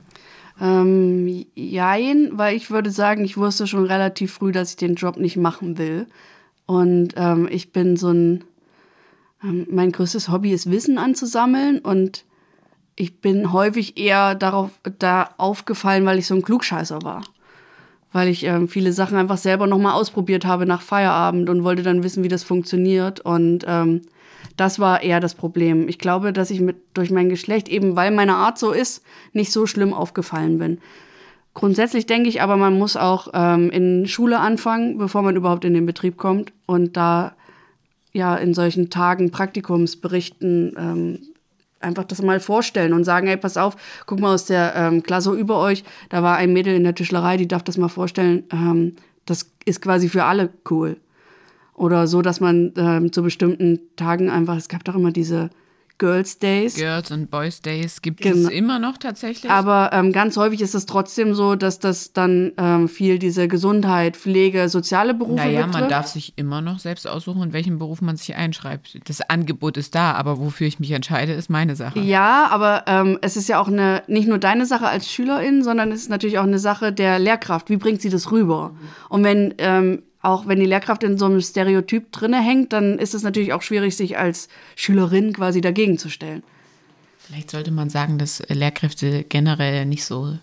Ähm, 0.61 1.45
jein, 1.55 2.31
weil 2.33 2.55
ich 2.55 2.71
würde 2.71 2.91
sagen, 2.91 3.25
ich 3.25 3.37
wusste 3.37 3.67
schon 3.67 3.87
relativ 3.87 4.33
früh, 4.35 4.53
dass 4.53 4.71
ich 4.71 4.77
den 4.77 4.95
Job 4.95 5.17
nicht 5.17 5.37
machen 5.37 5.79
will. 5.79 6.07
Und 6.67 7.15
ähm, 7.17 7.49
ich 7.51 7.73
bin 7.73 7.97
so 7.97 8.11
ein, 8.11 8.45
ähm, 9.43 9.67
mein 9.71 9.91
größtes 9.91 10.29
Hobby 10.29 10.53
ist 10.53 10.71
Wissen 10.71 10.99
anzusammeln 10.99 11.79
und 11.81 12.25
ich 12.95 13.21
bin 13.21 13.53
häufig 13.53 13.97
eher 13.97 14.35
darauf 14.35 14.71
da 14.99 15.31
aufgefallen, 15.39 16.05
weil 16.05 16.19
ich 16.19 16.27
so 16.27 16.35
ein 16.35 16.43
Klugscheißer 16.43 17.03
war. 17.03 17.25
Weil 18.13 18.29
ich 18.29 18.45
ähm, 18.45 18.69
viele 18.69 18.93
Sachen 18.93 19.17
einfach 19.17 19.39
selber 19.39 19.67
nochmal 19.67 19.95
ausprobiert 19.95 20.45
habe 20.45 20.67
nach 20.67 20.83
Feierabend 20.83 21.49
und 21.49 21.65
wollte 21.65 21.83
dann 21.83 22.03
wissen, 22.03 22.23
wie 22.23 22.29
das 22.29 22.43
funktioniert. 22.43 23.21
Und 23.21 23.65
ähm, 23.67 24.03
das 24.57 24.79
war 24.79 25.03
eher 25.03 25.21
das 25.21 25.35
Problem. 25.35 25.89
Ich 25.89 25.99
glaube, 25.99 26.33
dass 26.33 26.51
ich 26.51 26.61
mit, 26.61 26.77
durch 26.95 27.11
mein 27.11 27.29
Geschlecht, 27.29 27.69
eben 27.69 27.97
weil 27.97 28.11
meine 28.11 28.35
Art 28.35 28.59
so 28.59 28.71
ist, 28.73 29.03
nicht 29.33 29.53
so 29.53 29.67
schlimm 29.67 29.95
aufgefallen 29.95 30.59
bin. 30.59 30.79
Grundsätzlich 31.55 32.07
denke 32.07 32.29
ich 32.29 32.41
aber, 32.41 32.57
man 32.57 32.79
muss 32.79 32.97
auch 32.97 33.29
ähm, 33.35 33.71
in 33.71 34.07
Schule 34.07 34.41
anfangen, 34.41 34.97
bevor 34.99 35.23
man 35.23 35.37
überhaupt 35.37 35.65
in 35.65 35.75
den 35.75 35.87
Betrieb 35.87 36.17
kommt 36.17 36.53
und 36.67 36.97
da 36.97 37.35
ja 38.13 38.37
in 38.37 38.55
solchen 38.55 38.91
Tagen 38.91 39.31
Praktikumsberichten 39.31 40.75
ähm, 40.79 41.19
einfach 41.83 42.05
das 42.05 42.23
mal 42.23 42.41
vorstellen 42.41 42.93
und 42.93 43.05
sagen, 43.05 43.27
hey, 43.27 43.37
pass 43.37 43.57
auf, 43.57 43.77
guck 44.07 44.21
mal 44.21 44.35
aus 44.35 44.47
der 44.47 44.75
ähm, 44.77 45.03
Klasse 45.03 45.33
über 45.33 45.59
euch, 45.59 45.85
da 46.09 46.23
war 46.23 46.37
ein 46.37 46.53
Mädel 46.53 46.75
in 46.75 46.85
der 46.85 46.95
Tischlerei, 46.95 47.37
die 47.37 47.49
darf 47.49 47.63
das 47.63 47.79
mal 47.79 47.89
vorstellen, 47.89 48.45
ähm, 48.53 48.95
das 49.27 49.53
ist 49.65 49.83
quasi 49.83 50.09
für 50.09 50.25
alle 50.25 50.51
cool. 50.71 50.97
Oder 51.75 52.07
so, 52.07 52.23
dass 52.23 52.41
man 52.41 52.73
ähm, 52.77 53.13
zu 53.13 53.23
bestimmten 53.23 53.81
Tagen 53.97 54.31
einfach, 54.31 54.57
es 54.57 54.69
gab 54.69 54.85
doch 54.85 54.95
immer 54.95 55.11
diese 55.11 55.51
Girls 56.03 56.41
Days. 56.41 56.75
Girls 56.75 57.13
und 57.13 57.31
Boys 57.31 57.61
Days 57.61 58.03
gibt 58.03 58.23
genau. 58.23 58.49
es 58.49 58.53
immer 58.53 58.81
noch 58.81 58.99
tatsächlich. 58.99 59.49
Aber 59.49 59.91
ähm, 59.93 60.11
ganz 60.11 60.37
häufig 60.37 60.61
ist 60.61 60.75
es 60.75 60.85
trotzdem 60.85 61.33
so, 61.33 61.55
dass 61.55 61.79
das 61.79 62.13
dann 62.13 62.51
ähm, 62.57 62.89
viel 62.89 63.21
diese 63.21 63.47
Gesundheit, 63.47 64.17
Pflege, 64.17 64.69
soziale 64.69 65.15
Berufe 65.15 65.45
naja, 65.45 65.61
betrifft. 65.61 65.79
man 65.79 65.89
darf 65.89 66.09
sich 66.09 66.33
immer 66.35 66.61
noch 66.61 66.81
selbst 66.81 67.07
aussuchen, 67.07 67.41
in 67.45 67.53
welchem 67.53 67.79
Beruf 67.79 68.03
man 68.03 68.17
sich 68.17 68.35
einschreibt. 68.35 68.99
Das 69.09 69.21
Angebot 69.21 69.77
ist 69.77 69.95
da, 69.95 70.15
aber 70.15 70.41
wofür 70.41 70.67
ich 70.67 70.81
mich 70.81 70.91
entscheide, 70.91 71.35
ist 71.35 71.51
meine 71.51 71.77
Sache. 71.77 72.01
Ja, 72.01 72.49
aber 72.51 72.83
ähm, 72.89 73.19
es 73.23 73.37
ist 73.37 73.49
ja 73.49 73.61
auch 73.61 73.69
eine, 73.69 74.03
nicht 74.09 74.27
nur 74.27 74.39
deine 74.39 74.67
Sache 74.67 74.89
als 74.89 75.09
Schülerin, 75.09 75.63
sondern 75.63 75.93
es 75.93 76.01
ist 76.01 76.11
natürlich 76.11 76.41
auch 76.41 76.43
eine 76.43 76.59
Sache 76.59 76.93
der 76.93 77.21
Lehrkraft. 77.21 77.71
Wie 77.71 77.77
bringt 77.77 78.03
sie 78.03 78.11
das 78.11 78.33
rüber? 78.33 78.75
Und 79.09 79.23
wenn 79.23 79.55
ähm, 79.59 80.03
auch 80.23 80.47
wenn 80.47 80.61
die 80.61 80.67
Lehrkraft 80.67 81.03
in 81.03 81.19
so 81.19 81.27
einem 81.27 81.41
Stereotyp 81.41 82.13
drinne 82.13 82.41
hängt, 82.41 82.73
dann 82.73 82.99
ist 82.99 83.13
es 83.13 83.25
natürlich 83.25 83.53
auch 83.53 83.63
schwierig, 83.63 83.97
sich 83.97 84.17
als 84.17 84.49
Schülerin 84.77 85.33
quasi 85.33 85.61
dagegen 85.61 85.99
zu 85.99 86.09
stellen. 86.09 86.43
Vielleicht 87.19 87.51
sollte 87.51 87.73
man 87.73 87.91
sagen, 87.91 88.19
dass 88.19 88.43
Lehrkräfte 88.49 89.25
generell 89.25 89.85
nicht 89.85 90.05
so 90.05 90.39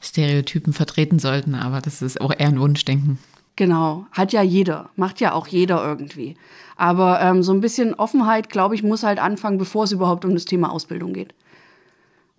Stereotypen 0.00 0.72
vertreten 0.72 1.18
sollten, 1.18 1.54
aber 1.54 1.80
das 1.80 2.02
ist 2.02 2.20
auch 2.20 2.32
eher 2.32 2.48
ein 2.48 2.60
Wunschdenken. 2.60 3.18
Genau, 3.56 4.06
hat 4.12 4.32
ja 4.32 4.42
jeder, 4.42 4.90
macht 4.94 5.20
ja 5.20 5.32
auch 5.32 5.48
jeder 5.48 5.84
irgendwie. 5.84 6.36
Aber 6.76 7.20
ähm, 7.20 7.42
so 7.42 7.52
ein 7.52 7.60
bisschen 7.60 7.94
Offenheit, 7.94 8.50
glaube 8.50 8.74
ich, 8.76 8.84
muss 8.84 9.02
halt 9.02 9.18
anfangen, 9.18 9.58
bevor 9.58 9.84
es 9.84 9.92
überhaupt 9.92 10.24
um 10.24 10.34
das 10.34 10.44
Thema 10.44 10.70
Ausbildung 10.70 11.12
geht. 11.12 11.34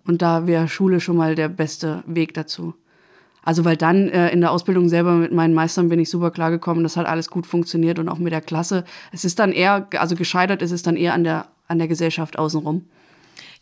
Und 0.06 0.22
da 0.22 0.46
wäre 0.46 0.66
Schule 0.66 1.00
schon 1.00 1.16
mal 1.16 1.34
der 1.34 1.48
beste 1.48 2.02
Weg 2.06 2.32
dazu. 2.32 2.74
Also 3.42 3.64
weil 3.64 3.76
dann 3.76 4.08
äh, 4.08 4.30
in 4.30 4.40
der 4.40 4.50
Ausbildung 4.50 4.88
selber 4.88 5.14
mit 5.14 5.32
meinen 5.32 5.54
Meistern 5.54 5.88
bin 5.88 5.98
ich 5.98 6.10
super 6.10 6.30
klargekommen, 6.30 6.82
das 6.82 6.96
hat 6.96 7.06
alles 7.06 7.30
gut 7.30 7.46
funktioniert 7.46 7.98
und 7.98 8.08
auch 8.08 8.18
mit 8.18 8.32
der 8.32 8.40
Klasse. 8.40 8.84
Es 9.12 9.24
ist 9.24 9.38
dann 9.38 9.52
eher, 9.52 9.86
also 9.96 10.14
gescheitert 10.14 10.62
ist 10.62 10.72
es 10.72 10.82
dann 10.82 10.96
eher 10.96 11.14
an 11.14 11.24
der, 11.24 11.46
an 11.68 11.78
der 11.78 11.88
Gesellschaft 11.88 12.38
außenrum. 12.38 12.86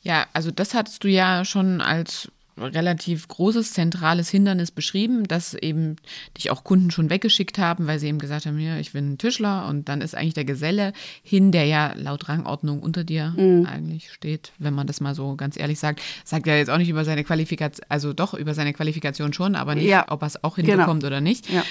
Ja, 0.03 0.27
also 0.33 0.51
das 0.51 0.75
hattest 0.75 1.05
du 1.05 1.09
ja 1.09 1.45
schon 1.45 1.81
als 1.81 2.31
relativ 2.61 3.29
großes 3.29 3.73
zentrales 3.73 4.29
Hindernis 4.29 4.71
beschrieben, 4.71 5.27
dass 5.27 5.55
eben 5.55 5.97
dich 6.37 6.51
auch 6.51 6.65
Kunden 6.65 6.91
schon 6.91 7.11
weggeschickt 7.11 7.59
haben, 7.59 7.87
weil 7.87 7.99
sie 7.99 8.09
eben 8.09 8.19
gesagt 8.19 8.47
haben, 8.47 8.59
ja, 8.59 8.79
ich 8.79 8.93
bin 8.93 9.13
ein 9.13 9.19
Tischler 9.19 9.67
und 9.69 9.89
dann 9.89 10.01
ist 10.01 10.15
eigentlich 10.15 10.35
der 10.35 10.45
Geselle 10.45 10.93
hin, 11.23 11.53
der 11.53 11.65
ja 11.67 11.93
laut 11.97 12.29
Rangordnung 12.29 12.81
unter 12.81 13.05
dir 13.05 13.35
mhm. 13.37 13.67
eigentlich 13.67 14.13
steht, 14.13 14.53
wenn 14.59 14.75
man 14.75 14.87
das 14.87 15.01
mal 15.01 15.15
so 15.15 15.37
ganz 15.37 15.59
ehrlich 15.59 15.79
sagt. 15.79 16.01
Sagt 16.25 16.47
ja 16.47 16.57
jetzt 16.57 16.71
auch 16.71 16.79
nicht 16.79 16.89
über 16.89 17.05
seine 17.05 17.25
Qualifikation, 17.25 17.87
also 17.89 18.13
doch 18.13 18.35
über 18.35 18.55
seine 18.55 18.73
Qualifikation 18.73 19.33
schon, 19.33 19.55
aber 19.55 19.75
nicht, 19.75 19.87
ja. 19.87 20.07
ob 20.09 20.23
er 20.23 20.27
es 20.27 20.43
auch 20.45 20.57
genau. 20.57 20.69
hinbekommt 20.69 21.03
genau. 21.03 21.09
oder 21.09 21.21
nicht. 21.21 21.51
Ja. 21.51 21.65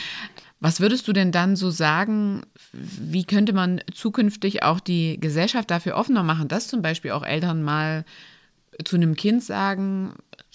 Was 0.59 0.79
würdest 0.79 1.07
du 1.07 1.13
denn 1.13 1.31
dann 1.31 1.55
so 1.55 1.69
sagen, 1.69 2.41
wie 2.71 3.25
könnte 3.25 3.53
man 3.53 3.81
zukünftig 3.93 4.63
auch 4.63 4.79
die 4.79 5.19
Gesellschaft 5.19 5.69
dafür 5.69 5.95
offener 5.95 6.23
machen, 6.23 6.47
dass 6.47 6.67
zum 6.67 6.81
Beispiel 6.81 7.11
auch 7.11 7.23
Eltern 7.23 7.61
mal 7.61 8.05
zu 8.83 8.95
einem 8.95 9.15
Kind 9.15 9.43
sagen, 9.43 10.13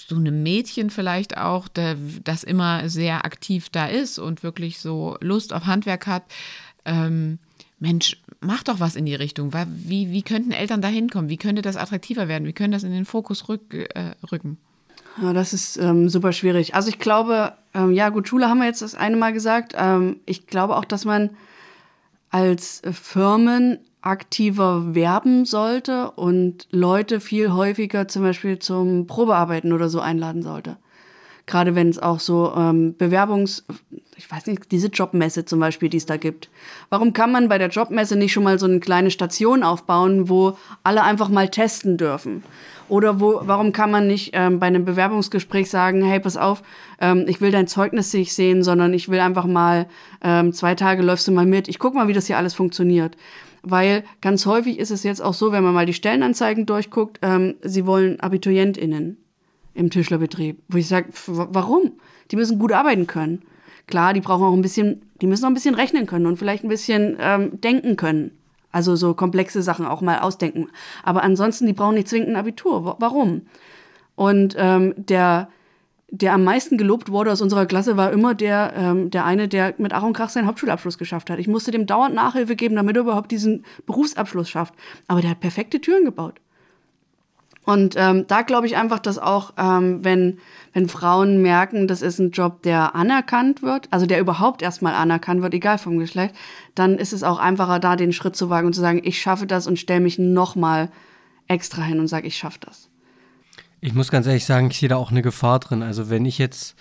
so 0.09 0.17
einem 0.17 0.43
Mädchen 0.43 0.91
vielleicht 0.91 1.37
auch, 1.37 1.69
der, 1.69 1.97
das 2.25 2.45
immer 2.45 2.89
sehr 2.89 3.25
aktiv 3.25 3.69
da 3.71 3.87
ist 3.87 4.19
und 4.19 4.43
wirklich 4.43 4.81
so 4.81 5.17
Lust 5.21 5.53
auf 5.53 5.67
Handwerk 5.67 6.07
hat, 6.07 6.25
ähm, 6.85 7.39
Mensch, 7.79 8.17
mach 8.41 8.63
doch 8.63 8.79
was 8.79 8.95
in 8.95 9.07
die 9.07 9.15
Richtung. 9.15 9.53
Wie, 9.67 10.13
wie 10.13 10.23
könnten 10.23 10.53
Eltern 10.53 10.83
da 10.83 10.89
hinkommen? 10.89 11.29
Wie 11.29 11.37
könnte 11.37 11.63
das 11.63 11.77
attraktiver 11.77 12.29
werden? 12.29 12.47
Wie 12.47 12.53
können 12.53 12.73
das 12.73 12.85
in 12.85 12.93
den 12.93 13.05
Fokus 13.05 13.49
rück, 13.49 13.75
äh, 13.75 14.15
rücken? 14.31 14.59
Ja, 15.21 15.33
das 15.33 15.53
ist 15.53 15.77
ähm, 15.79 16.09
super 16.09 16.33
schwierig. 16.33 16.75
Also 16.75 16.89
ich 16.89 16.99
glaube, 16.99 17.55
ähm, 17.75 17.93
ja 17.93 18.09
gut, 18.09 18.29
Schule 18.29 18.49
haben 18.49 18.59
wir 18.59 18.67
jetzt 18.67 18.83
das 18.83 18.95
eine 18.95 19.17
Mal 19.17 19.33
gesagt. 19.33 19.75
Ähm, 19.77 20.21
ich 20.27 20.47
glaube 20.47 20.77
auch, 20.77 20.85
dass 20.85 21.05
man 21.05 21.31
als 22.31 22.83
Firmen 22.93 23.79
aktiver 24.03 24.95
werben 24.95 25.45
sollte 25.45 26.11
und 26.11 26.67
Leute 26.71 27.21
viel 27.21 27.53
häufiger 27.53 28.09
zum 28.09 28.23
Beispiel 28.23 28.59
zum 28.59 29.07
Probearbeiten 29.07 29.73
oder 29.73 29.89
so 29.89 30.01
einladen 30.01 30.43
sollte. 30.43 30.77
Gerade 31.47 31.75
wenn 31.75 31.89
es 31.89 31.99
auch 31.99 32.21
so 32.21 32.53
ähm, 32.57 32.97
Bewerbungs, 32.97 33.65
ich 34.17 34.31
weiß 34.31 34.47
nicht, 34.47 34.71
diese 34.71 34.89
Jobmesse 34.89 35.45
zum 35.45 35.59
Beispiel, 35.59 35.89
die 35.89 35.97
es 35.97 36.07
da 36.07 36.17
gibt. 36.17 36.49
Warum 36.89 37.13
kann 37.13 37.33
man 37.33 37.49
bei 37.49 37.59
der 37.59 37.69
Jobmesse 37.69 38.17
nicht 38.17 38.33
schon 38.33 38.45
mal 38.45 38.59
so 38.61 38.67
eine 38.67 38.79
kleine 38.79 39.11
Station 39.11 39.65
aufbauen, 39.65 40.29
wo 40.29 40.57
alle 40.85 41.03
einfach 41.03 41.29
mal 41.29 41.49
testen 41.49 41.97
dürfen? 41.97 42.45
Oder 42.89 43.21
wo, 43.21 43.41
warum 43.43 43.73
kann 43.73 43.91
man 43.91 44.07
nicht 44.07 44.31
ähm, 44.35 44.61
bei 44.61 44.67
einem 44.67 44.85
Bewerbungsgespräch 44.85 45.69
sagen, 45.69 46.03
hey, 46.03 46.21
pass 46.21 46.37
auf, 46.37 46.63
ähm, 47.01 47.25
ich 47.27 47.41
will 47.41 47.51
dein 47.51 47.67
Zeugnis 47.67 48.13
nicht 48.13 48.35
sehen, 48.35 48.63
sondern 48.63 48.95
ich 48.95 49.09
will 49.09 49.21
einfach 49.21 49.47
mal 49.47 49.89
ähm, 50.23 50.53
zwei 50.53 50.75
Tage 50.75 51.03
läufst 51.03 51.27
du 51.27 51.33
mal 51.33 51.47
mit. 51.47 51.69
Ich 51.69 51.79
guck 51.79 51.95
mal, 51.95 52.07
wie 52.07 52.13
das 52.13 52.27
hier 52.27 52.39
alles 52.39 52.55
funktioniert 52.55 53.17
weil 53.63 54.05
ganz 54.21 54.47
häufig 54.47 54.79
ist 54.79 54.91
es 54.91 55.03
jetzt 55.03 55.23
auch 55.23 55.35
so, 55.35 55.53
wenn 55.53 55.63
man 55.63 55.75
mal 55.75 55.87
die 55.87 55.95
Stellenanzeigen 55.95 56.67
durchguckt, 56.67 57.19
ähm, 57.23 57.55
sie 57.63 57.87
wollen 57.87 58.21
AbiturientInnen 58.21 59.17
im 59.75 59.91
Tischlerbetrieb. 59.91 60.63
Wo 60.69 60.79
ich 60.79 60.89
sage, 60.89 61.09
warum? 61.27 61.93
Die 62.31 62.37
müssen 62.37 62.59
gut 62.59 62.73
arbeiten 62.73 63.07
können. 63.07 63.43
Klar, 63.87 64.15
die 64.15 64.21
brauchen 64.21 64.45
auch 64.45 64.53
ein 64.53 64.63
bisschen, 64.63 65.03
die 65.21 65.27
müssen 65.27 65.45
auch 65.45 65.51
ein 65.51 65.55
bisschen 65.55 65.75
rechnen 65.75 66.07
können 66.07 66.27
und 66.27 66.39
vielleicht 66.39 66.65
ein 66.65 66.69
bisschen 66.69 67.17
ähm, 67.21 67.61
denken 67.61 67.97
können. 67.97 68.33
Also 68.71 68.97
so 68.97 69.15
komplexe 69.15 69.63
Sachen 69.63 69.87
auch 69.87 70.01
mal 70.01 70.21
ausdenken. 70.21 70.69
Aber 71.03 71.23
ansonsten, 71.23 71.67
die 71.67 71.75
brauchen 71.75 71.95
nicht 71.95 72.09
zwingend 72.09 72.31
ein 72.31 72.37
Abitur. 72.37 72.97
Warum? 72.99 73.43
Und 74.15 74.55
ähm, 74.59 74.95
der, 74.97 75.49
der 76.15 76.35
am 76.35 76.45
meisten 76.45 76.77
gelobt 76.77 77.11
wurde 77.11 77.33
aus 77.33 77.41
unserer 77.41 77.65
Klasse, 77.65 77.97
war 77.97 78.13
immer 78.13 78.35
der, 78.35 78.75
ähm, 78.77 79.11
der 79.11 79.25
eine, 79.25 79.49
der 79.49 79.75
mit 79.79 79.95
Ach 79.95 80.03
und 80.03 80.13
Krach 80.13 80.29
seinen 80.29 80.47
Hauptschulabschluss 80.47 80.99
geschafft 80.99 81.31
hat. 81.31 81.39
Ich 81.39 81.49
musste 81.49 81.71
dem 81.71 81.87
dauernd 81.87 82.15
Nachhilfe 82.15 82.55
geben, 82.55 82.77
damit 82.77 82.97
er 82.97 83.03
überhaupt 83.03 83.31
diesen 83.31 83.65
Berufsabschluss 83.87 84.51
schafft. 84.51 84.75
Aber 85.09 85.23
der 85.23 85.31
hat 85.31 85.41
perfekte 85.41 85.81
Türen 85.81 86.05
gebaut. 86.05 86.39
Und 87.65 87.95
ähm, 87.97 88.27
da 88.27 88.43
glaube 88.43 88.67
ich 88.67 88.77
einfach, 88.77 88.99
dass 88.99 89.19
auch, 89.19 89.55
ähm, 89.57 90.05
wenn, 90.05 90.39
wenn 90.75 90.87
Frauen 90.87 91.41
merken, 91.41 91.89
das 91.89 92.03
ist 92.03 92.19
ein 92.19 92.33
Job, 92.33 92.63
der 92.63 92.95
anerkannt 92.95 93.63
wird, 93.63 93.89
also 93.91 94.05
der 94.05 94.21
überhaupt 94.21 94.61
erstmal 94.61 94.95
anerkannt 94.95 95.41
wird, 95.41 95.55
egal 95.55 95.79
vom 95.79 95.99
Geschlecht, 95.99 96.35
dann 96.75 96.99
ist 96.99 97.15
es 97.15 97.23
auch 97.23 97.39
einfacher, 97.39 97.79
da 97.79 97.97
den 97.97 98.13
Schritt 98.13 98.37
zu 98.37 98.51
wagen 98.51 98.67
und 98.67 98.75
zu 98.75 98.83
sagen, 98.83 99.01
ich 99.03 99.19
schaffe 99.19 99.47
das 99.47 99.67
und 99.67 99.79
stelle 99.79 100.01
mich 100.01 100.19
nochmal 100.19 100.91
extra 101.49 101.83
hin 101.83 102.01
und 102.01 102.09
sage, 102.09 102.27
ich 102.27 102.37
schaffe 102.37 102.59
das. 102.61 102.91
Ich 103.85 103.95
muss 103.95 104.13
ganz 104.13 104.29
ehrlich 104.29 104.45
sagen, 104.45 104.71
ich 104.71 104.79
sehe 104.79 104.89
da 104.89 104.97
auch 104.97 105.11
eine 105.11 105.23
Gefahr 105.23 105.59
drin. 105.59 105.83
Also 105.83 106.09
wenn 106.09 106.25
ich 106.25 106.39
jetzt, 106.39 106.77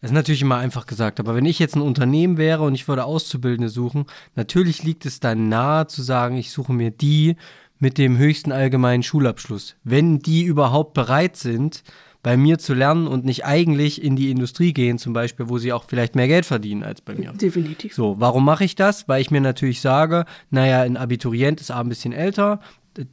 das 0.00 0.12
ist 0.12 0.14
natürlich 0.14 0.40
immer 0.40 0.56
einfach 0.56 0.86
gesagt, 0.86 1.18
aber 1.18 1.34
wenn 1.34 1.46
ich 1.46 1.58
jetzt 1.58 1.74
ein 1.74 1.82
Unternehmen 1.82 2.36
wäre 2.36 2.62
und 2.62 2.74
ich 2.74 2.86
würde 2.86 3.04
Auszubildende 3.04 3.68
suchen, 3.68 4.06
natürlich 4.36 4.84
liegt 4.84 5.04
es 5.04 5.18
dann 5.18 5.48
nahe 5.48 5.88
zu 5.88 6.00
sagen, 6.00 6.36
ich 6.36 6.52
suche 6.52 6.72
mir 6.72 6.92
die 6.92 7.34
mit 7.80 7.98
dem 7.98 8.18
höchsten 8.18 8.52
allgemeinen 8.52 9.02
Schulabschluss. 9.02 9.74
Wenn 9.82 10.20
die 10.20 10.44
überhaupt 10.44 10.94
bereit 10.94 11.36
sind, 11.36 11.82
bei 12.22 12.36
mir 12.36 12.58
zu 12.60 12.72
lernen 12.72 13.08
und 13.08 13.24
nicht 13.24 13.44
eigentlich 13.44 14.00
in 14.00 14.14
die 14.14 14.30
Industrie 14.30 14.72
gehen, 14.72 14.96
zum 14.96 15.12
Beispiel, 15.12 15.48
wo 15.48 15.58
sie 15.58 15.72
auch 15.72 15.84
vielleicht 15.88 16.14
mehr 16.14 16.28
Geld 16.28 16.46
verdienen 16.46 16.84
als 16.84 17.00
bei 17.00 17.16
mir. 17.16 17.32
Definitiv. 17.32 17.94
So, 17.94 18.14
warum 18.20 18.44
mache 18.44 18.64
ich 18.64 18.76
das? 18.76 19.08
Weil 19.08 19.20
ich 19.20 19.32
mir 19.32 19.40
natürlich 19.40 19.80
sage, 19.80 20.24
naja, 20.50 20.82
ein 20.82 20.96
Abiturient 20.96 21.60
ist 21.60 21.72
A 21.72 21.80
ein 21.80 21.88
bisschen 21.88 22.12
älter, 22.12 22.60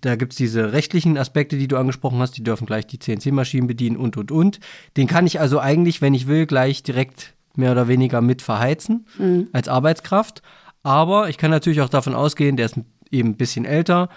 da 0.01 0.15
gibt 0.15 0.34
es 0.34 0.38
diese 0.38 0.73
rechtlichen 0.73 1.17
Aspekte, 1.17 1.57
die 1.57 1.67
du 1.67 1.77
angesprochen 1.77 2.19
hast, 2.19 2.38
die 2.38 2.43
dürfen 2.43 2.65
gleich 2.65 2.88
die 2.88 2.99
CNC-Maschinen 2.99 3.67
bedienen 3.67 3.97
und, 3.97 4.17
und, 4.17 4.32
und. 4.32 4.59
Den 4.97 5.07
kann 5.07 5.25
ich 5.25 5.39
also 5.39 5.59
eigentlich, 5.59 6.01
wenn 6.01 6.13
ich 6.13 6.27
will, 6.27 6.45
gleich 6.45 6.84
direkt 6.84 7.34
mehr 7.55 7.71
oder 7.71 7.88
weniger 7.88 8.21
mit 8.21 8.41
verheizen 8.41 9.05
mhm. 9.17 9.49
als 9.53 9.67
Arbeitskraft. 9.67 10.41
Aber 10.84 11.29
ich 11.29 11.38
kann 11.38 11.51
natürlich 11.51 11.82
auch 11.82 11.89
davon 11.89 12.15
ausgehen, 12.15 12.57
der 12.57 12.67
ist 12.67 12.79
eben 13.11 13.29
ein 13.29 13.38
bisschen 13.38 13.65
älter, 13.65 14.09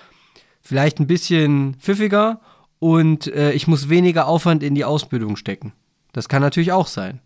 vielleicht 0.60 1.00
ein 1.00 1.06
bisschen 1.06 1.74
pfiffiger 1.74 2.40
und 2.78 3.26
äh, 3.26 3.52
ich 3.52 3.66
muss 3.66 3.88
weniger 3.88 4.26
Aufwand 4.26 4.62
in 4.62 4.74
die 4.74 4.84
Ausbildung 4.84 5.36
stecken. 5.36 5.72
Das 6.12 6.28
kann 6.28 6.42
natürlich 6.42 6.72
auch 6.72 6.86
sein, 6.86 7.20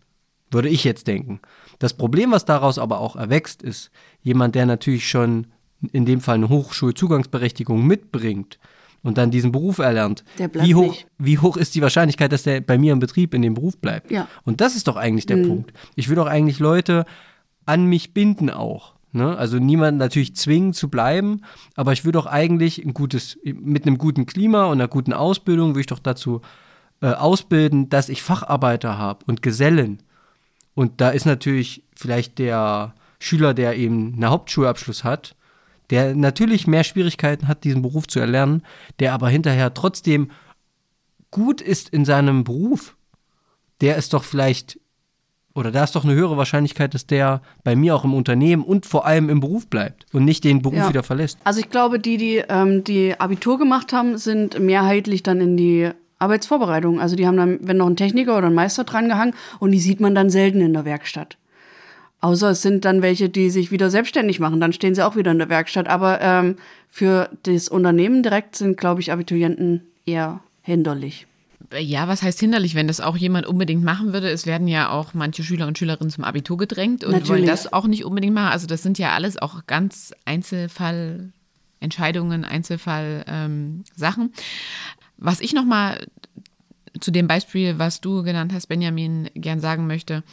würde 0.51 0.69
ich 0.69 0.83
jetzt 0.83 1.07
denken. 1.07 1.39
Das 1.77 1.93
Problem, 1.93 2.31
was 2.31 2.45
daraus 2.45 2.79
aber 2.79 2.99
auch 2.99 3.15
erwächst, 3.15 3.61
ist 3.61 3.91
jemand, 4.21 4.55
der 4.55 4.65
natürlich 4.65 5.07
schon 5.07 5.47
in 5.91 6.05
dem 6.05 6.21
Fall 6.21 6.35
eine 6.35 6.49
Hochschulzugangsberechtigung 6.49 7.85
mitbringt 7.85 8.59
und 9.01 9.17
dann 9.17 9.31
diesen 9.31 9.51
Beruf 9.51 9.77
erlernt, 9.77 10.23
wie 10.53 10.75
hoch, 10.75 10.95
wie 11.17 11.37
hoch 11.39 11.57
ist 11.57 11.75
die 11.75 11.81
Wahrscheinlichkeit, 11.81 12.31
dass 12.31 12.43
der 12.43 12.61
bei 12.61 12.77
mir 12.77 12.93
im 12.93 12.99
Betrieb 12.99 13.33
in 13.33 13.41
dem 13.41 13.53
Beruf 13.53 13.77
bleibt? 13.77 14.11
Ja. 14.11 14.27
Und 14.43 14.61
das 14.61 14.75
ist 14.75 14.87
doch 14.87 14.97
eigentlich 14.97 15.25
der 15.25 15.37
mhm. 15.37 15.47
Punkt. 15.47 15.73
Ich 15.95 16.09
will 16.09 16.15
doch 16.15 16.27
eigentlich 16.27 16.59
Leute 16.59 17.05
an 17.65 17.85
mich 17.85 18.13
binden 18.13 18.49
auch. 18.49 18.95
Ne? 19.11 19.37
Also 19.37 19.57
niemanden 19.57 19.97
natürlich 19.97 20.35
zwingen 20.35 20.73
zu 20.73 20.89
bleiben, 20.89 21.41
aber 21.75 21.93
ich 21.93 22.03
würde 22.03 22.19
doch 22.19 22.25
eigentlich 22.25 22.83
ein 22.83 22.93
gutes, 22.93 23.39
mit 23.43 23.85
einem 23.85 23.97
guten 23.97 24.25
Klima 24.25 24.65
und 24.65 24.73
einer 24.73 24.87
guten 24.87 25.13
Ausbildung, 25.13 25.69
würde 25.69 25.81
ich 25.81 25.85
doch 25.87 25.99
dazu 25.99 26.41
äh, 27.01 27.07
ausbilden, 27.07 27.89
dass 27.89 28.09
ich 28.09 28.21
Facharbeiter 28.21 28.97
habe 28.97 29.25
und 29.25 29.41
Gesellen. 29.41 30.03
Und 30.75 31.01
da 31.01 31.09
ist 31.09 31.25
natürlich 31.25 31.83
vielleicht 31.95 32.37
der 32.37 32.93
Schüler, 33.19 33.53
der 33.53 33.77
eben 33.77 34.13
einen 34.13 34.29
Hauptschulabschluss 34.29 35.03
hat, 35.03 35.35
der 35.89 36.15
natürlich 36.15 36.67
mehr 36.67 36.83
Schwierigkeiten 36.83 37.47
hat, 37.47 37.63
diesen 37.63 37.81
Beruf 37.81 38.07
zu 38.07 38.19
erlernen, 38.19 38.63
der 38.99 39.13
aber 39.13 39.29
hinterher 39.29 39.73
trotzdem 39.73 40.31
gut 41.31 41.61
ist 41.61 41.89
in 41.89 42.05
seinem 42.05 42.43
Beruf, 42.43 42.95
der 43.81 43.97
ist 43.97 44.13
doch 44.13 44.23
vielleicht, 44.23 44.79
oder 45.53 45.71
da 45.71 45.83
ist 45.83 45.95
doch 45.95 46.03
eine 46.03 46.13
höhere 46.13 46.37
Wahrscheinlichkeit, 46.37 46.93
dass 46.93 47.07
der 47.07 47.41
bei 47.63 47.75
mir 47.75 47.95
auch 47.95 48.03
im 48.03 48.13
Unternehmen 48.13 48.63
und 48.63 48.85
vor 48.85 49.05
allem 49.05 49.29
im 49.29 49.39
Beruf 49.39 49.67
bleibt 49.67 50.05
und 50.13 50.25
nicht 50.25 50.43
den 50.43 50.61
Beruf 50.61 50.77
ja. 50.77 50.89
wieder 50.89 51.03
verlässt. 51.03 51.39
Also 51.43 51.59
ich 51.59 51.69
glaube, 51.69 51.99
die, 51.99 52.17
die 52.17 52.43
ähm, 52.49 52.83
die 52.83 53.19
Abitur 53.19 53.57
gemacht 53.57 53.93
haben, 53.93 54.17
sind 54.17 54.59
mehrheitlich 54.59 55.23
dann 55.23 55.41
in 55.41 55.57
die 55.57 55.89
Arbeitsvorbereitung. 56.19 56.99
Also 56.99 57.15
die 57.15 57.25
haben 57.25 57.37
dann, 57.37 57.59
wenn 57.61 57.77
noch 57.77 57.87
ein 57.87 57.95
Techniker 57.95 58.37
oder 58.37 58.47
ein 58.47 58.53
Meister 58.53 58.83
dran 58.83 59.07
gehangen 59.07 59.33
und 59.59 59.71
die 59.71 59.79
sieht 59.79 60.01
man 60.01 60.13
dann 60.13 60.29
selten 60.29 60.61
in 60.61 60.73
der 60.73 60.85
Werkstatt. 60.85 61.37
Außer 62.21 62.49
es 62.49 62.61
sind 62.61 62.85
dann 62.85 63.01
welche, 63.01 63.29
die 63.29 63.49
sich 63.49 63.71
wieder 63.71 63.89
selbstständig 63.89 64.39
machen, 64.39 64.59
dann 64.59 64.73
stehen 64.73 64.93
sie 64.93 65.05
auch 65.05 65.15
wieder 65.15 65.31
in 65.31 65.39
der 65.39 65.49
Werkstatt. 65.49 65.87
Aber 65.87 66.19
ähm, 66.21 66.57
für 66.89 67.29
das 67.43 67.69
Unternehmen 67.69 68.23
direkt 68.23 68.57
sind, 68.57 68.77
glaube 68.77 68.99
ich, 68.99 69.11
Abiturienten 69.11 69.81
eher 70.05 70.41
hinderlich. 70.61 71.27
Ja, 71.77 72.07
was 72.07 72.23
heißt 72.23 72.39
hinderlich, 72.39 72.73
wenn 72.73 72.87
das 72.87 72.99
auch 72.99 73.15
jemand 73.15 73.45
unbedingt 73.45 73.83
machen 73.83 74.11
würde? 74.11 74.29
Es 74.29 74.45
werden 74.45 74.67
ja 74.67 74.89
auch 74.89 75.13
manche 75.13 75.43
Schüler 75.43 75.67
und 75.67 75.77
Schülerinnen 75.77 76.09
zum 76.09 76.23
Abitur 76.23 76.57
gedrängt 76.57 77.03
und 77.03 77.11
Natürlich. 77.11 77.29
wollen 77.29 77.45
das 77.45 77.71
auch 77.71 77.85
nicht 77.85 78.05
unbedingt 78.05 78.33
machen. 78.33 78.51
Also 78.51 78.65
das 78.65 78.81
sind 78.81 78.97
ja 78.97 79.13
alles 79.13 79.37
auch 79.37 79.67
ganz 79.67 80.13
Einzelfallentscheidungen, 80.25 82.43
Einzelfallsachen. 82.43 84.23
Ähm, 84.23 84.31
was 85.17 85.41
ich 85.41 85.53
nochmal 85.53 86.07
zu 86.99 87.11
dem 87.11 87.27
Beispiel, 87.27 87.77
was 87.77 88.01
du 88.01 88.23
genannt 88.23 88.51
hast, 88.53 88.67
Benjamin, 88.67 89.29
gern 89.35 89.59
sagen 89.59 89.85
möchte, 89.85 90.23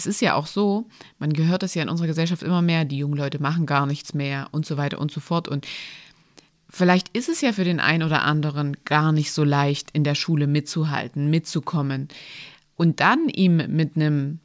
es 0.00 0.06
ist 0.06 0.22
ja 0.22 0.34
auch 0.34 0.46
so, 0.46 0.86
man 1.18 1.32
gehört 1.32 1.62
es 1.62 1.74
ja 1.74 1.82
in 1.82 1.90
unserer 1.90 2.06
Gesellschaft 2.06 2.42
immer 2.42 2.62
mehr, 2.62 2.86
die 2.86 2.98
jungen 2.98 3.18
Leute 3.18 3.40
machen 3.40 3.66
gar 3.66 3.84
nichts 3.84 4.14
mehr 4.14 4.48
und 4.50 4.64
so 4.64 4.78
weiter 4.78 4.98
und 4.98 5.10
so 5.10 5.20
fort. 5.20 5.46
Und 5.46 5.66
vielleicht 6.70 7.10
ist 7.10 7.28
es 7.28 7.42
ja 7.42 7.52
für 7.52 7.64
den 7.64 7.80
einen 7.80 8.02
oder 8.02 8.22
anderen 8.22 8.78
gar 8.86 9.12
nicht 9.12 9.32
so 9.32 9.44
leicht, 9.44 9.90
in 9.92 10.02
der 10.02 10.14
Schule 10.14 10.46
mitzuhalten, 10.46 11.28
mitzukommen. 11.28 12.08
Und 12.76 13.00
dann 13.00 13.28
ihm 13.28 13.56
mit 13.68 13.96
einem 13.96 14.40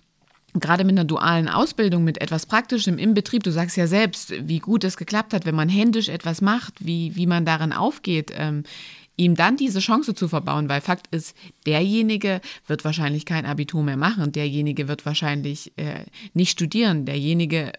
gerade 0.58 0.86
mit 0.86 0.94
einer 0.94 1.04
dualen 1.04 1.50
Ausbildung, 1.50 2.06
mit 2.06 2.22
etwas 2.22 2.46
Praktischem 2.46 2.98
im 2.98 3.14
Betrieb, 3.14 3.44
du 3.44 3.52
sagst 3.52 3.76
ja 3.76 3.88
selbst, 3.88 4.34
wie 4.48 4.60
gut 4.60 4.86
es 4.86 4.96
geklappt 4.96 5.34
hat, 5.34 5.46
wenn 5.46 5.56
man 5.56 5.68
händisch 5.68 6.08
etwas 6.08 6.40
macht, 6.40 6.74
wie, 6.80 7.14
wie 7.16 7.28
man 7.28 7.44
darin 7.44 7.74
aufgeht. 7.74 8.32
Ähm, 8.34 8.64
ihm 9.18 9.36
dann 9.36 9.58
diese 9.58 9.80
Chance 9.80 10.14
zu 10.14 10.28
verbauen, 10.28 10.70
weil 10.70 10.82
Fakt 10.82 11.08
ist, 11.14 11.36
derjenige 11.66 12.42
wird 12.68 12.84
wahrscheinlich 12.84 13.26
kein 13.26 13.46
Abitur 13.46 13.84
mehr 13.84 13.98
machen, 13.98 14.32
derjenige 14.32 14.88
wird 14.88 15.06
wahrscheinlich 15.06 15.72
äh, 15.78 16.06
nicht 16.34 16.52
studieren, 16.52 17.06
derjenige 17.06 17.74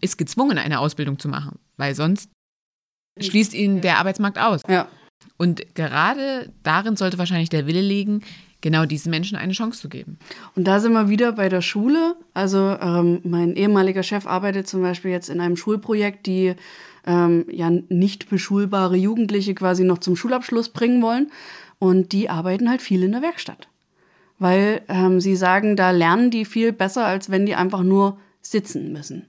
ist 0.00 0.18
gezwungen, 0.18 0.58
eine 0.58 0.78
Ausbildung 0.78 1.18
zu 1.18 1.28
machen, 1.28 1.58
weil 1.76 1.94
sonst 1.94 2.30
schließt 3.20 3.54
ihn 3.54 3.80
der 3.80 3.98
Arbeitsmarkt 3.98 4.38
aus. 4.38 4.62
Ja. 4.68 4.88
Und 5.36 5.74
gerade 5.74 6.52
darin 6.62 6.96
sollte 6.96 7.18
wahrscheinlich 7.18 7.48
der 7.48 7.66
Wille 7.66 7.80
liegen, 7.80 8.22
genau 8.60 8.86
diesen 8.86 9.10
Menschen 9.10 9.36
eine 9.36 9.52
Chance 9.52 9.80
zu 9.80 9.88
geben. 9.88 10.18
Und 10.56 10.64
da 10.64 10.80
sind 10.80 10.92
wir 10.92 11.08
wieder 11.08 11.32
bei 11.32 11.48
der 11.48 11.60
Schule. 11.60 12.16
Also 12.32 12.76
ähm, 12.80 13.20
mein 13.24 13.56
ehemaliger 13.56 14.02
Chef 14.02 14.26
arbeitet 14.26 14.68
zum 14.68 14.80
Beispiel 14.80 15.10
jetzt 15.10 15.28
in 15.28 15.40
einem 15.40 15.56
Schulprojekt, 15.56 16.26
die 16.26 16.54
ähm, 17.06 17.46
ja 17.50 17.70
nicht 17.70 18.28
beschulbare 18.28 18.96
Jugendliche 18.96 19.54
quasi 19.54 19.84
noch 19.84 19.98
zum 19.98 20.16
Schulabschluss 20.16 20.70
bringen 20.70 21.02
wollen. 21.02 21.30
Und 21.78 22.12
die 22.12 22.30
arbeiten 22.30 22.70
halt 22.70 22.82
viel 22.82 23.02
in 23.02 23.12
der 23.12 23.22
Werkstatt. 23.22 23.68
Weil 24.38 24.82
ähm, 24.88 25.20
sie 25.20 25.36
sagen, 25.36 25.76
da 25.76 25.90
lernen 25.90 26.30
die 26.30 26.44
viel 26.44 26.72
besser, 26.72 27.06
als 27.06 27.30
wenn 27.30 27.46
die 27.46 27.54
einfach 27.54 27.82
nur 27.82 28.18
sitzen 28.40 28.92
müssen. 28.92 29.28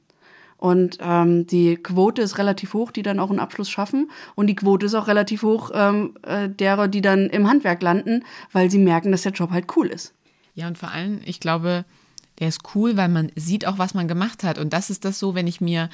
Und 0.58 0.98
ähm, 1.02 1.46
die 1.48 1.76
Quote 1.76 2.22
ist 2.22 2.38
relativ 2.38 2.74
hoch, 2.74 2.92
die 2.92 3.04
dann 3.04 3.20
auch 3.20 3.30
einen 3.30 3.40
Abschluss 3.40 3.70
schaffen. 3.70 4.10
Und 4.36 4.48
die 4.48 4.56
Quote 4.56 4.86
ist 4.86 4.96
auch 4.96 5.08
relativ 5.08 5.44
hoch 5.44 5.72
ähm, 5.74 6.16
äh, 6.24 6.50
derer, 6.50 6.88
die 6.88 7.02
dann 7.02 7.30
im 7.30 7.48
Handwerk 7.48 7.82
landen, 7.82 8.24
weil 8.52 8.72
sie 8.72 8.80
merken, 8.80 9.12
dass 9.12 9.24
der 9.24 9.34
Job 9.34 9.52
halt 9.52 9.76
cool 9.76 9.88
ist. 9.88 10.14
Ja, 10.54 10.68
und 10.68 10.78
vor 10.78 10.92
allem, 10.92 11.20
ich 11.26 11.40
glaube, 11.40 11.86
der 12.40 12.48
ist 12.48 12.62
cool, 12.74 12.98
weil 12.98 13.10
man 13.10 13.32
sieht 13.36 13.68
auch, 13.68 13.78
was 13.78 13.94
man 13.94 14.08
gemacht 14.08 14.44
hat. 14.44 14.58
Und 14.58 14.74
das 14.74 14.90
ist 14.90 15.06
das 15.06 15.20
so, 15.20 15.36
wenn 15.36 15.48
ich 15.48 15.62
mir 15.62 15.90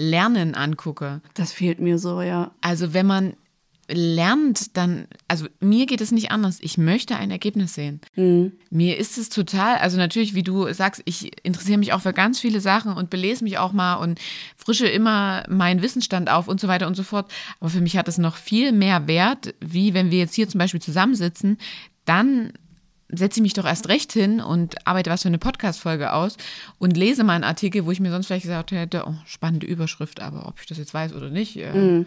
Lernen 0.00 0.54
angucke. 0.54 1.20
Das 1.34 1.52
fehlt 1.52 1.78
mir 1.78 1.98
so, 1.98 2.22
ja. 2.22 2.52
Also 2.62 2.94
wenn 2.94 3.06
man 3.06 3.34
lernt, 3.92 4.76
dann, 4.76 5.06
also 5.28 5.46
mir 5.58 5.86
geht 5.86 6.00
es 6.00 6.12
nicht 6.12 6.30
anders. 6.30 6.58
Ich 6.60 6.78
möchte 6.78 7.16
ein 7.16 7.30
Ergebnis 7.30 7.74
sehen. 7.74 8.00
Mhm. 8.16 8.52
Mir 8.70 8.96
ist 8.98 9.18
es 9.18 9.28
total, 9.28 9.76
also 9.78 9.96
natürlich, 9.96 10.34
wie 10.34 10.42
du 10.42 10.72
sagst, 10.72 11.02
ich 11.04 11.44
interessiere 11.44 11.78
mich 11.78 11.92
auch 11.92 12.00
für 12.00 12.12
ganz 12.12 12.40
viele 12.40 12.60
Sachen 12.60 12.92
und 12.92 13.10
belese 13.10 13.44
mich 13.44 13.58
auch 13.58 13.72
mal 13.72 13.96
und 13.96 14.20
frische 14.56 14.86
immer 14.86 15.44
meinen 15.48 15.82
Wissensstand 15.82 16.30
auf 16.30 16.48
und 16.48 16.60
so 16.60 16.68
weiter 16.68 16.86
und 16.86 16.96
so 16.96 17.02
fort. 17.02 17.30
Aber 17.58 17.70
für 17.70 17.80
mich 17.80 17.96
hat 17.96 18.08
es 18.08 18.18
noch 18.18 18.36
viel 18.36 18.72
mehr 18.72 19.06
Wert, 19.06 19.54
wie 19.60 19.92
wenn 19.92 20.10
wir 20.10 20.18
jetzt 20.18 20.34
hier 20.34 20.48
zum 20.48 20.58
Beispiel 20.58 20.80
zusammensitzen, 20.80 21.58
dann 22.04 22.52
setze 23.12 23.40
ich 23.40 23.42
mich 23.42 23.54
doch 23.54 23.64
erst 23.64 23.88
recht 23.88 24.12
hin 24.12 24.40
und 24.40 24.86
arbeite 24.86 25.10
was 25.10 25.22
für 25.22 25.28
eine 25.28 25.38
Podcast-Folge 25.38 26.12
aus 26.12 26.36
und 26.78 26.96
lese 26.96 27.24
mal 27.24 27.34
einen 27.34 27.44
Artikel, 27.44 27.86
wo 27.86 27.90
ich 27.90 28.00
mir 28.00 28.10
sonst 28.10 28.26
vielleicht 28.26 28.44
gesagt 28.44 28.72
hätte, 28.72 29.04
oh, 29.06 29.14
spannende 29.26 29.66
Überschrift, 29.66 30.20
aber 30.20 30.46
ob 30.46 30.60
ich 30.60 30.66
das 30.66 30.78
jetzt 30.78 30.94
weiß 30.94 31.14
oder 31.14 31.30
nicht, 31.30 31.56
äh, 31.56 31.72
mm. 31.72 32.06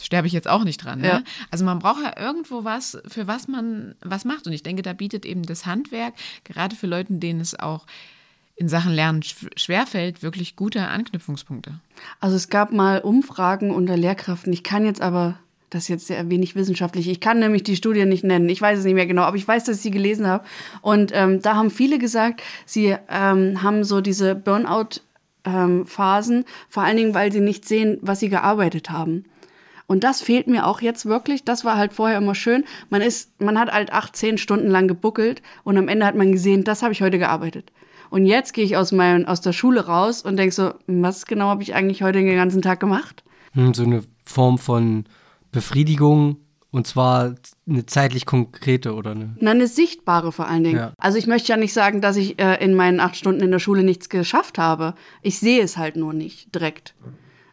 sterbe 0.00 0.26
ich 0.26 0.32
jetzt 0.32 0.48
auch 0.48 0.64
nicht 0.64 0.78
dran. 0.78 1.00
Ne? 1.00 1.08
Ja. 1.08 1.22
Also 1.50 1.64
man 1.64 1.78
braucht 1.78 2.02
ja 2.02 2.20
irgendwo 2.20 2.64
was, 2.64 2.98
für 3.06 3.26
was 3.26 3.48
man 3.48 3.94
was 4.02 4.24
macht. 4.24 4.46
Und 4.46 4.52
ich 4.52 4.62
denke, 4.62 4.82
da 4.82 4.92
bietet 4.92 5.24
eben 5.24 5.42
das 5.42 5.66
Handwerk, 5.66 6.14
gerade 6.44 6.76
für 6.76 6.86
Leute, 6.86 7.14
denen 7.14 7.40
es 7.40 7.58
auch 7.58 7.86
in 8.56 8.68
Sachen 8.68 8.92
Lernen 8.92 9.22
schwerfällt, 9.22 10.22
wirklich 10.22 10.56
gute 10.56 10.86
Anknüpfungspunkte. 10.86 11.80
Also 12.20 12.36
es 12.36 12.48
gab 12.48 12.70
mal 12.72 13.00
Umfragen 13.00 13.70
unter 13.70 13.96
Lehrkräften. 13.96 14.52
Ich 14.52 14.62
kann 14.62 14.84
jetzt 14.84 15.00
aber 15.00 15.38
das 15.72 15.84
ist 15.84 15.88
jetzt 15.88 16.06
sehr 16.06 16.28
wenig 16.28 16.54
wissenschaftlich. 16.54 17.08
Ich 17.08 17.20
kann 17.20 17.38
nämlich 17.38 17.62
die 17.62 17.76
Studie 17.76 18.04
nicht 18.04 18.24
nennen. 18.24 18.50
Ich 18.50 18.60
weiß 18.60 18.78
es 18.78 18.84
nicht 18.84 18.94
mehr 18.94 19.06
genau, 19.06 19.22
aber 19.22 19.36
ich 19.36 19.48
weiß, 19.48 19.64
dass 19.64 19.76
ich 19.76 19.82
sie 19.82 19.90
gelesen 19.90 20.26
habe. 20.26 20.44
Und 20.82 21.12
ähm, 21.14 21.40
da 21.40 21.56
haben 21.56 21.70
viele 21.70 21.98
gesagt, 21.98 22.42
sie 22.66 22.94
ähm, 23.08 23.62
haben 23.62 23.82
so 23.82 24.02
diese 24.02 24.34
Burnout-Phasen, 24.34 26.36
ähm, 26.36 26.44
vor 26.68 26.82
allen 26.82 26.98
Dingen, 26.98 27.14
weil 27.14 27.32
sie 27.32 27.40
nicht 27.40 27.66
sehen, 27.66 27.96
was 28.02 28.20
sie 28.20 28.28
gearbeitet 28.28 28.90
haben. 28.90 29.24
Und 29.86 30.04
das 30.04 30.20
fehlt 30.20 30.46
mir 30.46 30.66
auch 30.66 30.82
jetzt 30.82 31.06
wirklich. 31.06 31.42
Das 31.42 31.64
war 31.64 31.78
halt 31.78 31.94
vorher 31.94 32.18
immer 32.18 32.34
schön. 32.34 32.64
Man 32.90 33.00
ist, 33.00 33.40
man 33.40 33.58
hat 33.58 33.72
halt 33.72 33.94
acht, 33.94 34.14
zehn 34.14 34.36
Stunden 34.36 34.68
lang 34.68 34.88
gebuckelt 34.88 35.40
und 35.64 35.78
am 35.78 35.88
Ende 35.88 36.04
hat 36.04 36.16
man 36.16 36.32
gesehen, 36.32 36.64
das 36.64 36.82
habe 36.82 36.92
ich 36.92 37.00
heute 37.00 37.18
gearbeitet. 37.18 37.72
Und 38.10 38.26
jetzt 38.26 38.52
gehe 38.52 38.64
ich 38.64 38.76
aus, 38.76 38.92
mein, 38.92 39.26
aus 39.26 39.40
der 39.40 39.54
Schule 39.54 39.86
raus 39.86 40.20
und 40.20 40.36
denke 40.36 40.54
so, 40.54 40.74
was 40.86 41.24
genau 41.24 41.48
habe 41.48 41.62
ich 41.62 41.74
eigentlich 41.74 42.02
heute 42.02 42.18
den 42.18 42.36
ganzen 42.36 42.60
Tag 42.60 42.78
gemacht? 42.78 43.24
Hm, 43.52 43.72
so 43.72 43.84
eine 43.84 44.02
Form 44.26 44.58
von 44.58 45.06
Befriedigung 45.52 46.38
Und 46.74 46.86
zwar 46.86 47.34
eine 47.68 47.84
zeitlich 47.84 48.24
konkrete 48.24 48.94
oder 48.94 49.10
eine. 49.10 49.36
Na, 49.38 49.50
eine 49.50 49.66
sichtbare 49.66 50.32
vor 50.32 50.48
allen 50.48 50.64
Dingen. 50.64 50.78
Ja. 50.78 50.92
Also 50.96 51.18
ich 51.18 51.26
möchte 51.26 51.48
ja 51.48 51.58
nicht 51.58 51.74
sagen, 51.74 52.00
dass 52.00 52.16
ich 52.16 52.40
äh, 52.40 52.64
in 52.64 52.74
meinen 52.74 52.98
acht 52.98 53.14
Stunden 53.14 53.42
in 53.42 53.50
der 53.50 53.58
Schule 53.58 53.84
nichts 53.84 54.08
geschafft 54.08 54.56
habe. 54.56 54.94
Ich 55.20 55.38
sehe 55.38 55.62
es 55.62 55.76
halt 55.76 55.96
nur 55.96 56.14
nicht 56.14 56.54
direkt. 56.54 56.94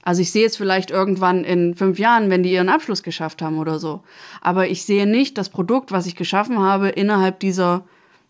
Also 0.04 0.22
ich 0.22 0.32
sehe 0.32 0.45
es 0.45 0.56
vielleicht 0.56 0.89
irgendwann 0.89 1.43
in 1.43 1.76
fünf 1.76 2.00
Jahren, 2.00 2.30
wenn 2.30 2.43
die 2.43 2.54
ihren 2.54 2.70
Abschluss 2.70 3.04
geschafft 3.04 3.41
haben 3.41 3.58
oder 3.58 3.78
so. 3.78 4.04
Aber 4.39 4.70
ich 4.70 4.86
sehe 4.86 5.06
nicht 5.06 5.38
das 5.38 5.50
Produkt, 5.50 5.91
was 5.91 6.06
ich 6.06 6.16
geschaffen 6.16 6.60
habe, 6.60 6.88
innerhalb 6.88 7.41
dieser 7.41 7.84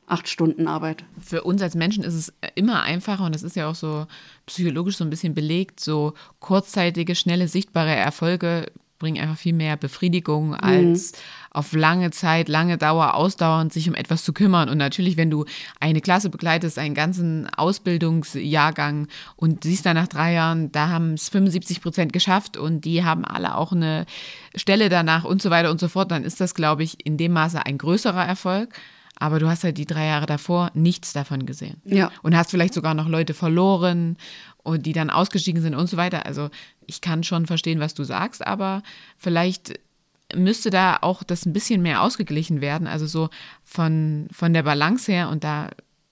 acht 0.08 0.28
Stunden 0.28 0.68
Arbeit. 0.68 1.06
Für 1.22 1.44
uns 1.44 1.62
als 1.62 1.76
Menschen 1.76 2.04
ist 2.04 2.16
es 2.16 2.34
immer 2.56 2.82
einfacher 2.82 3.26
und 3.26 3.36
das 3.36 3.44
ist 3.44 3.56
ja 3.56 3.70
auch 3.70 3.76
so 3.76 4.08
psychologisch 4.48 4.98
so 4.98 5.04
ein 5.04 5.12
bisschen 5.12 5.36
belegt, 5.36 5.80
so 5.80 6.14
kurzzeitige, 6.40 7.14
schnelle, 7.14 7.48
sichtbare 7.48 7.96
Erfolge 7.96 8.72
bringen 9.00 9.22
einfach 9.22 9.38
viel 9.38 9.54
mehr 9.54 9.78
Befriedigung 9.78 10.54
als 10.54 11.14
auf 11.52 11.74
lange 11.74 12.12
Zeit, 12.12 12.48
lange 12.48 12.78
Dauer 12.78 13.16
ausdauernd 13.16 13.74
sich 13.74 13.90
um 13.90 13.96
etwas 13.96 14.24
zu 14.24 14.34
kümmern. 14.34 14.70
Und 14.70 14.78
natürlich, 14.78 15.18
wenn 15.18 15.32
du 15.32 15.46
eine 15.80 16.02
Klasse 16.02 16.30
begleitest, 16.30 16.78
einen 16.78 16.94
ganzen 16.94 17.50
Ausbildungsjahrgang 17.50 19.08
und 19.36 19.64
siehst 19.64 19.86
dann 19.86 19.96
nach 19.96 20.08
drei 20.08 20.34
Jahren, 20.34 20.72
da 20.72 20.90
haben 20.90 21.14
es 21.14 21.30
75 21.30 21.82
Prozent 21.82 22.14
geschafft 22.14 22.58
und 22.58 22.86
die 22.86 23.04
haben 23.04 23.26
alle 23.26 23.56
auch 23.56 23.72
eine 23.72 24.06
Stelle 24.54 24.90
danach 24.90 25.24
und 25.24 25.42
so 25.42 25.50
weiter 25.50 25.72
und 25.72 25.80
so 25.80 25.88
fort, 25.88 26.12
dann 26.12 26.24
ist 26.24 26.40
das, 26.40 26.54
glaube 26.54 26.84
ich, 26.84 27.06
in 27.06 27.18
dem 27.18 27.32
Maße 27.32 27.66
ein 27.66 27.78
größerer 27.78 28.26
Erfolg. 28.26 28.74
Aber 29.22 29.40
du 29.40 29.50
hast 29.50 29.66
halt 29.66 29.78
die 29.78 29.86
drei 29.86 30.06
Jahre 30.06 30.26
davor 30.26 30.72
nichts 30.74 31.12
davon 31.12 31.46
gesehen. 31.46 31.82
Ja. 31.84 32.10
Und 32.22 32.38
hast 32.38 32.52
vielleicht 32.52 32.74
sogar 32.74 32.94
noch 32.94 33.10
Leute 33.10 33.34
verloren 33.34 34.16
und 34.64 34.86
die 34.86 34.94
dann 34.94 35.10
ausgestiegen 35.10 35.62
sind 35.62 35.76
und 35.76 35.88
so 35.88 35.98
weiter. 35.98 36.26
Also 36.26 36.50
ich 36.90 37.02
kann 37.02 37.24
schon 37.24 37.46
verstehen, 37.46 37.80
was 37.80 37.94
du 37.94 38.04
sagst, 38.04 38.46
aber 38.46 38.84
vielleicht 39.18 39.80
müsste 40.36 40.70
da 40.70 40.98
auch 41.02 41.24
das 41.24 41.46
ein 41.46 41.54
bisschen 41.54 41.82
mehr 41.82 42.02
ausgeglichen 42.02 42.62
werden. 42.62 42.88
Also 42.88 43.08
so 43.08 43.30
von, 43.64 44.28
von 44.32 44.54
der 44.54 44.64
Balance 44.64 45.12
her 45.12 45.30
und 45.30 45.44
da 45.44 45.70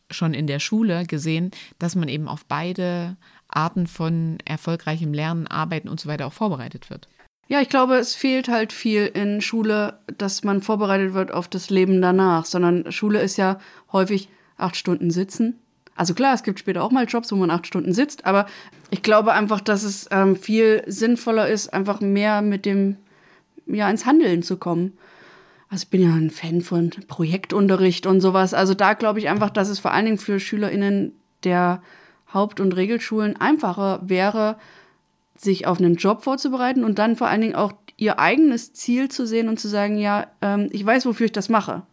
schon 0.10 0.34
in 0.34 0.48
der 0.48 0.60
Schule 0.60 1.06
gesehen, 1.06 1.52
dass 1.80 1.96
man 1.96 2.08
eben 2.08 2.28
auf 2.28 2.46
beide 2.46 3.18
Arten 3.50 3.88
von 3.88 4.38
erfolgreichem 4.46 5.14
Lernen, 5.14 5.48
Arbeiten 5.48 5.90
und 5.90 6.00
so 6.00 6.08
weiter 6.08 6.26
auch 6.28 6.34
vorbereitet 6.34 6.90
wird. 6.90 7.08
Ja, 7.50 7.62
ich 7.62 7.70
glaube, 7.70 7.96
es 7.96 8.14
fehlt 8.14 8.50
halt 8.50 8.74
viel 8.74 9.06
in 9.06 9.42
Schule, 9.42 10.00
dass 10.18 10.44
man 10.44 10.62
vorbereitet 10.62 11.14
wird 11.14 11.32
auf 11.32 11.48
das 11.48 11.70
Leben 11.70 12.02
danach, 12.02 12.46
sondern 12.46 12.92
Schule 12.92 13.22
ist 13.22 13.38
ja 13.38 13.60
häufig 13.92 14.30
acht 14.58 14.76
Stunden 14.76 15.12
sitzen. 15.12 15.60
Also 15.98 16.14
klar, 16.14 16.36
es 16.36 16.44
gibt 16.44 16.60
später 16.60 16.84
auch 16.84 16.92
mal 16.92 17.06
Jobs, 17.06 17.32
wo 17.32 17.36
man 17.36 17.50
acht 17.50 17.66
Stunden 17.66 17.92
sitzt, 17.92 18.26
aber 18.26 18.46
ich 18.92 19.02
glaube 19.02 19.34
einfach, 19.34 19.60
dass 19.60 19.84
es 19.84 20.08
ähm, 20.12 20.36
viel 20.36 20.84
sinnvoller 20.86 21.50
ist, 21.50 21.74
einfach 21.74 22.00
mehr 22.00 22.42
mit 22.44 22.66
dem, 22.66 22.98
ja, 23.66 23.90
ins 23.90 24.06
Handeln 24.06 24.44
zu 24.44 24.58
kommen. 24.58 24.94
Also 25.70 25.84
ich 25.84 25.90
bin 25.90 26.04
ja 26.04 26.14
ein 26.14 26.30
Fan 26.30 26.62
von 26.62 26.92
Projektunterricht 27.08 28.06
und 28.06 28.22
sowas. 28.22 28.54
Also 28.54 28.76
da 28.76 28.94
glaube 28.94 29.20
ich 29.20 29.28
einfach, 29.28 29.50
dass 29.50 29.70
es 29.70 29.80
vor 29.80 29.92
allen 29.92 30.06
Dingen 30.06 30.18
für 30.20 30.40
SchülerInnen 30.40 31.14
der 31.44 31.82
Haupt- 32.34 32.60
und 32.60 32.76
Regelschulen 32.76 33.36
einfacher 33.36 34.00
wäre, 34.04 34.58
sich 35.36 35.68
auf 35.68 35.80
einen 35.80 35.96
Job 35.96 36.24
vorzubereiten 36.24 36.84
und 36.84 37.00
dann 37.00 37.16
vor 37.16 37.28
allen 37.28 37.42
Dingen 37.42 37.56
auch 37.56 37.74
ihr 37.98 38.20
eigenes 38.20 38.74
Ziel 38.74 39.10
zu 39.10 39.26
sehen 39.26 39.50
und 39.50 39.60
zu 39.60 39.68
sagen, 39.68 39.98
ja, 39.98 40.28
ähm, 40.42 40.70
ich 40.72 40.86
weiß, 40.86 41.06
wofür 41.08 41.26
ich 41.26 41.32
das 41.32 41.50
mache. 41.50 41.84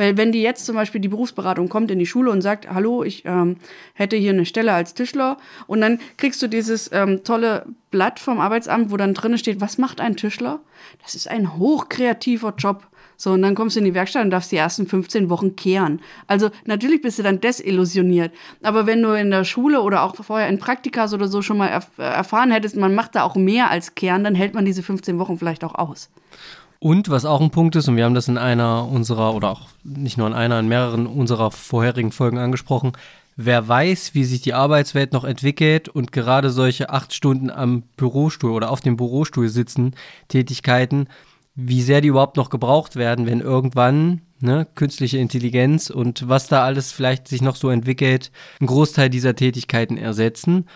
Weil 0.00 0.16
wenn 0.16 0.32
die 0.32 0.40
jetzt 0.40 0.64
zum 0.64 0.76
Beispiel 0.76 1.02
die 1.02 1.08
Berufsberatung 1.08 1.68
kommt 1.68 1.90
in 1.90 1.98
die 1.98 2.06
Schule 2.06 2.30
und 2.30 2.40
sagt, 2.40 2.70
hallo, 2.70 3.04
ich 3.04 3.26
ähm, 3.26 3.56
hätte 3.92 4.16
hier 4.16 4.30
eine 4.30 4.46
Stelle 4.46 4.72
als 4.72 4.94
Tischler 4.94 5.36
und 5.66 5.82
dann 5.82 6.00
kriegst 6.16 6.40
du 6.40 6.46
dieses 6.46 6.90
ähm, 6.90 7.22
tolle 7.22 7.66
Blatt 7.90 8.18
vom 8.18 8.40
Arbeitsamt, 8.40 8.90
wo 8.90 8.96
dann 8.96 9.12
drin 9.12 9.36
steht, 9.36 9.60
was 9.60 9.76
macht 9.76 10.00
ein 10.00 10.16
Tischler? 10.16 10.60
Das 11.02 11.14
ist 11.14 11.28
ein 11.28 11.58
hochkreativer 11.58 12.54
Job. 12.56 12.86
So, 13.18 13.32
und 13.32 13.42
dann 13.42 13.54
kommst 13.54 13.76
du 13.76 13.80
in 13.80 13.84
die 13.84 13.92
Werkstatt 13.92 14.24
und 14.24 14.30
darfst 14.30 14.50
die 14.50 14.56
ersten 14.56 14.86
15 14.86 15.28
Wochen 15.28 15.54
kehren. 15.54 16.00
Also 16.26 16.48
natürlich 16.64 17.02
bist 17.02 17.18
du 17.18 17.22
dann 17.22 17.38
desillusioniert. 17.38 18.32
Aber 18.62 18.86
wenn 18.86 19.02
du 19.02 19.12
in 19.12 19.30
der 19.30 19.44
Schule 19.44 19.82
oder 19.82 20.04
auch 20.04 20.14
vorher 20.14 20.48
in 20.48 20.58
Praktikas 20.58 21.12
oder 21.12 21.28
so 21.28 21.42
schon 21.42 21.58
mal 21.58 21.68
erf 21.68 21.90
erfahren 21.98 22.50
hättest, 22.50 22.74
man 22.74 22.94
macht 22.94 23.16
da 23.16 23.24
auch 23.24 23.36
mehr 23.36 23.70
als 23.70 23.94
kehren, 23.94 24.24
dann 24.24 24.34
hält 24.34 24.54
man 24.54 24.64
diese 24.64 24.82
15 24.82 25.18
Wochen 25.18 25.36
vielleicht 25.36 25.62
auch 25.62 25.74
aus. 25.74 26.08
Und 26.80 27.10
was 27.10 27.26
auch 27.26 27.42
ein 27.42 27.50
Punkt 27.50 27.76
ist, 27.76 27.88
und 27.88 27.96
wir 27.96 28.06
haben 28.06 28.14
das 28.14 28.28
in 28.28 28.38
einer 28.38 28.88
unserer, 28.88 29.34
oder 29.34 29.50
auch 29.50 29.68
nicht 29.84 30.16
nur 30.16 30.26
in 30.26 30.32
einer, 30.32 30.58
in 30.58 30.66
mehreren 30.66 31.06
unserer 31.06 31.50
vorherigen 31.50 32.10
Folgen 32.10 32.38
angesprochen, 32.38 32.92
wer 33.36 33.68
weiß, 33.68 34.14
wie 34.14 34.24
sich 34.24 34.40
die 34.40 34.54
Arbeitswelt 34.54 35.12
noch 35.12 35.24
entwickelt 35.24 35.90
und 35.90 36.10
gerade 36.10 36.48
solche 36.48 36.88
acht 36.88 37.12
Stunden 37.12 37.50
am 37.50 37.82
Bürostuhl 37.98 38.50
oder 38.50 38.70
auf 38.70 38.80
dem 38.80 38.96
Bürostuhl 38.96 39.50
sitzen, 39.50 39.94
Tätigkeiten, 40.28 41.08
wie 41.54 41.82
sehr 41.82 42.00
die 42.00 42.08
überhaupt 42.08 42.38
noch 42.38 42.48
gebraucht 42.48 42.96
werden, 42.96 43.26
wenn 43.26 43.40
irgendwann 43.40 44.22
ne, 44.40 44.66
künstliche 44.74 45.18
Intelligenz 45.18 45.90
und 45.90 46.30
was 46.30 46.48
da 46.48 46.64
alles 46.64 46.92
vielleicht 46.92 47.28
sich 47.28 47.42
noch 47.42 47.56
so 47.56 47.68
entwickelt, 47.68 48.32
einen 48.58 48.68
Großteil 48.68 49.10
dieser 49.10 49.36
Tätigkeiten 49.36 49.98
ersetzen. 49.98 50.66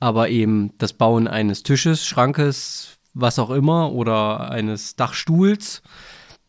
Aber 0.00 0.28
eben 0.28 0.72
das 0.78 0.92
Bauen 0.94 1.28
eines 1.28 1.62
Tisches, 1.62 2.04
Schrankes, 2.04 2.98
was 3.14 3.38
auch 3.38 3.50
immer 3.50 3.92
oder 3.92 4.50
eines 4.50 4.96
Dachstuhls, 4.96 5.82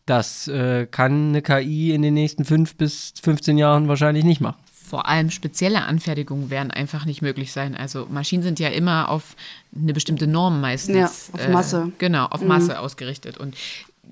das 0.06 0.48
äh, 0.48 0.86
kann 0.86 1.28
eine 1.28 1.42
KI 1.42 1.92
in 1.94 2.02
den 2.02 2.14
nächsten 2.14 2.44
fünf 2.44 2.76
bis 2.76 3.14
15 3.22 3.56
Jahren 3.56 3.88
wahrscheinlich 3.88 4.24
nicht 4.24 4.40
machen. 4.40 4.56
Vor 4.72 5.08
allem 5.08 5.30
spezielle 5.30 5.82
Anfertigungen 5.82 6.50
werden 6.50 6.70
einfach 6.70 7.06
nicht 7.06 7.22
möglich 7.22 7.52
sein. 7.52 7.74
Also 7.74 8.06
Maschinen 8.10 8.42
sind 8.42 8.60
ja 8.60 8.68
immer 8.68 9.08
auf 9.08 9.34
eine 9.74 9.94
bestimmte 9.94 10.26
Norm 10.26 10.60
meistens. 10.60 10.96
Ja, 11.32 11.40
auf 11.40 11.48
Masse. 11.48 11.88
Äh, 11.88 11.92
genau, 11.98 12.26
auf 12.26 12.42
Masse 12.42 12.78
ausgerichtet. 12.78 13.38
Und 13.38 13.56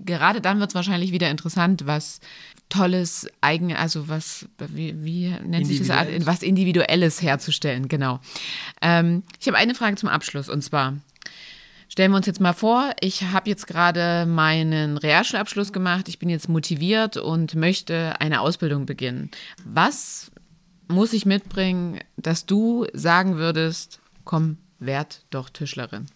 gerade 0.05 0.41
dann 0.41 0.61
wird 0.61 0.71
es 0.71 0.75
wahrscheinlich 0.75 1.13
wieder 1.13 1.31
interessant, 1.31 1.87
was 1.87 2.21
tolles 2.69 3.29
eigen, 3.43 3.77
also 3.77 4.09
was, 4.09 4.47
wie, 4.59 5.05
wie 5.05 5.37
nennt 5.45 5.67
sich 5.67 5.87
das, 5.87 6.07
was 6.27 6.43
Individuelles 6.43 7.21
herzustellen, 7.21 7.89
genau. 7.89 8.21
Ähm, 8.81 9.25
ich 9.39 9.47
habe 9.47 9.59
eine 9.59 9.75
Frage 9.75 9.97
zum 9.97 10.09
Abschluss 10.09 10.49
und 10.49 10.63
zwar, 10.63 10.95
Stellen 11.93 12.13
wir 12.13 12.17
uns 12.17 12.27
jetzt 12.27 12.41
mal 12.41 12.55
vor, 12.55 12.93
ich 13.03 13.23
habe 13.23 13.51
jetzt 13.51 13.67
gerade 13.67 14.25
meinen 14.25 14.97
Realschulabschluss 14.97 15.75
gemacht, 15.75 16.09
ich 16.09 16.19
bin 16.19 16.31
jetzt 16.31 16.49
motiviert 16.49 17.19
und 17.19 17.55
möchte 17.55 18.19
eine 18.19 18.41
Ausbildung 18.41 18.87
beginnen. 18.87 19.31
Was 19.67 20.31
muss 20.89 21.13
ich 21.13 21.27
mitbringen, 21.27 21.99
dass 22.17 22.47
du 22.47 22.87
sagen 22.95 23.37
würdest, 23.37 24.01
komm, 24.25 24.57
werd 24.79 25.27
doch 25.29 25.51
Tischlerin? 25.51 26.07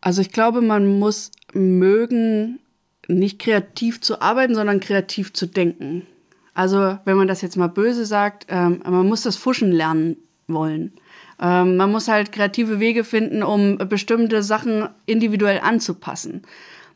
Also 0.00 0.22
ich 0.22 0.32
glaube, 0.32 0.62
man 0.62 0.98
muss 0.98 1.32
mögen, 1.52 2.58
nicht 3.06 3.38
kreativ 3.38 4.00
zu 4.00 4.22
arbeiten, 4.22 4.54
sondern 4.54 4.80
kreativ 4.80 5.34
zu 5.34 5.44
denken. 5.44 6.06
Also 6.54 6.98
wenn 7.04 7.18
man 7.18 7.28
das 7.28 7.42
jetzt 7.42 7.58
mal 7.58 7.66
böse 7.66 8.06
sagt, 8.06 8.46
ähm, 8.48 8.80
man 8.86 9.06
muss 9.06 9.20
das 9.20 9.36
Fuschen 9.36 9.70
lernen 9.70 10.16
wollen. 10.48 10.94
Ähm, 11.40 11.76
man 11.76 11.92
muss 11.92 12.08
halt 12.08 12.32
kreative 12.32 12.80
Wege 12.80 13.04
finden, 13.04 13.42
um 13.42 13.78
bestimmte 13.78 14.42
Sachen 14.42 14.88
individuell 15.04 15.60
anzupassen. 15.60 16.42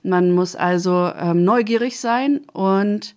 Man 0.02 0.32
muss 0.32 0.56
also 0.56 1.12
ähm, 1.18 1.44
neugierig 1.44 2.00
sein 2.00 2.40
und 2.52 3.14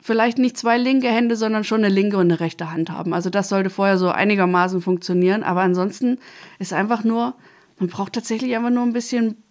vielleicht 0.00 0.38
nicht 0.38 0.56
zwei 0.56 0.78
linke 0.78 1.08
Hände, 1.08 1.36
sondern 1.36 1.64
schon 1.64 1.84
eine 1.84 1.92
linke 1.92 2.16
und 2.16 2.30
eine 2.30 2.40
rechte 2.40 2.72
Hand 2.72 2.90
haben. 2.90 3.12
Also 3.12 3.28
das 3.28 3.48
sollte 3.48 3.70
vorher 3.70 3.98
so 3.98 4.08
einigermaßen 4.08 4.80
funktionieren. 4.80 5.42
Aber 5.42 5.62
ansonsten 5.62 6.18
ist 6.58 6.72
einfach 6.72 7.04
nur, 7.04 7.34
man 7.78 7.88
braucht 7.90 8.14
tatsächlich 8.14 8.54
einfach 8.56 8.70
nur 8.70 8.84
ein 8.84 8.92
bisschen, 8.92 9.42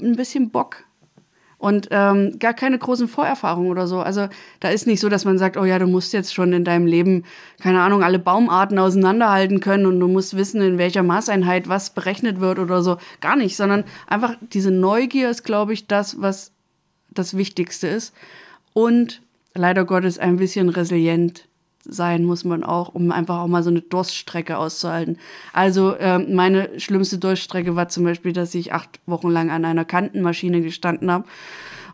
ein 0.00 0.14
bisschen 0.14 0.50
Bock. 0.50 0.84
Und 1.62 1.86
ähm, 1.92 2.40
gar 2.40 2.54
keine 2.54 2.76
großen 2.76 3.06
Vorerfahrungen 3.06 3.70
oder 3.70 3.86
so. 3.86 4.00
Also 4.00 4.26
da 4.58 4.70
ist 4.70 4.88
nicht 4.88 4.98
so, 4.98 5.08
dass 5.08 5.24
man 5.24 5.38
sagt, 5.38 5.56
oh 5.56 5.64
ja, 5.64 5.78
du 5.78 5.86
musst 5.86 6.12
jetzt 6.12 6.34
schon 6.34 6.52
in 6.52 6.64
deinem 6.64 6.86
Leben, 6.86 7.22
keine 7.60 7.82
Ahnung, 7.82 8.02
alle 8.02 8.18
Baumarten 8.18 8.80
auseinanderhalten 8.80 9.60
können 9.60 9.86
und 9.86 10.00
du 10.00 10.08
musst 10.08 10.36
wissen, 10.36 10.60
in 10.60 10.76
welcher 10.76 11.04
Maßeinheit 11.04 11.68
was 11.68 11.90
berechnet 11.90 12.40
wird 12.40 12.58
oder 12.58 12.82
so. 12.82 12.96
Gar 13.20 13.36
nicht, 13.36 13.56
sondern 13.56 13.84
einfach 14.08 14.34
diese 14.40 14.72
Neugier 14.72 15.30
ist, 15.30 15.44
glaube 15.44 15.72
ich, 15.72 15.86
das, 15.86 16.20
was 16.20 16.50
das 17.12 17.36
Wichtigste 17.36 17.86
ist. 17.86 18.12
Und 18.72 19.22
leider 19.54 19.84
Gottes 19.84 20.18
ein 20.18 20.38
bisschen 20.38 20.68
resilient 20.68 21.46
sein 21.84 22.24
muss 22.24 22.44
man 22.44 22.62
auch, 22.62 22.94
um 22.94 23.10
einfach 23.10 23.38
auch 23.38 23.48
mal 23.48 23.62
so 23.62 23.70
eine 23.70 23.80
Durststrecke 23.80 24.56
auszuhalten. 24.56 25.18
Also 25.52 25.96
ähm, 25.98 26.34
meine 26.34 26.78
schlimmste 26.78 27.18
Durststrecke 27.18 27.74
war 27.76 27.88
zum 27.88 28.04
Beispiel, 28.04 28.32
dass 28.32 28.54
ich 28.54 28.72
acht 28.72 29.00
Wochen 29.06 29.30
lang 29.30 29.50
an 29.50 29.64
einer 29.64 29.84
Kantenmaschine 29.84 30.60
gestanden 30.62 31.10
habe 31.10 31.24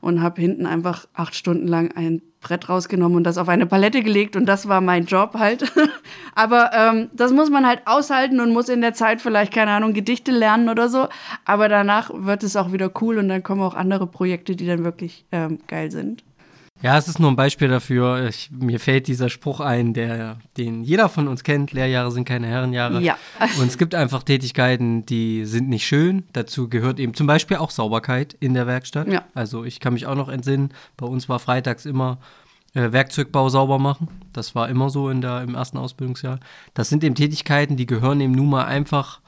und 0.00 0.22
habe 0.22 0.40
hinten 0.40 0.66
einfach 0.66 1.06
acht 1.14 1.34
Stunden 1.34 1.66
lang 1.66 1.92
ein 1.96 2.22
Brett 2.40 2.68
rausgenommen 2.68 3.16
und 3.16 3.24
das 3.24 3.38
auf 3.38 3.48
eine 3.48 3.66
Palette 3.66 4.02
gelegt 4.02 4.36
und 4.36 4.46
das 4.46 4.68
war 4.68 4.80
mein 4.80 5.06
Job 5.06 5.34
halt. 5.34 5.72
Aber 6.34 6.70
ähm, 6.72 7.10
das 7.12 7.32
muss 7.32 7.50
man 7.50 7.66
halt 7.66 7.82
aushalten 7.86 8.40
und 8.40 8.52
muss 8.52 8.68
in 8.68 8.80
der 8.80 8.94
Zeit 8.94 9.20
vielleicht, 9.20 9.52
keine 9.52 9.72
Ahnung, 9.72 9.92
Gedichte 9.92 10.30
lernen 10.30 10.68
oder 10.68 10.88
so. 10.88 11.08
Aber 11.44 11.68
danach 11.68 12.10
wird 12.14 12.44
es 12.44 12.54
auch 12.54 12.72
wieder 12.72 12.92
cool 13.00 13.18
und 13.18 13.28
dann 13.28 13.42
kommen 13.42 13.62
auch 13.62 13.74
andere 13.74 14.06
Projekte, 14.06 14.54
die 14.54 14.66
dann 14.66 14.84
wirklich 14.84 15.24
ähm, 15.32 15.58
geil 15.66 15.90
sind. 15.90 16.22
Ja, 16.80 16.96
es 16.96 17.08
ist 17.08 17.18
nur 17.18 17.30
ein 17.30 17.36
Beispiel 17.36 17.68
dafür. 17.68 18.28
Ich, 18.28 18.50
mir 18.52 18.78
fällt 18.78 19.08
dieser 19.08 19.28
Spruch 19.30 19.60
ein, 19.60 19.94
der, 19.94 20.38
den 20.56 20.84
jeder 20.84 21.08
von 21.08 21.26
uns 21.26 21.42
kennt. 21.42 21.72
Lehrjahre 21.72 22.12
sind 22.12 22.24
keine 22.24 22.46
Herrenjahre. 22.46 23.00
Ja. 23.00 23.18
Und 23.58 23.66
es 23.66 23.78
gibt 23.78 23.94
einfach 23.94 24.22
Tätigkeiten, 24.22 25.04
die 25.04 25.44
sind 25.44 25.68
nicht 25.68 25.86
schön. 25.86 26.24
Dazu 26.32 26.68
gehört 26.68 27.00
eben 27.00 27.14
zum 27.14 27.26
Beispiel 27.26 27.56
auch 27.56 27.70
Sauberkeit 27.70 28.36
in 28.38 28.54
der 28.54 28.66
Werkstatt. 28.66 29.08
Ja. 29.08 29.24
Also 29.34 29.64
ich 29.64 29.80
kann 29.80 29.94
mich 29.94 30.06
auch 30.06 30.14
noch 30.14 30.28
entsinnen, 30.28 30.70
bei 30.96 31.06
uns 31.06 31.28
war 31.28 31.40
freitags 31.40 31.84
immer 31.84 32.18
äh, 32.74 32.92
Werkzeugbau 32.92 33.48
sauber 33.48 33.78
machen. 33.78 34.08
Das 34.32 34.54
war 34.54 34.68
immer 34.68 34.88
so 34.90 35.10
in 35.10 35.20
der, 35.20 35.42
im 35.42 35.56
ersten 35.56 35.78
Ausbildungsjahr. 35.78 36.38
Das 36.74 36.88
sind 36.88 37.02
eben 37.02 37.16
Tätigkeiten, 37.16 37.76
die 37.76 37.86
gehören 37.86 38.20
eben 38.20 38.32
nun 38.32 38.50
mal 38.50 38.66
einfach 38.66 39.20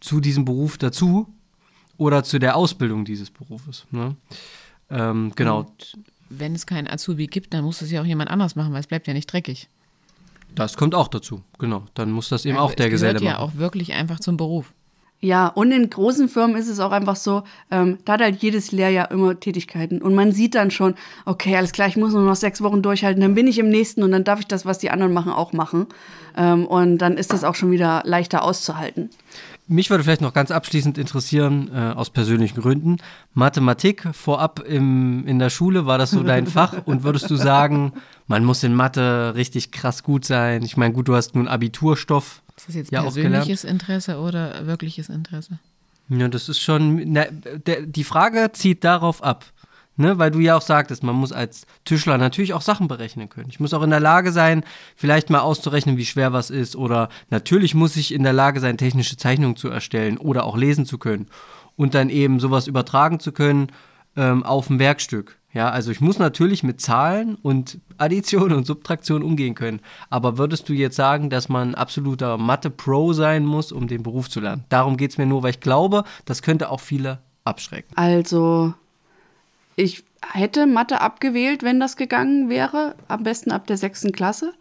zu 0.00 0.20
diesem 0.20 0.46
Beruf 0.46 0.78
dazu 0.78 1.28
oder 1.98 2.24
zu 2.24 2.38
der 2.38 2.56
Ausbildung 2.56 3.04
dieses 3.04 3.30
Berufes. 3.30 3.86
Ne? 3.90 4.16
Ähm, 4.88 5.32
genau. 5.36 5.60
Und 5.60 5.98
wenn 6.30 6.54
es 6.54 6.64
keinen 6.66 6.88
Azubi 6.88 7.26
gibt, 7.26 7.52
dann 7.52 7.64
muss 7.64 7.82
es 7.82 7.90
ja 7.90 8.00
auch 8.00 8.06
jemand 8.06 8.30
anders 8.30 8.56
machen, 8.56 8.72
weil 8.72 8.80
es 8.80 8.86
bleibt 8.86 9.06
ja 9.06 9.12
nicht 9.12 9.30
dreckig. 9.30 9.68
Das 10.54 10.76
kommt 10.76 10.94
auch 10.94 11.08
dazu, 11.08 11.42
genau. 11.58 11.84
Dann 11.94 12.10
muss 12.10 12.28
das 12.28 12.44
eben 12.44 12.56
Also 12.56 12.70
auch 12.70 12.74
der 12.74 12.86
es 12.86 12.92
Geselle 12.92 13.18
gehört 13.18 13.24
ja 13.34 13.38
machen. 13.40 13.54
auch 13.54 13.58
wirklich 13.58 13.92
einfach 13.92 14.18
zum 14.20 14.36
Beruf. 14.36 14.72
Ja, 15.22 15.48
und 15.48 15.70
in 15.70 15.90
großen 15.90 16.30
Firmen 16.30 16.56
ist 16.56 16.68
es 16.68 16.80
auch 16.80 16.92
einfach 16.92 17.14
so, 17.14 17.42
ähm, 17.70 17.98
da 18.06 18.14
hat 18.14 18.22
halt 18.22 18.42
jedes 18.42 18.72
Lehrjahr 18.72 19.10
immer 19.10 19.38
Tätigkeiten. 19.38 20.00
Und 20.00 20.14
man 20.14 20.32
sieht 20.32 20.54
dann 20.54 20.70
schon, 20.70 20.94
okay, 21.26 21.54
alles 21.56 21.72
klar, 21.72 21.88
ich 21.88 21.96
muss 21.98 22.12
nur 22.14 22.22
noch 22.22 22.36
sechs 22.36 22.62
Wochen 22.62 22.80
durchhalten, 22.80 23.20
dann 23.20 23.34
bin 23.34 23.46
ich 23.46 23.58
im 23.58 23.68
nächsten 23.68 24.02
und 24.02 24.12
dann 24.12 24.24
darf 24.24 24.40
ich 24.40 24.46
das, 24.46 24.64
was 24.64 24.78
die 24.78 24.90
anderen 24.90 25.12
machen, 25.12 25.30
auch 25.30 25.52
machen. 25.52 25.86
Ähm, 26.38 26.64
und 26.66 26.98
dann 26.98 27.18
ist 27.18 27.34
das 27.34 27.44
auch 27.44 27.54
schon 27.54 27.70
wieder 27.70 28.02
leichter 28.06 28.42
auszuhalten. 28.42 29.10
Mich 29.70 29.88
würde 29.88 30.02
vielleicht 30.02 30.20
noch 30.20 30.32
ganz 30.34 30.50
abschließend 30.50 30.98
interessieren, 30.98 31.70
äh, 31.72 31.92
aus 31.92 32.10
persönlichen 32.10 32.60
Gründen, 32.60 32.96
Mathematik 33.34 34.08
vorab 34.12 34.58
im, 34.66 35.24
in 35.28 35.38
der 35.38 35.48
Schule, 35.48 35.86
war 35.86 35.96
das 35.96 36.10
so 36.10 36.24
dein 36.24 36.46
Fach? 36.48 36.74
Und 36.86 37.04
würdest 37.04 37.30
du 37.30 37.36
sagen, 37.36 37.92
man 38.26 38.44
muss 38.44 38.64
in 38.64 38.74
Mathe 38.74 39.34
richtig 39.36 39.70
krass 39.70 40.02
gut 40.02 40.24
sein? 40.24 40.64
Ich 40.64 40.76
meine, 40.76 40.92
gut, 40.92 41.06
du 41.06 41.14
hast 41.14 41.36
nun 41.36 41.46
Abiturstoff. 41.46 42.42
Ist 42.56 42.66
das 42.66 42.74
jetzt 42.74 42.90
Ja, 42.90 43.02
persönliches 43.02 43.62
Interesse 43.62 44.18
oder 44.18 44.66
wirkliches 44.66 45.08
Interesse? 45.08 45.60
Ja, 46.08 46.26
das 46.26 46.48
ist 46.48 46.58
schon, 46.58 47.12
na, 47.12 47.26
der, 47.64 47.82
die 47.82 48.02
Frage 48.02 48.50
zieht 48.52 48.82
darauf 48.82 49.22
ab, 49.22 49.44
ne, 49.96 50.18
weil 50.18 50.30
du 50.30 50.38
ja 50.40 50.56
auch 50.56 50.62
sagtest, 50.62 51.02
man 51.02 51.16
muss 51.16 51.32
als 51.32 51.66
Tischler 51.84 52.18
natürlich 52.18 52.54
auch 52.54 52.62
Sachen 52.62 52.88
berechnen 52.88 53.28
können. 53.28 53.50
Ich 53.50 53.60
muss 53.60 53.74
auch 53.74 53.82
in 53.82 53.90
der 53.90 54.00
Lage 54.00 54.32
sein, 54.32 54.64
vielleicht 54.96 55.30
mal 55.30 55.40
auszurechnen, 55.40 55.96
wie 55.96 56.06
schwer 56.06 56.32
was 56.32 56.50
ist 56.50 56.76
oder 56.76 57.08
natürlich 57.30 57.74
muss 57.74 57.96
ich 57.96 58.12
in 58.12 58.22
der 58.22 58.32
Lage 58.32 58.60
sein, 58.60 58.78
technische 58.78 59.16
Zeichnungen 59.16 59.56
zu 59.56 59.68
erstellen 59.68 60.18
oder 60.18 60.44
auch 60.44 60.56
lesen 60.56 60.86
zu 60.86 60.98
können 60.98 61.26
und 61.76 61.94
dann 61.94 62.10
eben 62.10 62.40
sowas 62.40 62.66
übertragen 62.66 63.20
zu 63.20 63.32
können 63.32 63.68
ähm, 64.16 64.42
auf 64.42 64.70
ein 64.70 64.78
Werkstück. 64.78 65.40
Ja, 65.52 65.70
also 65.70 65.90
ich 65.90 66.00
muss 66.00 66.18
natürlich 66.18 66.62
mit 66.62 66.80
Zahlen 66.80 67.34
und 67.34 67.80
Addition 67.98 68.52
und 68.52 68.66
Subtraktion 68.66 69.22
umgehen 69.22 69.54
können. 69.54 69.80
Aber 70.08 70.38
würdest 70.38 70.68
du 70.68 70.72
jetzt 70.72 70.94
sagen, 70.94 71.28
dass 71.28 71.48
man 71.48 71.74
absoluter 71.74 72.38
Mathe-Pro 72.38 73.12
sein 73.12 73.44
muss, 73.44 73.72
um 73.72 73.88
den 73.88 74.04
Beruf 74.04 74.30
zu 74.30 74.40
lernen? 74.40 74.64
Darum 74.68 74.96
geht 74.96 75.10
es 75.10 75.18
mir 75.18 75.26
nur, 75.26 75.42
weil 75.42 75.50
ich 75.50 75.60
glaube, 75.60 76.04
das 76.24 76.42
könnte 76.42 76.70
auch 76.70 76.80
viele 76.80 77.18
abschrecken. 77.42 77.92
Also, 77.96 78.74
ich 79.80 80.04
hätte 80.32 80.66
Mathe 80.66 81.00
abgewählt, 81.00 81.62
wenn 81.62 81.80
das 81.80 81.96
gegangen 81.96 82.48
wäre. 82.48 82.94
Am 83.08 83.22
besten 83.22 83.50
ab 83.50 83.66
der 83.66 83.76
sechsten 83.76 84.12
Klasse. 84.12 84.52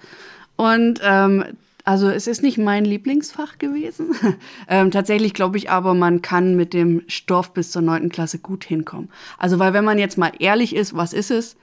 Und 0.55 0.99
ähm, 1.03 1.43
also 1.84 2.09
es 2.09 2.28
ist 2.28 2.43
nicht 2.43 2.57
mein 2.57 2.86
Lieblingsfach 2.86 3.57
gewesen. 3.57 4.15
ähm, 4.67 4.91
tatsächlich 4.91 5.34
glaube 5.34 5.57
ich 5.57 5.70
aber, 5.70 5.93
man 5.93 6.22
kann 6.22 6.55
mit 6.55 6.74
dem 6.74 7.03
Stoff 7.07 7.53
bis 7.53 7.72
zur 7.72 7.82
neunten 7.82 8.09
Klasse 8.09 8.39
gut 8.39 8.63
hinkommen. 8.63 9.09
Also 9.38 9.59
weil 9.59 9.74
wenn 9.74 9.86
man 9.86 9.99
jetzt 9.99 10.17
mal 10.17 10.32
ehrlich 10.39 10.76
ist, 10.76 10.95
was 10.95 11.13
ist 11.13 11.32
es? 11.32 11.55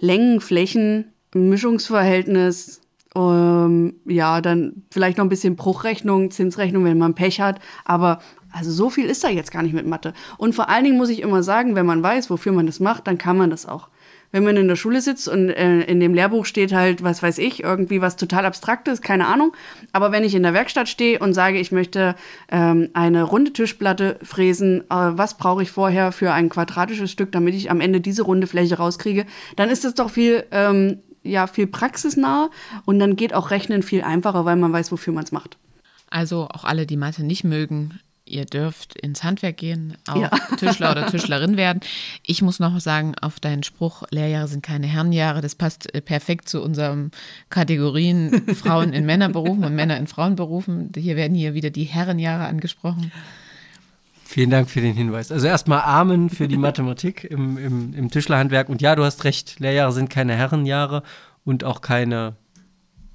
Längen, 0.00 0.40
Flächen, 0.40 1.12
Mischungsverhältnis, 1.34 2.80
ähm, 3.14 3.94
ja, 4.04 4.40
dann 4.40 4.82
vielleicht 4.90 5.18
noch 5.18 5.24
ein 5.24 5.30
bisschen 5.30 5.56
Bruchrechnung, 5.56 6.30
Zinsrechnung, 6.30 6.84
wenn 6.84 6.98
man 6.98 7.14
Pech 7.14 7.40
hat. 7.40 7.60
Aber 7.84 8.20
also 8.52 8.70
so 8.70 8.90
viel 8.90 9.06
ist 9.06 9.24
da 9.24 9.28
jetzt 9.28 9.52
gar 9.52 9.62
nicht 9.62 9.74
mit 9.74 9.86
Mathe. 9.86 10.14
Und 10.36 10.54
vor 10.54 10.68
allen 10.68 10.84
Dingen 10.84 10.96
muss 10.96 11.10
ich 11.10 11.20
immer 11.20 11.42
sagen, 11.42 11.74
wenn 11.74 11.86
man 11.86 12.02
weiß, 12.02 12.30
wofür 12.30 12.52
man 12.52 12.66
das 12.66 12.80
macht, 12.80 13.06
dann 13.06 13.18
kann 13.18 13.36
man 13.36 13.50
das 13.50 13.66
auch. 13.66 13.88
Wenn 14.30 14.44
man 14.44 14.58
in 14.58 14.68
der 14.68 14.76
Schule 14.76 15.00
sitzt 15.00 15.26
und 15.26 15.48
äh, 15.48 15.80
in 15.82 16.00
dem 16.00 16.12
Lehrbuch 16.12 16.44
steht 16.44 16.72
halt, 16.72 17.02
was 17.02 17.22
weiß 17.22 17.38
ich, 17.38 17.62
irgendwie 17.62 18.02
was 18.02 18.16
total 18.16 18.44
Abstraktes, 18.44 19.00
keine 19.00 19.26
Ahnung. 19.26 19.54
Aber 19.92 20.12
wenn 20.12 20.22
ich 20.22 20.34
in 20.34 20.42
der 20.42 20.52
Werkstatt 20.52 20.88
stehe 20.88 21.18
und 21.18 21.32
sage, 21.32 21.58
ich 21.58 21.72
möchte 21.72 22.14
ähm, 22.50 22.90
eine 22.92 23.22
runde 23.22 23.54
Tischplatte 23.54 24.18
fräsen, 24.22 24.82
äh, 24.82 24.84
was 24.90 25.38
brauche 25.38 25.62
ich 25.62 25.70
vorher 25.70 26.12
für 26.12 26.32
ein 26.32 26.50
quadratisches 26.50 27.10
Stück, 27.10 27.32
damit 27.32 27.54
ich 27.54 27.70
am 27.70 27.80
Ende 27.80 28.02
diese 28.02 28.22
runde 28.22 28.46
Fläche 28.46 28.76
rauskriege, 28.76 29.24
dann 29.56 29.70
ist 29.70 29.84
das 29.84 29.94
doch 29.94 30.10
viel, 30.10 30.44
ähm, 30.50 30.98
ja, 31.22 31.46
viel 31.46 31.66
praxisnah 31.66 32.50
und 32.84 32.98
dann 32.98 33.16
geht 33.16 33.32
auch 33.32 33.50
Rechnen 33.50 33.82
viel 33.82 34.02
einfacher, 34.02 34.44
weil 34.44 34.56
man 34.56 34.72
weiß, 34.72 34.92
wofür 34.92 35.14
man 35.14 35.24
es 35.24 35.32
macht. 35.32 35.56
Also 36.10 36.48
auch 36.50 36.64
alle, 36.64 36.86
die 36.86 36.96
Mathe 36.96 37.24
nicht 37.24 37.44
mögen, 37.44 37.98
ihr 38.28 38.44
dürft 38.44 38.98
ins 38.98 39.24
Handwerk 39.24 39.56
gehen, 39.56 39.96
auch 40.06 40.16
Ja. 40.16 40.30
Tischler 40.58 40.92
oder 40.92 41.06
Tischlerin 41.06 41.56
werden. 41.56 41.80
Ich 42.22 42.42
muss 42.42 42.58
noch 42.60 42.78
sagen, 42.80 43.14
auf 43.20 43.40
deinen 43.40 43.62
Spruch, 43.62 44.02
Lehrjahre 44.10 44.48
sind 44.48 44.62
keine 44.62 44.86
Herrenjahre, 44.86 45.40
das 45.40 45.54
passt 45.54 45.94
äh, 45.94 46.00
perfekt 46.00 46.48
zu 46.48 46.62
unseren 46.62 47.10
Kategorien 47.50 48.44
Frauen 48.54 48.92
in 48.92 49.06
Männerberufen 49.06 49.64
und 49.64 49.74
Männer 49.74 49.96
in 49.96 50.06
Frauenberufen. 50.06 50.92
Hier 50.96 51.16
werden 51.16 51.34
hier 51.34 51.54
wieder 51.54 51.70
die 51.70 51.84
Herrenjahre 51.84 52.46
angesprochen. 52.46 53.12
Vielen 54.24 54.50
Dank 54.50 54.68
für 54.68 54.82
den 54.82 54.94
Hinweis. 54.94 55.32
Also 55.32 55.46
erstmal 55.46 55.80
Amen 55.80 56.28
für 56.28 56.48
die 56.48 56.58
Mathematik 56.58 57.24
im, 57.24 57.56
im, 57.56 57.94
im 57.94 58.10
Tischlerhandwerk. 58.10 58.68
Und 58.68 58.82
ja, 58.82 58.94
du 58.94 59.02
hast 59.02 59.24
recht, 59.24 59.58
Lehrjahre 59.58 59.90
sind 59.92 60.10
keine 60.10 60.34
Herrenjahre 60.34 61.02
und 61.46 61.64
auch 61.64 61.80
keine. 61.80 62.36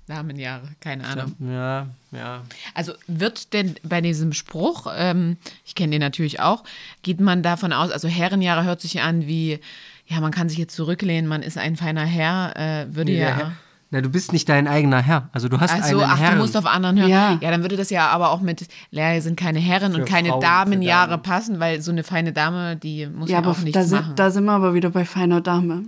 Damenjahre, 0.08 0.64
keine 0.82 1.06
Ahnung. 1.06 1.34
Ja, 1.39 1.88
ja. 2.12 2.41
Also 2.74 2.93
wird 3.08 3.54
denn 3.54 3.76
bei 3.84 4.01
diesem 4.01 4.34
Spruch, 4.34 4.88
ähm, 4.95 5.38
ich 5.66 5.76
kenne 5.76 5.91
den 5.91 6.01
natürlich 6.01 6.39
auch, 6.41 6.64
geht 7.04 7.22
man 7.22 7.41
davon 7.41 7.72
aus, 7.72 7.89
also 7.91 8.08
Herrenjahre 8.10 8.66
hört 8.66 8.82
sich 8.82 9.01
an 9.01 9.28
wie, 9.28 9.60
ja, 10.08 10.20
man 10.20 10.32
kann 10.32 10.49
sich 10.49 10.58
jetzt 10.58 10.76
zurücklehnen, 10.76 11.28
man 11.28 11.41
ist 11.41 11.58
ein 11.58 11.78
feiner 11.78 12.04
Herr, 12.06 12.54
äh, 12.58 12.93
würde 12.95 13.14
ja. 13.14 13.28
Herr- 13.28 13.51
Na, 13.91 14.01
du 14.01 14.10
bist 14.10 14.34
nicht 14.34 14.49
dein 14.49 14.68
eigener 14.68 15.01
Herr. 15.04 15.30
Also 15.34 15.47
du 15.49 15.60
hast 15.60 15.72
Also, 15.72 15.99
einen 15.99 16.10
ach, 16.10 16.20
Herrn. 16.20 16.34
du 16.36 16.41
musst 16.41 16.58
auf 16.58 16.66
anderen 16.66 16.97
hören. 16.99 17.10
Ja. 17.10 17.38
Ja. 17.39 17.51
dann 17.51 17.62
würde 17.62 17.78
das 17.78 17.89
ja 17.91 18.08
aber 18.08 18.32
auch 18.32 18.41
mit 18.41 18.66
Lehrjahre 18.89 19.22
sind 19.22 19.39
keine 19.39 19.60
Herren 19.60 19.93
Für 19.93 19.99
und 19.99 20.06
keine 20.10 20.30
Frauen, 20.30 20.41
Damenjahre 20.41 21.12
Damen. 21.12 21.24
passen, 21.24 21.60
weil 21.60 21.80
so 21.82 21.91
eine 21.91 22.04
feine 22.04 22.34
Dame, 22.34 22.76
die 22.76 23.06
muss 23.08 23.30
Ja, 23.30 23.34
ja, 23.36 23.39
aber 23.39 23.51
auch 23.51 23.60
nichts 23.60 23.74
da 23.80 23.84
sind, 23.86 24.01
machen. 24.01 24.16
da 24.16 24.32
sind 24.32 24.45
wir 24.45 24.51
aber 24.51 24.74
wieder 24.74 24.89
bei 24.89 25.06
feiner 25.06 25.41
Dame. 25.41 25.84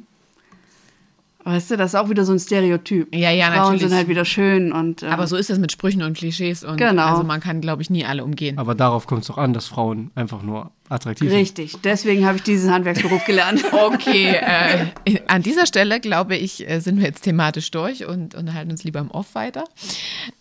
Weißt 1.45 1.69
du, 1.71 1.77
das 1.77 1.93
ist 1.93 1.95
auch 1.95 2.09
wieder 2.09 2.25
so 2.25 2.31
ein 2.33 2.39
Stereotyp. 2.39 3.13
Ja, 3.15 3.29
ja, 3.29 3.45
Frauen 3.45 3.57
natürlich. 3.73 3.81
sind 3.83 3.93
halt 3.93 4.07
wieder 4.07 4.25
schön 4.25 4.71
und 4.71 5.03
äh, 5.03 5.07
aber 5.07 5.27
so 5.27 5.35
ist 5.37 5.49
das 5.51 5.59
mit 5.59 5.71
Sprüchen 5.71 6.01
und 6.01 6.17
Klischees 6.17 6.63
und 6.63 6.77
Genau. 6.77 7.05
also 7.05 7.23
man 7.23 7.39
kann, 7.39 7.61
glaube 7.61 7.83
ich, 7.83 7.91
nie 7.91 8.03
alle 8.03 8.23
umgehen. 8.23 8.57
Aber 8.57 8.73
darauf 8.73 9.05
kommt 9.05 9.21
es 9.21 9.27
doch 9.27 9.37
an, 9.37 9.53
dass 9.53 9.67
Frauen 9.67 10.09
einfach 10.15 10.41
nur 10.41 10.71
attraktiv 10.89 11.29
sind. 11.29 11.37
richtig. 11.39 11.77
Deswegen 11.83 12.25
habe 12.25 12.37
ich 12.37 12.43
diesen 12.43 12.71
Handwerksberuf 12.71 13.23
gelernt. 13.25 13.63
Okay, 13.71 14.33
äh, 14.35 15.19
an 15.27 15.43
dieser 15.43 15.65
Stelle 15.67 15.99
glaube 15.99 16.35
ich, 16.35 16.67
äh, 16.67 16.79
sind 16.79 16.97
wir 16.97 17.05
jetzt 17.05 17.21
thematisch 17.21 17.69
durch 17.71 18.05
und 18.05 18.33
unterhalten 18.33 18.71
uns 18.71 18.83
lieber 18.83 18.99
im 18.99 19.11
Off 19.11 19.35
weiter. 19.35 19.63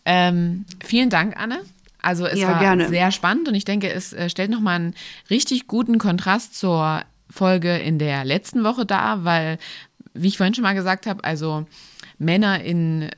Ähm, 0.05 0.65
vielen 0.83 1.11
Dank, 1.11 1.37
Anne. 1.39 1.59
Also 2.01 2.27
es 2.27 2.39
Ja, 2.39 2.49
war 2.53 2.61
gerne. 2.61 2.89
sehr 2.89 3.11
spannend 3.11 3.49
und 3.49 3.55
ich 3.55 3.65
denke, 3.65 3.91
es 3.93 4.13
äh, 4.13 4.29
stellt 4.29 4.51
nochmal 4.51 4.77
einen 4.77 4.95
richtig 5.31 5.67
guten 5.67 5.99
Kontrast 5.99 6.55
zur 6.59 7.03
Folge 7.31 7.77
in 7.79 7.99
der 7.99 8.25
letzten 8.25 8.63
Woche 8.65 8.85
dar, 8.87 9.25
weil, 9.25 9.59
wie 10.15 10.29
ich 10.29 10.37
vorhin 10.37 10.55
schon 10.55 10.63
mal 10.63 10.75
gesagt 10.75 11.07
habe, 11.07 11.23
also 11.25 11.67
Männer 12.19 12.63
in 12.63 13.11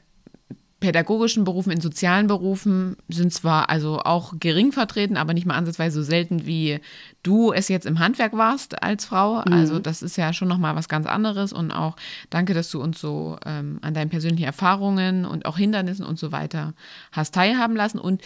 pädagogischen 0.78 1.44
Berufen, 1.44 1.72
in 1.72 1.80
sozialen 1.80 2.26
Berufen 2.26 2.96
sind 3.08 3.32
zwar 3.32 3.70
also 3.70 4.00
auch 4.00 4.34
gering 4.38 4.72
vertreten, 4.72 5.16
aber 5.16 5.32
nicht 5.32 5.46
mal 5.46 5.54
ansatzweise 5.54 6.02
so 6.02 6.02
selten 6.02 6.44
wie 6.44 6.80
du 7.22 7.52
es 7.52 7.68
jetzt 7.68 7.86
im 7.86 7.98
Handwerk 7.98 8.34
warst 8.34 8.82
als 8.82 9.06
Frau. 9.06 9.36
Also 9.36 9.78
das 9.78 10.02
ist 10.02 10.16
ja 10.16 10.32
schon 10.34 10.48
nochmal 10.48 10.76
was 10.76 10.88
ganz 10.88 11.06
anderes 11.06 11.52
und 11.52 11.72
auch 11.72 11.96
danke, 12.28 12.52
dass 12.52 12.70
du 12.70 12.82
uns 12.82 13.00
so 13.00 13.38
ähm, 13.46 13.78
an 13.80 13.94
deinen 13.94 14.10
persönlichen 14.10 14.44
Erfahrungen 14.44 15.24
und 15.24 15.46
auch 15.46 15.56
Hindernissen 15.56 16.04
und 16.04 16.18
so 16.18 16.30
weiter 16.30 16.74
hast 17.10 17.34
teilhaben 17.34 17.74
lassen. 17.74 17.98
Und 17.98 18.20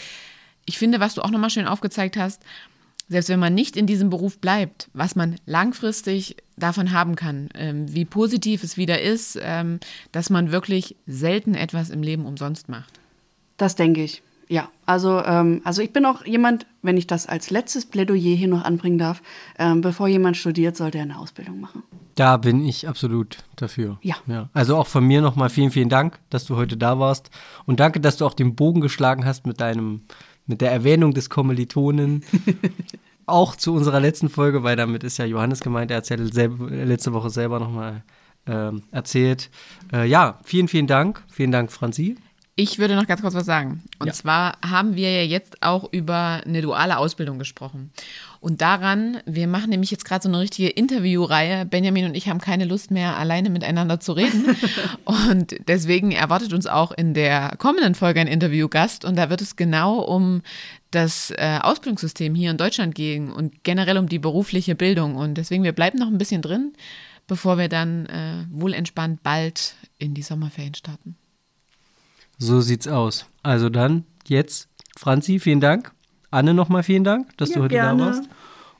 ich 0.66 0.76
finde, 0.76 0.98
was 0.98 1.14
du 1.14 1.22
auch 1.22 1.30
nochmal 1.30 1.50
schön 1.50 1.66
aufgezeigt 1.66 2.16
hast, 2.16 2.42
selbst 3.10 3.28
wenn 3.28 3.40
man 3.40 3.54
nicht 3.54 3.76
in 3.76 3.86
diesem 3.86 4.08
Beruf 4.08 4.38
bleibt, 4.38 4.88
was 4.94 5.16
man 5.16 5.36
langfristig 5.44 6.36
davon 6.56 6.92
haben 6.92 7.16
kann, 7.16 7.48
ähm, 7.54 7.92
wie 7.92 8.04
positiv 8.04 8.62
es 8.62 8.76
wieder 8.76 9.02
ist, 9.02 9.38
ähm, 9.42 9.80
dass 10.12 10.30
man 10.30 10.52
wirklich 10.52 10.96
selten 11.06 11.54
etwas 11.54 11.90
im 11.90 12.02
Leben 12.02 12.24
umsonst 12.24 12.68
macht. 12.68 13.00
Das 13.56 13.74
denke 13.74 14.02
ich. 14.02 14.22
Ja, 14.48 14.68
also, 14.84 15.22
ähm, 15.24 15.60
also 15.62 15.80
ich 15.80 15.92
bin 15.92 16.04
auch 16.04 16.24
jemand, 16.24 16.66
wenn 16.82 16.96
ich 16.96 17.06
das 17.06 17.28
als 17.28 17.50
letztes 17.50 17.86
Plädoyer 17.86 18.34
hier 18.34 18.48
noch 18.48 18.64
anbringen 18.64 18.98
darf, 18.98 19.22
ähm, 19.58 19.80
bevor 19.80 20.08
jemand 20.08 20.36
studiert, 20.36 20.76
sollte 20.76 20.98
er 20.98 21.04
eine 21.04 21.18
Ausbildung 21.20 21.60
machen. 21.60 21.84
Da 22.16 22.36
bin 22.36 22.64
ich 22.64 22.88
absolut 22.88 23.38
dafür. 23.54 23.98
Ja. 24.02 24.16
ja. 24.26 24.48
Also 24.52 24.76
auch 24.76 24.88
von 24.88 25.04
mir 25.04 25.20
nochmal 25.20 25.50
vielen, 25.50 25.70
vielen 25.70 25.88
Dank, 25.88 26.18
dass 26.30 26.46
du 26.46 26.56
heute 26.56 26.76
da 26.76 26.98
warst. 26.98 27.30
Und 27.64 27.78
danke, 27.78 28.00
dass 28.00 28.16
du 28.16 28.26
auch 28.26 28.34
den 28.34 28.56
Bogen 28.56 28.80
geschlagen 28.80 29.24
hast 29.24 29.46
mit 29.46 29.60
deinem, 29.60 30.02
mit 30.50 30.60
der 30.60 30.70
Erwähnung 30.70 31.14
des 31.14 31.30
Kommilitonen. 31.30 32.22
auch 33.26 33.54
zu 33.56 33.72
unserer 33.74 34.00
letzten 34.00 34.28
Folge, 34.28 34.62
weil 34.64 34.76
damit 34.76 35.04
ist 35.04 35.16
ja 35.18 35.24
Johannes 35.24 35.60
gemeint, 35.60 35.90
er 35.90 35.98
hat 35.98 36.04
es 36.04 36.08
ja 36.10 36.16
letzte 36.16 37.12
Woche 37.12 37.30
selber 37.30 37.60
nochmal 37.60 38.02
ähm, 38.46 38.82
erzählt. 38.90 39.50
Äh, 39.92 40.06
ja, 40.08 40.40
vielen, 40.44 40.66
vielen 40.68 40.86
Dank. 40.88 41.22
Vielen 41.30 41.52
Dank, 41.52 41.70
Franzi. 41.70 42.16
Ich 42.56 42.78
würde 42.78 42.96
noch 42.96 43.06
ganz 43.06 43.22
kurz 43.22 43.34
was 43.34 43.46
sagen. 43.46 43.84
Und 44.00 44.08
Ja. 44.08 44.12
zwar 44.12 44.58
haben 44.68 44.96
wir 44.96 45.10
ja 45.12 45.22
jetzt 45.22 45.62
auch 45.62 45.88
über 45.92 46.42
eine 46.44 46.60
duale 46.60 46.98
Ausbildung 46.98 47.38
gesprochen. 47.38 47.92
Und 48.40 48.62
daran, 48.62 49.18
wir 49.26 49.46
machen 49.46 49.68
nämlich 49.68 49.90
jetzt 49.90 50.06
gerade 50.06 50.22
so 50.22 50.28
eine 50.30 50.40
richtige 50.40 50.70
Interviewreihe. 50.70 51.66
Benjamin 51.66 52.06
und 52.06 52.16
ich 52.16 52.28
haben 52.30 52.40
keine 52.40 52.64
Lust 52.64 52.90
mehr, 52.90 53.18
alleine 53.18 53.50
miteinander 53.50 54.00
zu 54.00 54.12
reden. 54.12 54.56
und 55.04 55.56
deswegen 55.68 56.10
erwartet 56.10 56.54
uns 56.54 56.66
auch 56.66 56.90
in 56.90 57.12
der 57.12 57.54
kommenden 57.58 57.94
Folge 57.94 58.18
ein 58.18 58.26
Interviewgast. 58.26 59.04
Und 59.04 59.16
da 59.16 59.28
wird 59.28 59.42
es 59.42 59.56
genau 59.56 59.98
um 60.00 60.40
das 60.90 61.30
äh, 61.32 61.58
Ausbildungssystem 61.60 62.34
hier 62.34 62.50
in 62.50 62.56
Deutschland 62.56 62.94
gehen 62.94 63.30
und 63.30 63.62
generell 63.62 63.98
um 63.98 64.08
die 64.08 64.18
berufliche 64.18 64.74
Bildung. 64.74 65.16
Und 65.16 65.34
deswegen, 65.34 65.62
wir 65.62 65.72
bleiben 65.72 65.98
noch 65.98 66.08
ein 66.08 66.18
bisschen 66.18 66.40
drin, 66.40 66.72
bevor 67.26 67.58
wir 67.58 67.68
dann 67.68 68.06
äh, 68.06 68.46
wohl 68.50 68.72
entspannt 68.72 69.22
bald 69.22 69.74
in 69.98 70.14
die 70.14 70.22
Sommerferien 70.22 70.74
starten. 70.74 71.14
So 72.38 72.62
sieht's 72.62 72.88
aus. 72.88 73.26
Also 73.42 73.68
dann 73.68 74.04
jetzt, 74.26 74.66
Franzi, 74.96 75.38
vielen 75.40 75.60
Dank. 75.60 75.92
Anne 76.30 76.54
nochmal 76.54 76.82
vielen 76.82 77.04
Dank, 77.04 77.36
dass 77.38 77.50
Ja, 77.50 77.56
du 77.56 77.62
heute 77.62 77.74
gerne. 77.74 78.02
da 78.02 78.06
warst. 78.08 78.24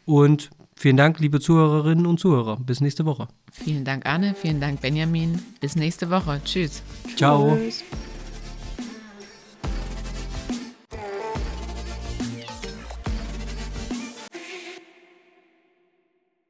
Und 0.06 0.50
vielen 0.76 0.96
Dank, 0.96 1.18
liebe 1.20 1.40
Zuhörerinnen 1.40 2.06
und 2.06 2.18
Zuhörer. 2.20 2.56
Bis 2.58 2.80
nächste 2.80 3.04
Woche. 3.04 3.28
Vielen 3.52 3.84
Dank, 3.84 4.06
Anne. 4.06 4.34
Vielen 4.34 4.60
Dank, 4.60 4.80
Benjamin. 4.80 5.40
Bis 5.60 5.76
nächste 5.76 6.10
Woche. 6.10 6.40
Tschüss. 6.44 6.82
Ciao. 7.16 7.56
Tschüss. 7.56 7.84